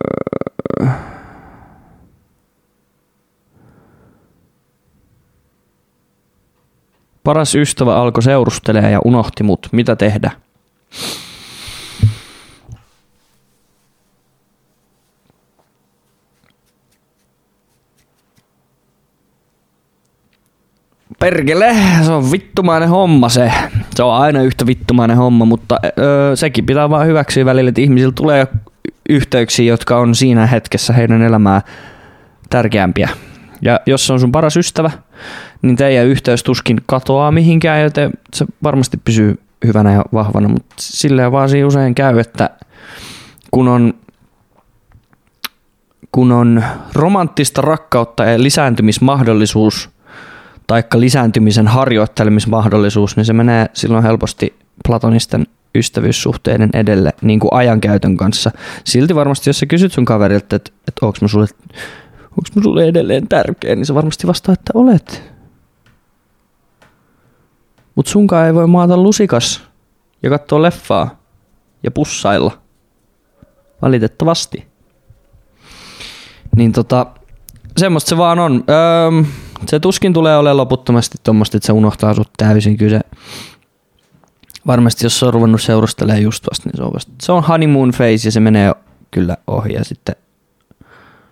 Paras 7.25 7.55
ystävä 7.55 7.97
alkoi 7.97 8.23
seurustelemaan 8.23 8.93
ja 8.93 9.01
unohti 9.05 9.43
mut. 9.43 9.69
Mitä 9.73 9.97
tehdä? 9.97 10.31
Perkele, 21.19 21.77
se 22.05 22.13
on 22.13 22.33
vittumainen 22.33 22.89
homma 22.89 23.29
se. 23.29 23.53
Se 23.95 24.03
on 24.03 24.15
aina 24.15 24.43
yhtä 24.43 24.67
vittumainen 24.67 25.17
homma, 25.17 25.45
mutta 25.45 25.79
öö, 25.99 26.37
sekin 26.37 26.67
pitää 26.67 26.91
vaan 26.91 27.07
hyväksyä 27.07 27.45
välillä, 27.45 27.69
että 27.69 27.81
ihmisillä 27.81 28.13
tulee 28.13 28.47
yhteyksiä, 29.09 29.65
jotka 29.65 29.99
on 29.99 30.15
siinä 30.15 30.47
hetkessä 30.47 30.93
heidän 30.93 31.23
elämää 31.23 31.63
tärkeämpiä. 32.51 33.09
Ja 33.63 33.81
jos 33.87 34.07
se 34.07 34.13
on 34.13 34.21
sun 34.21 34.33
paras 34.33 34.57
ystävä, 34.57 34.91
niin 35.63 35.77
teidän 35.77 36.07
yhteys 36.07 36.43
tuskin 36.43 36.81
katoaa 36.87 37.33
mihinkään, 37.33 37.83
joten 37.83 38.11
se 38.35 38.47
varmasti 38.63 38.97
pysyy 38.97 39.41
hyvänä 39.67 39.93
ja 39.93 40.05
vahvana, 40.13 40.49
mutta 40.49 40.75
silleen 40.79 41.33
vaan 41.33 41.49
siinä 41.49 41.67
usein 41.67 41.95
käy, 41.95 42.19
että 42.19 42.51
kun 43.51 43.69
on, 43.69 43.95
kun 46.13 46.33
on 46.33 46.65
romanttista 46.95 47.61
rakkautta 47.63 48.25
ja 48.25 48.43
lisääntymismahdollisuus– 48.43 49.91
taikka 50.67 51.01
lisääntymisen 51.01 51.69
harjoittelemismahdollisuus, 51.69 53.17
niin 53.17 53.25
se 53.25 53.33
menee 53.33 53.67
silloin 53.73 54.05
helposti 54.05 54.55
platonisten 54.87 55.47
ystävyyssuhteiden 55.75 56.71
edelle 56.73 57.13
niin 57.23 57.41
kuin 57.41 57.53
ajankäytön 57.53 58.17
kanssa. 58.17 58.51
Silti 58.85 59.15
varmasti, 59.15 59.51
jos 59.51 59.59
sä 59.59 59.67
kysyt 59.67 59.93
sun 59.93 60.05
kaverilta, 60.05 60.57
että, 60.57 60.73
että 60.89 61.07
onko 61.07 61.19
mä 61.23 61.29
mä 62.57 62.63
sulle 62.63 62.85
edelleen 62.85 63.29
tärkeä, 63.29 63.77
niin 63.77 63.87
se 63.87 63.95
varmasti 63.95 64.27
vastaa, 64.27 64.53
että 64.53 64.73
olet. 64.75 65.23
Mutta 67.95 68.11
sunkaan 68.11 68.47
ei 68.47 68.55
voi 68.55 68.67
maata 68.67 68.97
lusikas 68.97 69.63
ja 70.23 70.31
katsoa 70.31 70.63
leffaa 70.63 71.23
ja 71.83 71.91
pussailla. 71.91 72.59
Valitettavasti. 73.83 74.67
Niin 76.57 76.73
tota, 76.73 77.07
semmoista 77.77 78.09
se 78.09 78.17
vaan 78.17 78.39
on. 78.39 78.65
Öö, 78.71 79.23
se 79.67 79.81
tuskin 79.81 80.13
tulee 80.13 80.37
olemaan 80.37 80.57
loputtomasti 80.57 81.19
tuommoista, 81.23 81.57
että 81.57 81.67
se 81.67 81.73
unohtaa 81.73 82.15
sut 82.15 82.31
täysin. 82.37 82.77
Kyllä 82.77 82.99
se 82.99 83.01
varmasti 84.67 85.07
jos 85.07 85.19
se 85.19 85.27
on 85.27 85.35
ruvennut 85.35 85.63
seurustelemaan 85.63 86.23
just 86.23 86.45
vasta, 86.51 86.69
niin 86.69 86.77
se 86.77 86.83
on, 86.83 86.93
vasta, 86.93 87.13
se 87.23 87.33
on 87.33 87.43
honeymoon 87.43 87.91
phase 87.91 88.29
ja 88.29 88.33
se 88.33 88.41
menee 88.41 88.75
kyllä 89.11 89.37
ohi 89.47 89.73
ja 89.73 89.85
sitten, 89.85 90.17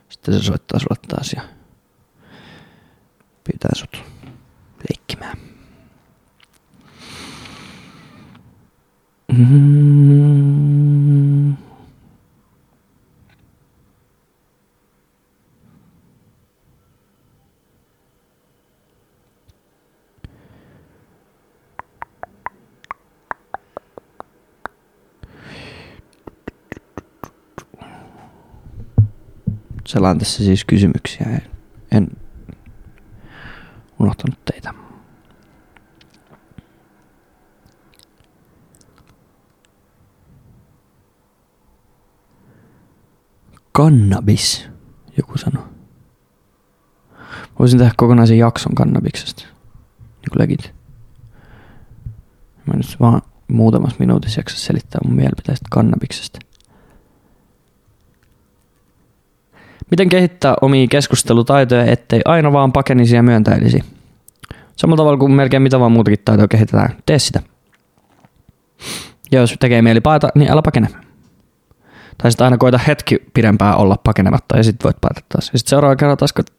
sitten 0.09 0.35
se 0.35 0.43
soittaa 0.43 0.81
sulle 0.81 1.01
taas 1.09 1.33
ja 1.33 1.43
pyytää 3.45 3.71
sut 3.75 4.03
leikkimään. 4.89 5.37
Mm-hmm. 9.33 10.74
Selaan 29.87 30.19
tässä 30.19 30.45
siis 30.45 30.65
kysymyksiä. 30.65 31.41
En, 31.91 32.09
unohtanut 33.99 34.45
teitä. 34.45 34.75
Kannabis, 43.73 44.69
joku 45.17 45.39
sanoi. 45.39 45.65
Voisin 47.59 47.79
tehdä 47.79 47.93
kokonaisen 47.97 48.39
jakson 48.39 48.75
kannabiksesta. 48.75 49.43
Niin 49.43 50.31
kuin 50.33 50.43
legit. 50.43 50.75
Mä 52.67 52.75
nyt 52.77 52.97
vaan 53.01 53.23
muutamassa 53.49 53.97
minuutissa 53.99 54.41
jaksa 54.41 54.59
selittää 54.59 55.01
mun 55.05 55.17
mielipiteistä 55.17 55.69
kannabiksesta. 55.71 56.39
Miten 59.91 60.09
kehittää 60.09 60.55
omia 60.61 60.87
keskustelutaitoja, 60.91 61.85
ettei 61.85 62.21
aina 62.25 62.53
vaan 62.53 62.73
pakenisi 62.73 63.17
ja 63.17 63.23
myöntäilisi? 63.23 63.79
Samalla 64.77 65.01
tavalla 65.01 65.19
kuin 65.19 65.33
melkein 65.33 65.63
mitä 65.63 65.81
vaan 65.81 65.93
muutakin 65.93 66.19
taitoa 66.25 66.49
kehitetään. 66.49 66.97
Tee 67.07 67.19
sitä. 67.19 67.41
Ja 69.33 69.41
jos 69.41 69.57
tekee 69.61 69.83
mieli 69.83 70.01
paeta, 70.01 70.29
niin 70.35 70.51
älä 70.51 70.63
pakene. 70.63 70.89
Tai 72.19 72.31
sitten 72.31 72.45
aina 72.45 72.59
koita 72.59 72.79
hetki 72.79 73.19
pidempään 73.35 73.77
olla 73.77 73.97
pakenematta 74.05 74.57
ja 74.57 74.65
sitten 74.65 74.85
voit 74.85 74.97
paeta 75.01 75.21
taas. 75.29 75.51
Ja 75.53 75.59
sitten 75.59 75.71
seuraava 75.71 75.97
kerran 75.97 76.17
taas 76.17 76.33
koita 76.33 76.53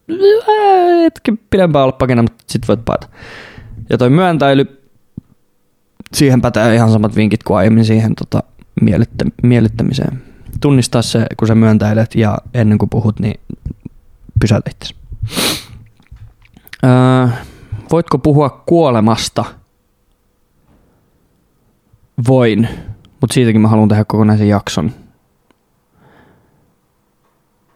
hetki 1.04 1.32
pidempään 1.50 1.82
olla 1.82 1.92
pakenematta, 1.92 2.44
sitten 2.46 2.68
voit 2.68 2.84
paeta. 2.84 3.08
Ja 3.90 3.98
toi 3.98 4.10
myöntäily, 4.10 4.82
siihen 6.14 6.40
pätee 6.42 6.74
ihan 6.74 6.90
samat 6.90 7.16
vinkit 7.16 7.42
kuin 7.42 7.58
aiemmin 7.58 7.84
siihen 7.84 8.14
tota, 8.14 8.42
miellyttämiseen 9.42 10.22
tunnistaa 10.60 11.02
se, 11.02 11.26
kun 11.36 11.48
sä 11.48 11.54
myöntäilet 11.54 12.14
ja 12.14 12.38
ennen 12.54 12.78
kuin 12.78 12.90
puhut, 12.90 13.20
niin 13.20 13.40
pysäytä. 14.40 14.70
Öö, 16.84 17.28
voitko 17.90 18.18
puhua 18.18 18.62
kuolemasta? 18.66 19.44
Voin, 22.28 22.68
mutta 23.20 23.34
siitäkin 23.34 23.60
mä 23.60 23.68
haluan 23.68 23.88
tehdä 23.88 24.04
kokonaisen 24.04 24.48
jakson. 24.48 24.90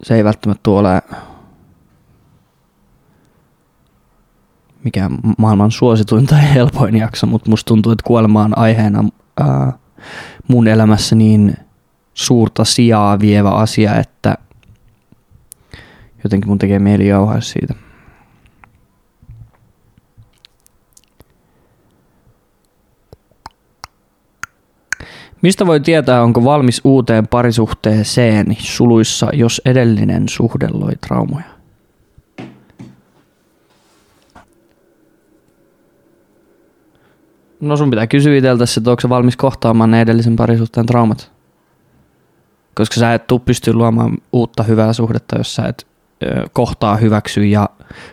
Se 0.03 0.15
ei 0.15 0.25
välttämättä 0.25 0.71
ole 0.71 1.03
mikä 4.85 5.11
maailman 5.39 5.71
suosituin 5.71 6.27
tai 6.27 6.55
helpoin 6.55 6.97
jakso, 6.97 7.27
mutta 7.27 7.51
musta 7.51 7.69
tuntuu, 7.69 7.93
että 7.93 8.07
kuolema 8.07 8.45
on 8.45 8.59
aiheena 8.59 9.05
ää, 9.41 9.73
mun 10.49 10.69
elämässä 10.69 11.17
niin– 11.17 11.57
suurta 12.21 12.65
sijaa 12.65 13.21
vievä 13.21 13.51
asia, 13.51 13.97
että 13.97 14.39
jotenkin 16.25 16.49
mun 16.49 16.59
tekee 16.59 16.79
mieli 16.79 17.09
jauhaa 17.09 17.41
siitä. 17.41 17.75
Mistä 25.43 25.67
voi 25.67 25.81
tietää, 25.81 26.23
onko 26.23 26.45
valmis 26.45 26.81
uuteen 26.85 27.29
parisuhteeseen 27.29 28.57
suluissa, 28.59 29.29
jos 29.33 29.63
edellinen 29.65 30.29
suhde 30.29 30.69
loi 30.73 30.93
traumoja? 31.07 31.45
No 37.61 37.77
sun 37.77 37.91
pitää 37.91 38.07
kysyä 38.07 38.37
itseltä, 38.37 38.65
että 38.79 38.91
onko 38.91 39.01
se 39.01 39.09
valmis 39.09 39.37
kohtaamaan 39.37 39.91
ne 39.91 40.01
edellisen 40.01 40.37
parisuhteen 40.37 40.87
traumat 40.87 41.40
koska 42.81 43.01
sä 43.01 43.15
et 43.15 43.27
tule 43.27 43.41
pystyä 43.45 43.75
luomaan 43.75 44.19
uutta 44.33 44.63
hyvää 44.63 44.93
suhdetta, 44.93 45.39
jos 45.39 45.55
sä 45.55 45.63
et 45.63 45.87
kohtaa 46.53 46.97
hyväksyä 46.97 47.45
ja 47.45 47.69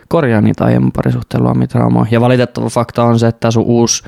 korjaa 0.08 0.40
niitä 0.40 0.64
aiemman 0.64 0.92
parisuhteen 0.92 1.42
luomia 1.42 1.66
traumoja. 1.66 2.08
Ja 2.10 2.20
valitettava 2.20 2.68
fakta 2.68 3.04
on 3.04 3.18
se, 3.18 3.26
että 3.26 3.50
sun 3.50 3.64
uusi 3.64 4.04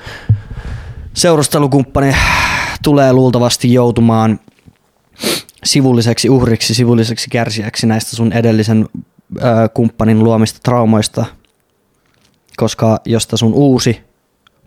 seurustelukumppani 1.14 2.14
tulee 2.82 3.12
luultavasti 3.12 3.72
joutumaan 3.72 4.40
sivulliseksi 5.64 6.30
uhriksi, 6.30 6.74
sivulliseksi 6.74 7.30
kärsijäksi 7.30 7.86
näistä 7.86 8.16
sun 8.16 8.32
edellisen 8.32 8.88
ää, 9.40 9.68
kumppanin 9.68 10.24
luomista 10.24 10.61
traumoista, 10.62 11.24
koska 12.56 13.00
josta 13.04 13.36
sun 13.36 13.54
uusi 13.54 14.00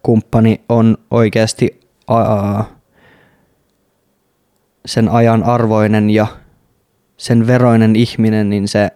kumppani 0.04 0.62
on 0.70 0.98
oikeasti 1.12 1.80
ää, 2.10 2.66
sen 4.86 5.10
ajan 5.10 5.44
arvoinen 5.44 6.10
ja 6.10 6.28
sen 7.18 7.48
veroinen 7.48 7.96
ihminen, 7.96 8.50
niin 8.50 8.68
se 8.68 8.90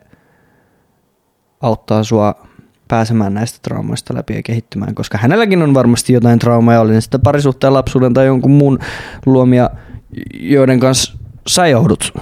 auttaa 1.61 2.03
sua 2.03 2.47
pääsemään 2.87 3.33
näistä 3.33 3.59
traumoista 3.61 4.15
läpi 4.15 4.35
ja 4.35 4.43
kehittymään, 4.43 4.95
koska 4.95 5.17
hänelläkin 5.17 5.61
on 5.61 5.73
varmasti 5.73 6.13
jotain 6.13 6.39
traumaa, 6.39 6.79
oli 6.79 7.01
sitten 7.01 7.21
parisuhteen, 7.21 7.73
lapsuuden 7.73 8.13
tai 8.13 8.25
jonkun 8.25 8.51
muun 8.51 8.79
luomia, 9.25 9.69
joiden 10.33 10.79
kanssa 10.79 11.17
sä 11.47 11.67
joudut 11.67 12.13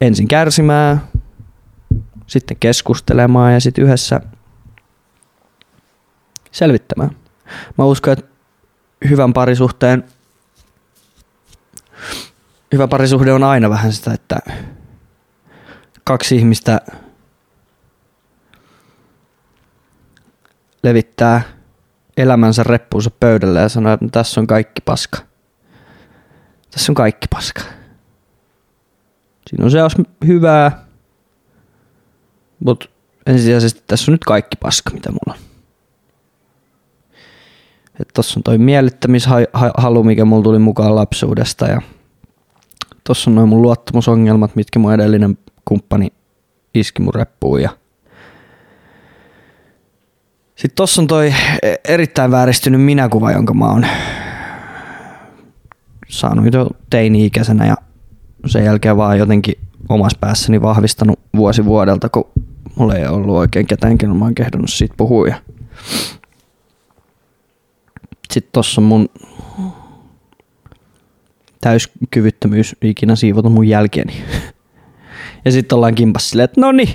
ensin 0.00 0.28
kärsimään, 0.28 1.00
sitten 2.26 2.56
keskustelemaan 2.60 3.52
ja 3.52 3.60
sitten 3.60 3.84
yhdessä 3.84 4.20
selvittämään. 6.50 7.10
Mä 7.78 7.84
uskon, 7.84 8.12
että 8.12 8.24
hyvän 9.08 9.32
parisuhteen 9.32 10.04
hyvä 12.74 12.88
parisuhde 12.88 13.32
on 13.32 13.42
aina 13.42 13.70
vähän 13.70 13.92
sitä, 13.92 14.12
että 14.12 14.36
kaksi 16.04 16.36
ihmistä 16.36 16.80
levittää 20.82 21.42
elämänsä 22.16 22.62
reppuunsa 22.62 23.10
pöydälle 23.10 23.60
ja 23.60 23.68
sanoo, 23.68 23.92
että 23.92 24.06
tässä 24.12 24.40
on 24.40 24.46
kaikki 24.46 24.82
paska. 24.84 25.18
Tässä 26.70 26.92
on 26.92 26.96
kaikki 26.96 27.26
paska. 27.30 27.60
Siinä 29.46 29.64
on 29.64 29.70
se 29.70 29.78
hyvää, 30.26 30.84
mutta 32.64 32.88
ensisijaisesti 33.26 33.82
tässä 33.86 34.10
on 34.10 34.12
nyt 34.12 34.24
kaikki 34.24 34.56
paska, 34.56 34.90
mitä 34.90 35.10
mulla 35.10 35.38
on. 35.38 35.44
Että 38.00 38.12
tossa 38.14 38.40
on 38.40 38.42
toi 38.42 38.58
miellyttämishalu, 38.58 40.04
mikä 40.04 40.24
mulla 40.24 40.42
tuli 40.42 40.58
mukaan 40.58 40.94
lapsuudesta 40.94 41.66
ja 41.66 41.82
tossa 43.04 43.30
on 43.30 43.34
noin 43.34 43.48
mun 43.48 43.62
luottamusongelmat, 43.62 44.56
mitkä 44.56 44.78
mun 44.78 44.94
edellinen 44.94 45.38
kumppani 45.64 46.12
iski 46.74 47.02
mun 47.02 47.14
reppuun 47.14 47.62
ja 47.62 47.70
sitten 50.56 50.76
tossa 50.76 51.02
on 51.02 51.06
toi 51.06 51.34
erittäin 51.88 52.30
vääristynyt 52.30 52.82
minäkuva, 52.82 53.32
jonka 53.32 53.54
mä 53.54 53.70
oon 53.70 53.86
saanut 56.08 56.54
jo 56.54 56.70
teini-ikäisenä 56.90 57.66
ja 57.66 57.76
sen 58.46 58.64
jälkeen 58.64 58.96
vaan 58.96 59.18
jotenkin 59.18 59.54
omassa 59.88 60.18
päässäni 60.20 60.62
vahvistanut 60.62 61.20
vuosi 61.36 61.64
vuodelta, 61.64 62.08
kun 62.08 62.30
mulla 62.76 62.94
ei 62.94 63.06
ollut 63.06 63.36
oikein 63.36 63.66
ketään, 63.66 63.98
kenellä 63.98 64.18
mä 64.18 64.24
oon 64.24 64.34
kehdannut 64.34 64.70
siitä 64.70 64.94
puhua. 64.96 65.34
Sitten 68.32 68.52
tossa 68.52 68.80
on 68.80 68.84
mun 68.84 69.08
täyskyvyttömyys 71.64 72.76
ikinä 72.82 73.16
siivota 73.16 73.48
mun 73.48 73.68
jälkeeni. 73.68 74.24
ja 75.44 75.52
sitten 75.52 75.76
ollaan 75.76 75.94
kimpas 75.94 76.30
silleen, 76.30 76.44
että 76.44 76.60
no 76.60 76.72
niin, 76.72 76.88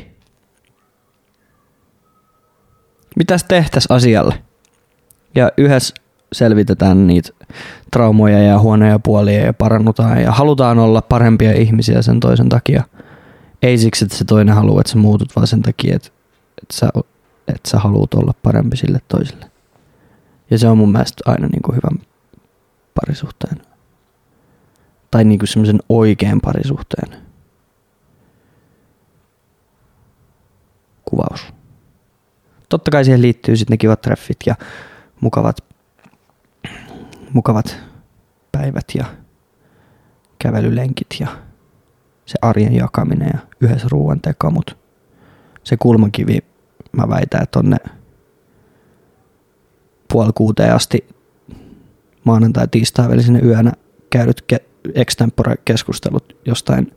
mitäs 3.15 3.43
tehtäis 3.43 3.91
asialle? 3.91 4.43
Ja 5.35 5.51
yhdessä 5.57 5.95
selvitetään 6.33 7.07
niitä 7.07 7.29
traumoja 7.91 8.39
ja 8.39 8.59
huonoja 8.59 8.99
puolia 8.99 9.45
ja 9.45 9.53
parannutaan 9.53 10.21
ja 10.21 10.31
halutaan 10.31 10.79
olla 10.79 11.01
parempia 11.01 11.51
ihmisiä 11.53 12.01
sen 12.01 12.19
toisen 12.19 12.49
takia. 12.49 12.83
Ei 13.61 13.77
siksi, 13.77 14.05
että 14.05 14.17
se 14.17 14.25
toinen 14.25 14.55
haluaa, 14.55 14.81
että 14.81 14.91
sä 14.91 14.97
muutut, 14.97 15.35
vaan 15.35 15.47
sen 15.47 15.61
takia, 15.61 15.95
että, 15.95 16.09
että, 16.61 16.75
sä, 16.77 16.89
että 17.47 17.69
sä 17.69 17.79
haluat 17.79 18.13
olla 18.13 18.33
parempi 18.43 18.77
sille 18.77 18.99
toiselle. 19.07 19.45
Ja 20.51 20.57
se 20.57 20.67
on 20.67 20.77
mun 20.77 20.91
mielestä 20.91 21.23
aina 21.25 21.47
niin 21.47 21.61
kuin 21.61 21.75
hyvän 21.75 22.05
parisuhteen. 22.95 23.68
Tai 25.11 25.23
niin 25.23 25.39
kuin 25.39 25.47
semmoisen 25.47 25.79
oikean 25.89 26.41
parisuhteen 26.41 27.29
kuvaus. 31.05 31.53
Totta 32.69 32.91
kai 32.91 33.05
siihen 33.05 33.21
liittyy 33.21 33.57
sitten 33.57 33.73
ne 33.73 33.77
kivat 33.77 34.01
treffit 34.01 34.37
ja 34.45 34.55
mukavat, 35.21 35.57
mukavat 37.33 37.77
päivät 38.51 38.85
ja 38.95 39.05
kävelylenkit 40.39 41.07
ja 41.19 41.27
se 42.25 42.37
arjen 42.41 42.75
jakaminen 42.75 43.29
ja 43.33 43.39
yhdessä 43.61 43.87
ruoan 43.91 44.21
teko, 44.21 44.51
mutta 44.51 44.75
se 45.63 45.77
kulmakivi, 45.77 46.39
mä 46.91 47.09
väitän, 47.09 47.43
että 47.43 47.59
on 47.59 47.69
ne 47.69 47.77
puoli 50.13 50.31
kuuteen 50.35 50.75
asti 50.75 51.07
maanantai 52.23 52.67
tiistai 52.67 53.09
välisenä 53.09 53.39
yönä 53.39 53.71
käydyt 54.09 54.43
ke- 54.53 54.68
extempore 54.95 55.55
keskustelut 55.65 56.37
jostain 56.45 56.91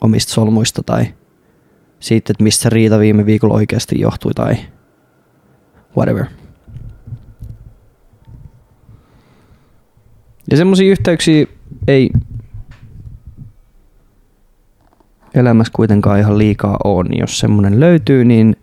omista 0.00 0.32
solmuista 0.32 0.82
tai 0.82 1.14
siitä, 2.00 2.32
että 2.32 2.44
mistä 2.44 2.70
riita 2.70 2.98
viime 2.98 3.26
viikolla 3.26 3.54
oikeasti 3.54 4.00
johtui 4.00 4.34
tai 4.34 4.56
whatever. 5.96 6.24
Ja 10.50 10.56
semmoisia 10.56 10.90
yhteyksiä 10.90 11.46
ei 11.88 12.10
elämässä 15.34 15.72
kuitenkaan 15.76 16.18
ihan 16.18 16.38
liikaa 16.38 16.76
ole, 16.84 17.08
niin 17.08 17.20
jos 17.20 17.38
semmoinen 17.38 17.80
löytyy, 17.80 18.24
niin 18.24 18.56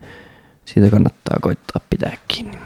siitä 0.65 0.89
kannattaa 0.89 1.37
koittaa 1.41 1.81
pitää 1.89 2.17
kiinni. 2.27 2.57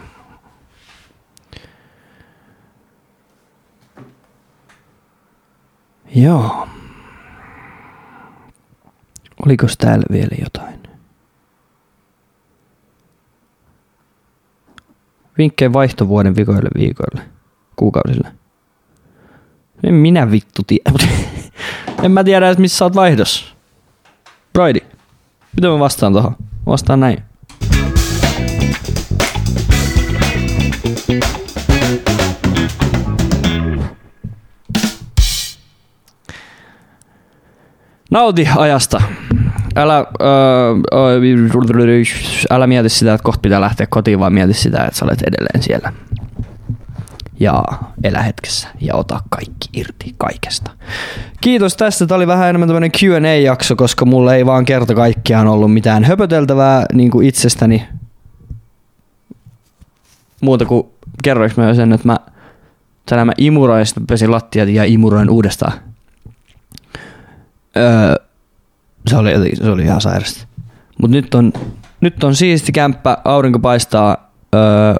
Joo. 6.15 6.67
Oliko 9.45 9.67
täällä 9.77 10.05
vielä 10.11 10.37
jotain? 10.43 10.79
Vinkkejä 15.37 15.73
vaihtovuoden 15.73 16.35
vikoille 16.35 16.69
viikoille, 16.77 17.21
kuukausille. 17.75 18.31
En 19.83 19.93
minä 19.93 20.31
vittu 20.31 20.61
tiedä, 20.67 20.91
en 22.03 22.11
mä 22.11 22.23
tiedä 22.23 22.47
edes 22.47 22.57
missä 22.57 22.77
sä 22.77 22.85
oot 22.85 22.95
vaihdos. 22.95 23.55
Broidi, 24.53 24.79
mitä 25.55 25.67
mä 25.67 25.79
vastaan 25.79 26.13
tohon? 26.13 26.35
vastaan 26.65 26.99
näin. 26.99 27.23
Nauti 38.11 38.47
ajasta. 38.55 39.01
Älä, 39.75 39.97
öö, 39.97 40.75
älä 42.49 42.67
mieti 42.67 42.89
sitä, 42.89 43.13
että 43.13 43.23
kohta 43.23 43.41
pitää 43.41 43.61
lähteä 43.61 43.87
kotiin, 43.87 44.19
vaan 44.19 44.33
mieti 44.33 44.53
sitä, 44.53 44.83
että 44.83 44.99
sä 44.99 45.05
olet 45.05 45.21
edelleen 45.21 45.63
siellä. 45.63 45.93
Ja 47.39 47.63
elä 48.03 48.21
hetkessä 48.21 48.67
ja 48.81 48.95
ota 48.95 49.19
kaikki 49.29 49.69
irti 49.73 50.15
kaikesta. 50.17 50.71
Kiitos 51.41 51.77
tästä. 51.77 52.07
Tämä 52.07 52.15
oli 52.15 52.27
vähän 52.27 52.49
enemmän 52.49 52.69
tämmöinen 52.69 52.91
Q&A-jakso, 52.91 53.75
koska 53.75 54.05
mulla 54.05 54.35
ei 54.35 54.45
vaan 54.45 54.65
kerta 54.65 54.95
kaikkiaan 54.95 55.47
ollut 55.47 55.73
mitään 55.73 56.03
höpöteltävää 56.03 56.85
niin 56.93 57.11
kuin 57.11 57.27
itsestäni. 57.27 57.87
Muuta 60.41 60.65
kuin 60.65 60.87
kerroinko 61.23 61.61
mä 61.61 61.73
sen, 61.73 61.93
että 61.93 62.07
mä 62.07 62.17
tänään 63.05 63.27
mä 63.27 63.33
imuroin, 63.37 63.85
pesin 64.07 64.31
lattiat 64.31 64.69
ja 64.69 64.83
imuroin 64.83 65.29
uudestaan 65.29 65.90
Öö, 67.77 68.15
se, 69.07 69.17
oli, 69.17 69.55
se 69.55 69.69
oli 69.69 69.83
ihan 69.83 70.01
sairasta. 70.01 70.47
Mutta 71.01 71.15
nyt 71.15 71.35
on, 71.35 71.53
nyt 72.01 72.23
on 72.23 72.35
siisti 72.35 72.71
kämppä, 72.71 73.17
aurinko 73.25 73.59
paistaa, 73.59 74.31
öö, 74.55 74.95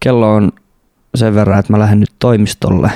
kello 0.00 0.34
on 0.34 0.52
sen 1.14 1.34
verran, 1.34 1.58
että 1.58 1.72
mä 1.72 1.78
lähden 1.78 2.00
nyt 2.00 2.14
toimistolle. 2.18 2.90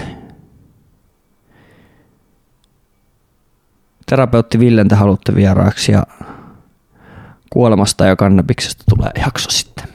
Terapeutti 4.06 4.58
Villen 4.58 4.88
te 4.88 4.94
haluatte 4.94 5.34
vieraaksi 5.34 5.92
ja 5.92 6.02
kuolemasta 7.50 8.06
ja 8.06 8.16
kannabiksesta 8.16 8.84
tulee 8.88 9.10
jakso 9.24 9.50
sitten. 9.50 9.88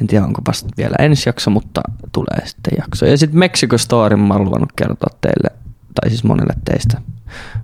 En 0.00 0.06
tiedä, 0.06 0.24
onko 0.24 0.42
vasta 0.48 0.68
vielä 0.76 0.96
ensi 0.98 1.28
jakso, 1.28 1.50
mutta 1.50 1.80
tulee 2.12 2.46
sitten 2.46 2.72
jakso. 2.78 3.06
Ja 3.06 3.18
sitten 3.18 3.38
Mexico 3.38 3.78
Story 3.78 4.16
mä 4.16 4.34
oon 4.34 4.44
luvannut 4.44 4.72
kertoa 4.76 5.18
teille, 5.20 5.58
tai 5.94 6.10
siis 6.10 6.24
monelle 6.24 6.54
teistä. 6.64 7.00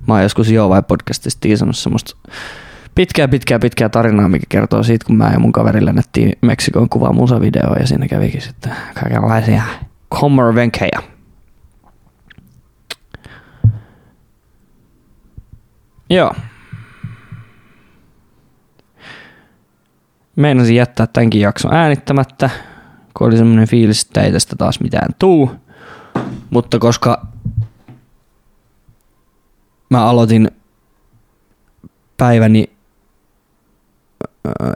Mä 0.06 0.14
oon 0.14 0.22
joskus 0.22 0.50
Joo 0.50 0.68
vai 0.68 0.82
podcastista 0.82 1.40
tiisannut 1.40 1.76
semmoista 1.76 2.16
pitkää, 2.94 3.28
pitkää, 3.28 3.58
pitkää 3.58 3.88
tarinaa, 3.88 4.28
mikä 4.28 4.46
kertoo 4.48 4.82
siitä, 4.82 5.04
kun 5.06 5.16
mä 5.16 5.30
ja 5.32 5.38
mun 5.38 5.52
kaveri 5.52 5.84
lennettiin 5.84 6.32
Meksikon 6.40 6.88
kuvaa 6.88 7.12
musavideoa 7.12 7.76
ja 7.80 7.86
siinä 7.86 8.08
kävikin 8.08 8.40
sitten 8.40 8.72
kaikenlaisia 8.94 9.62
kommervenkkejä. 10.08 11.02
Joo. 16.10 16.34
Meinasin 20.36 20.76
jättää 20.76 21.06
tämänkin 21.06 21.40
jakson 21.40 21.74
äänittämättä, 21.74 22.50
kun 23.14 23.26
oli 23.26 23.36
semmoinen 23.36 23.68
fiilis, 23.68 24.02
että 24.02 24.20
ei 24.20 24.32
tästä 24.32 24.56
taas 24.56 24.80
mitään 24.80 25.08
tuu. 25.18 25.50
Mutta 26.50 26.78
koska 26.78 27.26
mä 29.88 30.04
aloitin 30.04 30.50
päiväni 32.16 32.70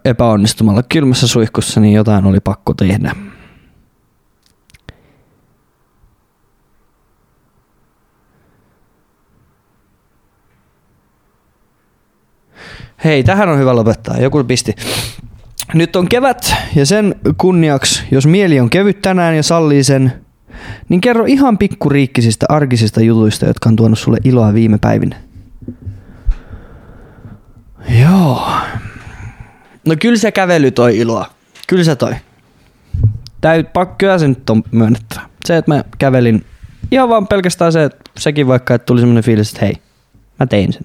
epäonnistumalla 0.04 0.82
kylmässä 0.82 1.28
suihkussa, 1.28 1.80
niin 1.80 1.94
jotain 1.94 2.26
oli 2.26 2.40
pakko 2.40 2.74
tehdä. 2.74 3.14
Hei, 13.04 13.24
tähän 13.24 13.48
on 13.48 13.58
hyvä 13.58 13.76
lopettaa. 13.76 14.16
Joku 14.16 14.44
pisti. 14.44 14.74
Nyt 15.74 15.96
on 15.96 16.08
kevät 16.08 16.54
ja 16.74 16.86
sen 16.86 17.14
kunniaksi, 17.38 18.04
jos 18.10 18.26
mieli 18.26 18.60
on 18.60 18.70
kevyt 18.70 19.02
tänään 19.02 19.36
ja 19.36 19.42
sallii 19.42 19.84
sen, 19.84 20.24
niin 20.88 21.00
kerro 21.00 21.24
ihan 21.24 21.58
pikkuriikkisistä 21.58 22.46
arkisista 22.48 23.00
jutuista, 23.00 23.46
jotka 23.46 23.68
on 23.68 23.76
tuonut 23.76 23.98
sulle 23.98 24.18
iloa 24.24 24.54
viime 24.54 24.78
päivinä. 24.78 25.16
Joo. 28.00 28.50
No 29.86 29.94
kyllä 30.00 30.18
se 30.18 30.32
kävely 30.32 30.70
toi 30.70 30.98
iloa. 30.98 31.26
Kyllä 31.68 31.84
se 31.84 31.96
toi. 31.96 32.14
Täyt, 33.40 33.72
pakkoa 33.72 34.18
se 34.18 34.28
nyt 34.28 34.50
on 34.50 34.62
myönnettävä. 34.70 35.22
Se, 35.44 35.56
että 35.56 35.74
mä 35.74 35.84
kävelin 35.98 36.44
ihan 36.90 37.08
vaan 37.08 37.26
pelkästään 37.26 37.72
se, 37.72 37.84
että 37.84 38.10
sekin 38.18 38.46
vaikka, 38.46 38.74
että 38.74 38.86
tuli 38.86 39.00
semmoinen 39.00 39.24
fiilis, 39.24 39.48
että 39.52 39.64
hei, 39.64 39.74
mä 40.40 40.46
tein 40.46 40.72
sen. 40.72 40.84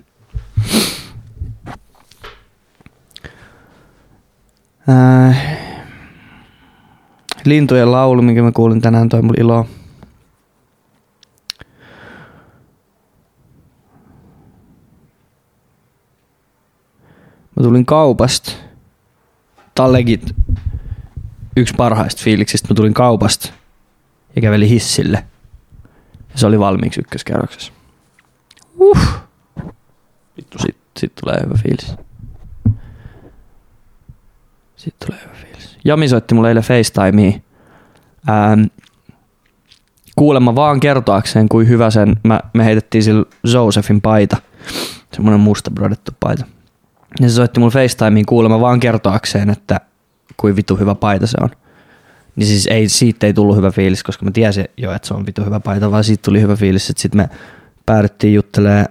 Äh, 4.90 5.58
lintujen 7.50 7.92
laulu, 7.92 8.22
minkä 8.22 8.42
mä 8.42 8.52
kuulin 8.52 8.82
tänään, 8.82 9.10
toi 9.10 9.22
mulle 9.22 9.38
iloa. 9.40 9.66
Mä 17.56 17.64
tulin 17.64 17.86
kaupasta. 17.86 18.52
Tallegit 19.76 20.36
yksi 21.58 21.74
parhaista 21.78 22.24
fiiliksistä. 22.24 22.68
Mä 22.70 22.76
tulin 22.76 22.94
kaupasta 22.94 23.50
ja 24.36 24.42
kävelin 24.42 24.70
hissille. 24.70 25.26
Ja 26.32 26.40
se 26.40 26.48
oli 26.48 26.60
valmiiksi 26.60 27.00
ykköskerroksessa. 27.00 27.74
Uh. 28.80 29.00
Vittu, 30.38 30.58
sit, 30.60 30.78
sit 31.00 31.16
tulee 31.16 31.42
hyvä 31.46 31.56
fiilis. 31.64 31.96
Sitten 34.76 35.08
tulee 35.08 35.24
hyvä 35.24 35.34
fiilis. 35.34 35.57
Jami 35.88 36.08
soitti 36.08 36.36
mulle 36.36 36.48
eilen 36.48 36.64
FaceTimea. 36.64 37.32
Ähm, 38.30 38.64
kuulemma 40.16 40.56
vaan 40.56 40.80
kertoakseen, 40.80 41.50
kuin 41.50 41.68
hyvä 41.68 41.90
sen, 41.90 42.16
mä, 42.24 42.40
me 42.54 42.66
heitettiin 42.66 43.04
sillä 43.04 43.26
Josephin 43.54 44.02
paita. 44.02 44.38
Semmoinen 45.14 45.40
musta 45.40 45.72
brodettu 45.72 46.12
paita. 46.20 46.46
Ja 47.20 47.30
se 47.30 47.36
soitti 47.36 47.60
mulle 47.60 47.72
FaceTimeen 47.72 48.26
kuulemma 48.26 48.62
vaan 48.62 48.80
kertoakseen, 48.80 49.50
että 49.50 49.80
kuin 50.38 50.56
vitu 50.56 50.76
hyvä 50.76 50.96
paita 50.96 51.28
se 51.28 51.38
on. 51.42 51.50
Niin 52.36 52.48
siis 52.48 52.68
ei, 52.68 52.90
siitä 52.90 53.28
ei 53.28 53.34
tullut 53.34 53.58
hyvä 53.58 53.72
fiilis, 53.72 54.04
koska 54.04 54.26
mä 54.26 54.32
tiesin 54.32 54.66
jo, 54.78 54.92
että 54.92 55.08
se 55.08 55.14
on 55.14 55.26
vitu 55.26 55.44
hyvä 55.46 55.60
paita, 55.60 55.92
vaan 55.92 56.04
siitä 56.04 56.22
tuli 56.22 56.42
hyvä 56.42 56.56
fiilis, 56.56 56.90
että 56.90 57.02
sitten 57.02 57.22
me 57.22 57.30
päädyttiin 57.86 58.34
juttelemaan 58.34 58.88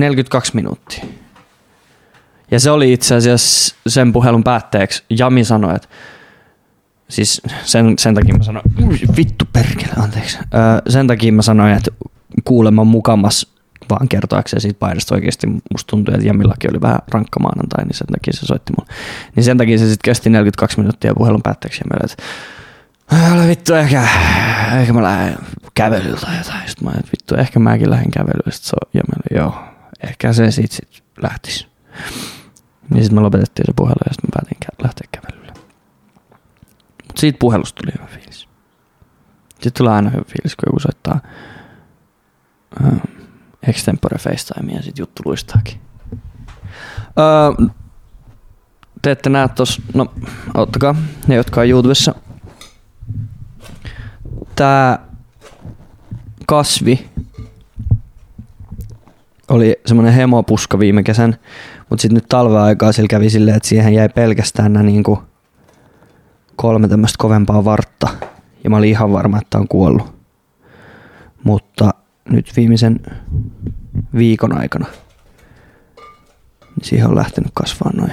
42 0.00 0.54
minuuttia. 0.54 1.04
Ja 2.50 2.60
se 2.60 2.70
oli 2.70 2.92
itse 2.92 3.14
asiassa 3.14 3.76
sen 3.86 4.12
puhelun 4.12 4.44
päätteeksi. 4.44 5.04
Jami 5.10 5.44
sanoi, 5.44 5.76
että 5.76 5.88
siis 7.08 7.42
sen, 7.64 7.94
sen 7.98 8.14
takia 8.14 8.34
mä 8.34 8.44
sanoin, 8.44 8.64
vittu 9.16 9.44
perkele, 9.52 9.92
anteeksi. 9.96 10.38
Öö, 10.38 10.60
sen 10.88 11.06
takia 11.06 11.32
mä 11.32 11.42
sanoin, 11.42 11.72
että 11.72 11.90
kuulemma 12.44 12.84
mukamas 12.84 13.56
vaan 13.90 14.08
kertoakseen 14.08 14.60
siitä 14.60 14.78
paidasta 14.78 15.14
oikeasti 15.14 15.46
musta 15.46 15.90
tuntui, 15.90 16.14
että 16.14 16.26
Jamillakin 16.26 16.70
oli 16.70 16.80
vähän 16.80 16.98
rankka 17.12 17.40
maanantai, 17.40 17.84
niin 17.84 17.94
sen 17.94 18.06
takia 18.06 18.32
se 18.32 18.46
soitti 18.46 18.72
mulle. 18.78 18.92
Niin 19.36 19.44
sen 19.44 19.58
takia 19.58 19.78
se 19.78 19.84
sitten 19.84 20.10
kesti 20.10 20.30
42 20.30 20.78
minuuttia 20.78 21.14
puhelun 21.14 21.42
päätteeksi 21.42 21.80
ja 21.80 21.86
meillä, 21.90 22.12
että 22.12 22.22
vittu, 23.48 23.74
ehkä, 23.74 24.08
ehkä 24.80 24.92
mä 24.92 25.02
lähden 25.02 25.36
kävelyllä 25.74 26.20
tai 26.20 26.38
jotain. 26.38 26.68
Sitten 26.68 26.88
mä 26.88 26.94
että 26.98 27.12
vittu, 27.12 27.34
ehkä 27.34 27.58
mäkin 27.58 27.90
lähden 27.90 28.10
kävelyllä. 28.10 28.50
Sitten 28.50 28.68
se 28.68 28.76
on, 28.84 28.90
ja 28.94 29.02
meillä, 29.08 29.44
joo, 29.44 29.75
ehkä 30.06 30.32
se 30.32 30.50
siitä 30.50 30.74
sit 30.74 31.04
lähtisi. 31.22 31.66
Niin 32.90 33.02
sitten 33.02 33.18
me 33.18 33.20
lopetettiin 33.20 33.66
se 33.66 33.72
puhelu 33.76 34.00
ja 34.06 34.12
sitten 34.12 34.30
mä 34.34 34.40
päätin 34.40 34.82
lähteä 34.82 35.08
kävelylle. 35.12 35.52
Mutta 37.06 37.20
siitä 37.20 37.38
puhelusta 37.38 37.82
tuli 37.82 37.92
hyvä 37.98 38.06
fiilis. 38.06 38.48
Sitten 39.48 39.72
tulee 39.72 39.92
aina 39.92 40.10
hyvä 40.10 40.24
fiilis, 40.24 40.56
kun 40.56 40.66
joku 40.66 40.80
soittaa 40.80 41.20
uh, 42.84 43.00
extempore 43.68 44.18
FaceTime 44.18 44.72
ja 44.72 44.82
sitten 44.82 45.02
juttu 45.02 45.22
luistaakin. 45.24 45.80
Uh, 46.12 47.70
te 49.02 49.10
ette 49.10 49.30
näe 49.30 49.48
tos, 49.48 49.82
no 49.94 50.12
ottakaa 50.54 50.94
ne, 51.26 51.34
jotka 51.34 51.60
on 51.60 51.68
YouTubessa. 51.68 52.14
Tää 54.56 54.98
kasvi 56.46 57.10
oli 59.48 59.76
semmoinen 59.86 60.14
hemopuska 60.14 60.78
viime 60.78 61.02
kesän, 61.02 61.36
mutta 61.90 62.02
sitten 62.02 62.14
nyt 62.14 62.28
talven 62.28 62.60
aikaa 62.60 62.92
sillä 62.92 63.08
kävi 63.08 63.30
silleen, 63.30 63.56
että 63.56 63.68
siihen 63.68 63.94
jäi 63.94 64.08
pelkästään 64.08 64.72
nämä 64.72 64.82
niinku 64.82 65.22
kolme 66.56 66.88
tämmöistä 66.88 67.16
kovempaa 67.18 67.64
vartta. 67.64 68.08
Ja 68.64 68.70
mä 68.70 68.76
olin 68.76 68.90
ihan 68.90 69.12
varma, 69.12 69.38
että 69.38 69.58
on 69.58 69.68
kuollut. 69.68 70.16
Mutta 71.44 71.94
nyt 72.28 72.52
viimeisen 72.56 73.00
viikon 74.14 74.58
aikana 74.58 74.86
niin 76.76 76.88
siihen 76.88 77.06
on 77.06 77.16
lähtenyt 77.16 77.50
kasvaa 77.54 77.90
noin 77.96 78.12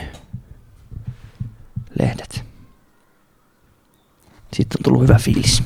lehdet. 2.00 2.46
Sitten 4.54 4.80
on 4.80 4.84
tullut 4.84 5.02
hyvä 5.02 5.20
fiilis. 5.20 5.64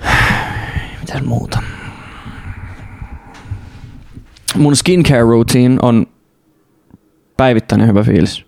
Mitäs 1.00 1.22
muuta? 1.24 1.62
Mun 4.54 4.76
skincare 4.76 5.20
routine 5.20 5.76
on 5.82 6.06
päivittäinen 7.36 7.88
hyvä 7.88 8.02
fiilis. 8.02 8.46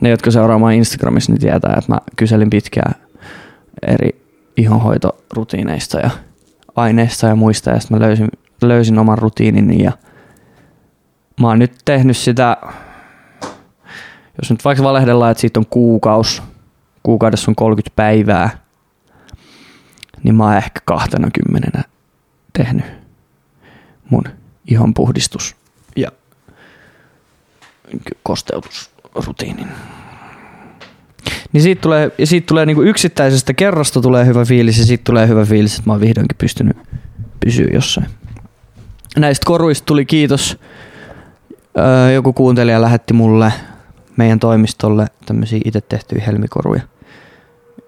Ne, 0.00 0.08
jotka 0.08 0.30
seuraa 0.30 0.70
Instagramissa, 0.70 1.32
niin 1.32 1.40
tietää, 1.40 1.74
että 1.78 1.92
mä 1.92 1.98
kyselin 2.16 2.50
pitkään 2.50 2.94
eri 3.86 4.22
ihonhoitorutiineista 4.56 6.00
ja 6.00 6.10
aineista 6.76 7.26
ja 7.26 7.36
muista, 7.36 7.70
ja 7.70 7.80
sitten 7.80 7.98
mä 7.98 8.06
löysin, 8.06 8.28
löysin 8.62 8.98
oman 8.98 9.18
rutiinini 9.18 9.82
ja 9.82 9.92
mä 11.40 11.48
oon 11.48 11.58
nyt 11.58 11.72
tehnyt 11.84 12.16
sitä, 12.16 12.56
jos 14.38 14.50
nyt 14.50 14.64
vaikka 14.64 14.84
valehdellaan, 14.84 15.30
että 15.30 15.40
siitä 15.40 15.60
on 15.60 15.66
kuukaus, 15.70 16.42
kuukaudessa 17.02 17.50
on 17.50 17.54
30 17.54 17.96
päivää, 17.96 18.50
niin 20.22 20.34
mä 20.34 20.44
oon 20.44 20.56
ehkä 20.56 20.80
20 20.84 21.82
tehnyt 22.52 22.84
mun 24.10 24.24
ihon 24.70 24.94
puhdistus 24.94 25.56
ja 25.96 26.12
kosteutusrutiinin. 28.22 29.68
Niin 31.52 31.62
siitä 31.62 31.82
tulee, 31.82 32.10
ja 32.18 32.26
siitä 32.26 32.46
tulee 32.46 32.66
niinku 32.66 32.82
yksittäisestä 32.82 33.54
kerrasta 33.54 34.00
tulee 34.00 34.26
hyvä 34.26 34.44
fiilis 34.44 34.78
ja 34.78 34.84
siitä 34.84 35.04
tulee 35.04 35.28
hyvä 35.28 35.44
fiilis, 35.44 35.78
että 35.78 35.90
mä 35.90 35.92
oon 35.92 36.00
vihdoinkin 36.00 36.36
pystynyt 36.38 36.76
pysyä 37.40 37.68
jossain. 37.72 38.06
Näistä 39.16 39.46
koruista 39.46 39.86
tuli 39.86 40.04
kiitos. 40.04 40.58
Öö, 41.78 42.12
joku 42.12 42.32
kuuntelija 42.32 42.82
lähetti 42.82 43.14
mulle 43.14 43.52
meidän 44.16 44.40
toimistolle 44.40 45.06
tämmöisiä 45.26 45.60
itse 45.64 45.80
tehtyjä 45.80 46.24
helmikoruja. 46.26 46.82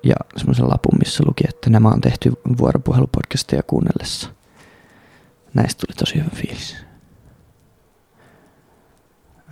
Ja 0.03 0.15
semmoisen 0.37 0.69
lapun, 0.69 0.99
missä 0.99 1.23
luki, 1.27 1.45
että 1.49 1.71
nämä 1.71 1.89
on 1.89 2.01
tehty 2.01 2.33
vuoropuhelupodcastia 2.59 3.63
kuunnellessa– 3.63 4.31
näistä 5.55 5.87
tuli 5.87 5.97
tosi 5.97 6.15
hyvä 6.15 6.31
fiilis. 6.35 6.77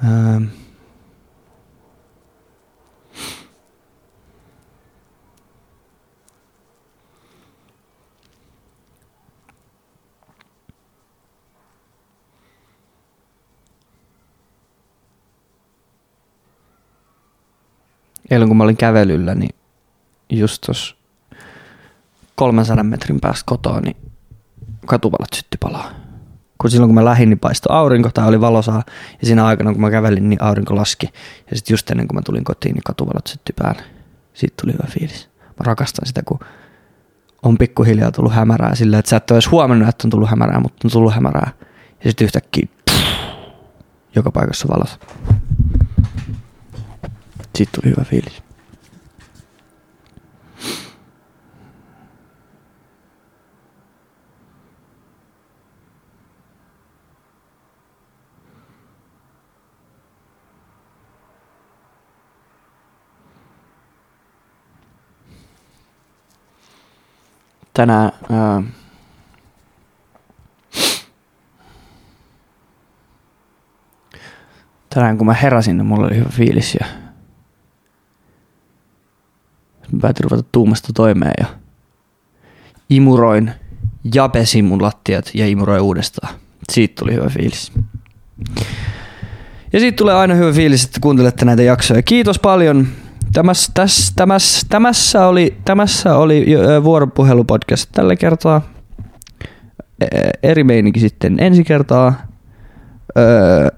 Ähm. 0.04 0.44
Eilen 18.30 18.48
kun 18.48 18.56
mä 18.56 18.64
olin 18.64 18.76
kävelyllä, 18.76 19.34
niin 19.34 19.54
just 20.30 20.62
tuossa 20.66 20.96
300 22.34 22.84
metrin 22.84 23.20
päästä 23.20 23.42
kotoa, 23.46 23.80
niin 23.80 24.09
katuvalot 24.90 25.32
sytty 25.34 25.58
palaa. 25.60 25.90
Kun 26.58 26.70
silloin 26.70 26.88
kun 26.88 26.94
mä 26.94 27.04
lähdin, 27.04 27.28
niin 27.28 27.38
paistoi 27.38 27.76
aurinko 27.76 28.10
tai 28.14 28.28
oli 28.28 28.40
valosaa. 28.40 28.82
Ja 29.20 29.26
siinä 29.26 29.46
aikana 29.46 29.72
kun 29.72 29.80
mä 29.80 29.90
kävelin, 29.90 30.28
niin 30.28 30.42
aurinko 30.42 30.76
laski. 30.76 31.06
Ja 31.50 31.56
sitten 31.56 31.74
just 31.74 31.90
ennen 31.90 32.08
kuin 32.08 32.16
mä 32.16 32.22
tulin 32.22 32.44
kotiin, 32.44 32.74
niin 32.74 32.82
katuvalot 32.86 33.26
sytty 33.26 33.52
päälle. 33.58 33.82
Siitä 34.34 34.54
tuli 34.62 34.72
hyvä 34.72 34.84
fiilis. 34.88 35.30
Mä 35.40 35.64
rakastan 35.64 36.06
sitä, 36.06 36.22
kun 36.22 36.38
on 37.42 37.58
pikkuhiljaa 37.58 38.12
tullut 38.12 38.32
hämärää 38.32 38.74
sillä, 38.74 38.98
että 38.98 39.08
sä 39.08 39.16
et 39.16 39.30
ole 39.30 39.36
edes 39.36 39.50
huomannut, 39.50 39.88
että 39.88 40.06
on 40.06 40.10
tullut 40.10 40.30
hämärää, 40.30 40.60
mutta 40.60 40.88
on 40.88 40.90
tullut 40.90 41.14
hämärää. 41.14 41.50
Ja 42.04 42.10
sitten 42.10 42.24
yhtäkkiä 42.24 42.68
joka 44.14 44.30
paikassa 44.30 44.68
valot. 44.68 45.00
Siitä 47.56 47.72
tuli 47.80 47.90
hyvä 47.90 48.04
fiilis. 48.04 48.49
Tänään 67.74 68.12
ää, 68.30 68.62
tänään 74.94 75.18
kun 75.18 75.26
mä 75.26 75.34
heräsin, 75.34 75.76
niin 75.76 75.86
mulla 75.86 76.06
oli 76.06 76.16
hyvä 76.16 76.28
fiilis 76.28 76.74
ja 76.80 76.86
mä 79.92 79.98
päätin 80.00 80.24
ruveta 80.24 80.48
tuumasta 80.52 80.92
toimeen 80.92 81.34
ja 81.40 81.46
imuroin 82.90 83.50
ja 84.14 84.28
pesin 84.28 84.64
mun 84.64 84.82
lattiat 84.82 85.30
ja 85.34 85.46
imuroin 85.46 85.82
uudestaan. 85.82 86.34
Siitä 86.72 86.94
tuli 86.98 87.14
hyvä 87.14 87.28
fiilis. 87.28 87.72
Ja 89.72 89.80
siitä 89.80 89.96
tulee 89.96 90.14
aina 90.14 90.34
hyvä 90.34 90.52
fiilis, 90.52 90.84
että 90.84 91.00
kuuntelette 91.00 91.44
näitä 91.44 91.62
jaksoja. 91.62 92.02
Kiitos 92.02 92.38
paljon 92.38 92.88
Tämässä, 93.32 93.72
täs, 93.74 94.12
tämässä, 94.16 94.66
tämässä 94.68 95.26
oli, 95.26 95.56
tämässä 95.64 96.16
oli 96.16 96.46
vuoropuhelupodcast 96.84 97.88
tällä 97.92 98.16
kertaa. 98.16 98.60
Eri 100.42 100.64
meininki 100.64 101.00
sitten 101.00 101.36
ensi 101.40 101.64
kertaa. 101.64 102.14
Öö, 103.18 103.68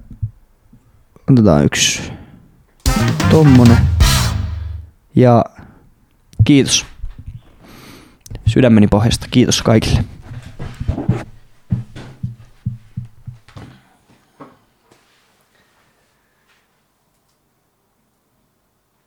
otetaan 1.30 1.64
yksi 1.64 2.12
tommonen. 3.30 3.76
Ja 5.14 5.44
kiitos. 6.44 6.86
Sydämeni 8.46 8.86
pohjasta. 8.86 9.26
Kiitos 9.30 9.62
kaikille. 9.62 10.04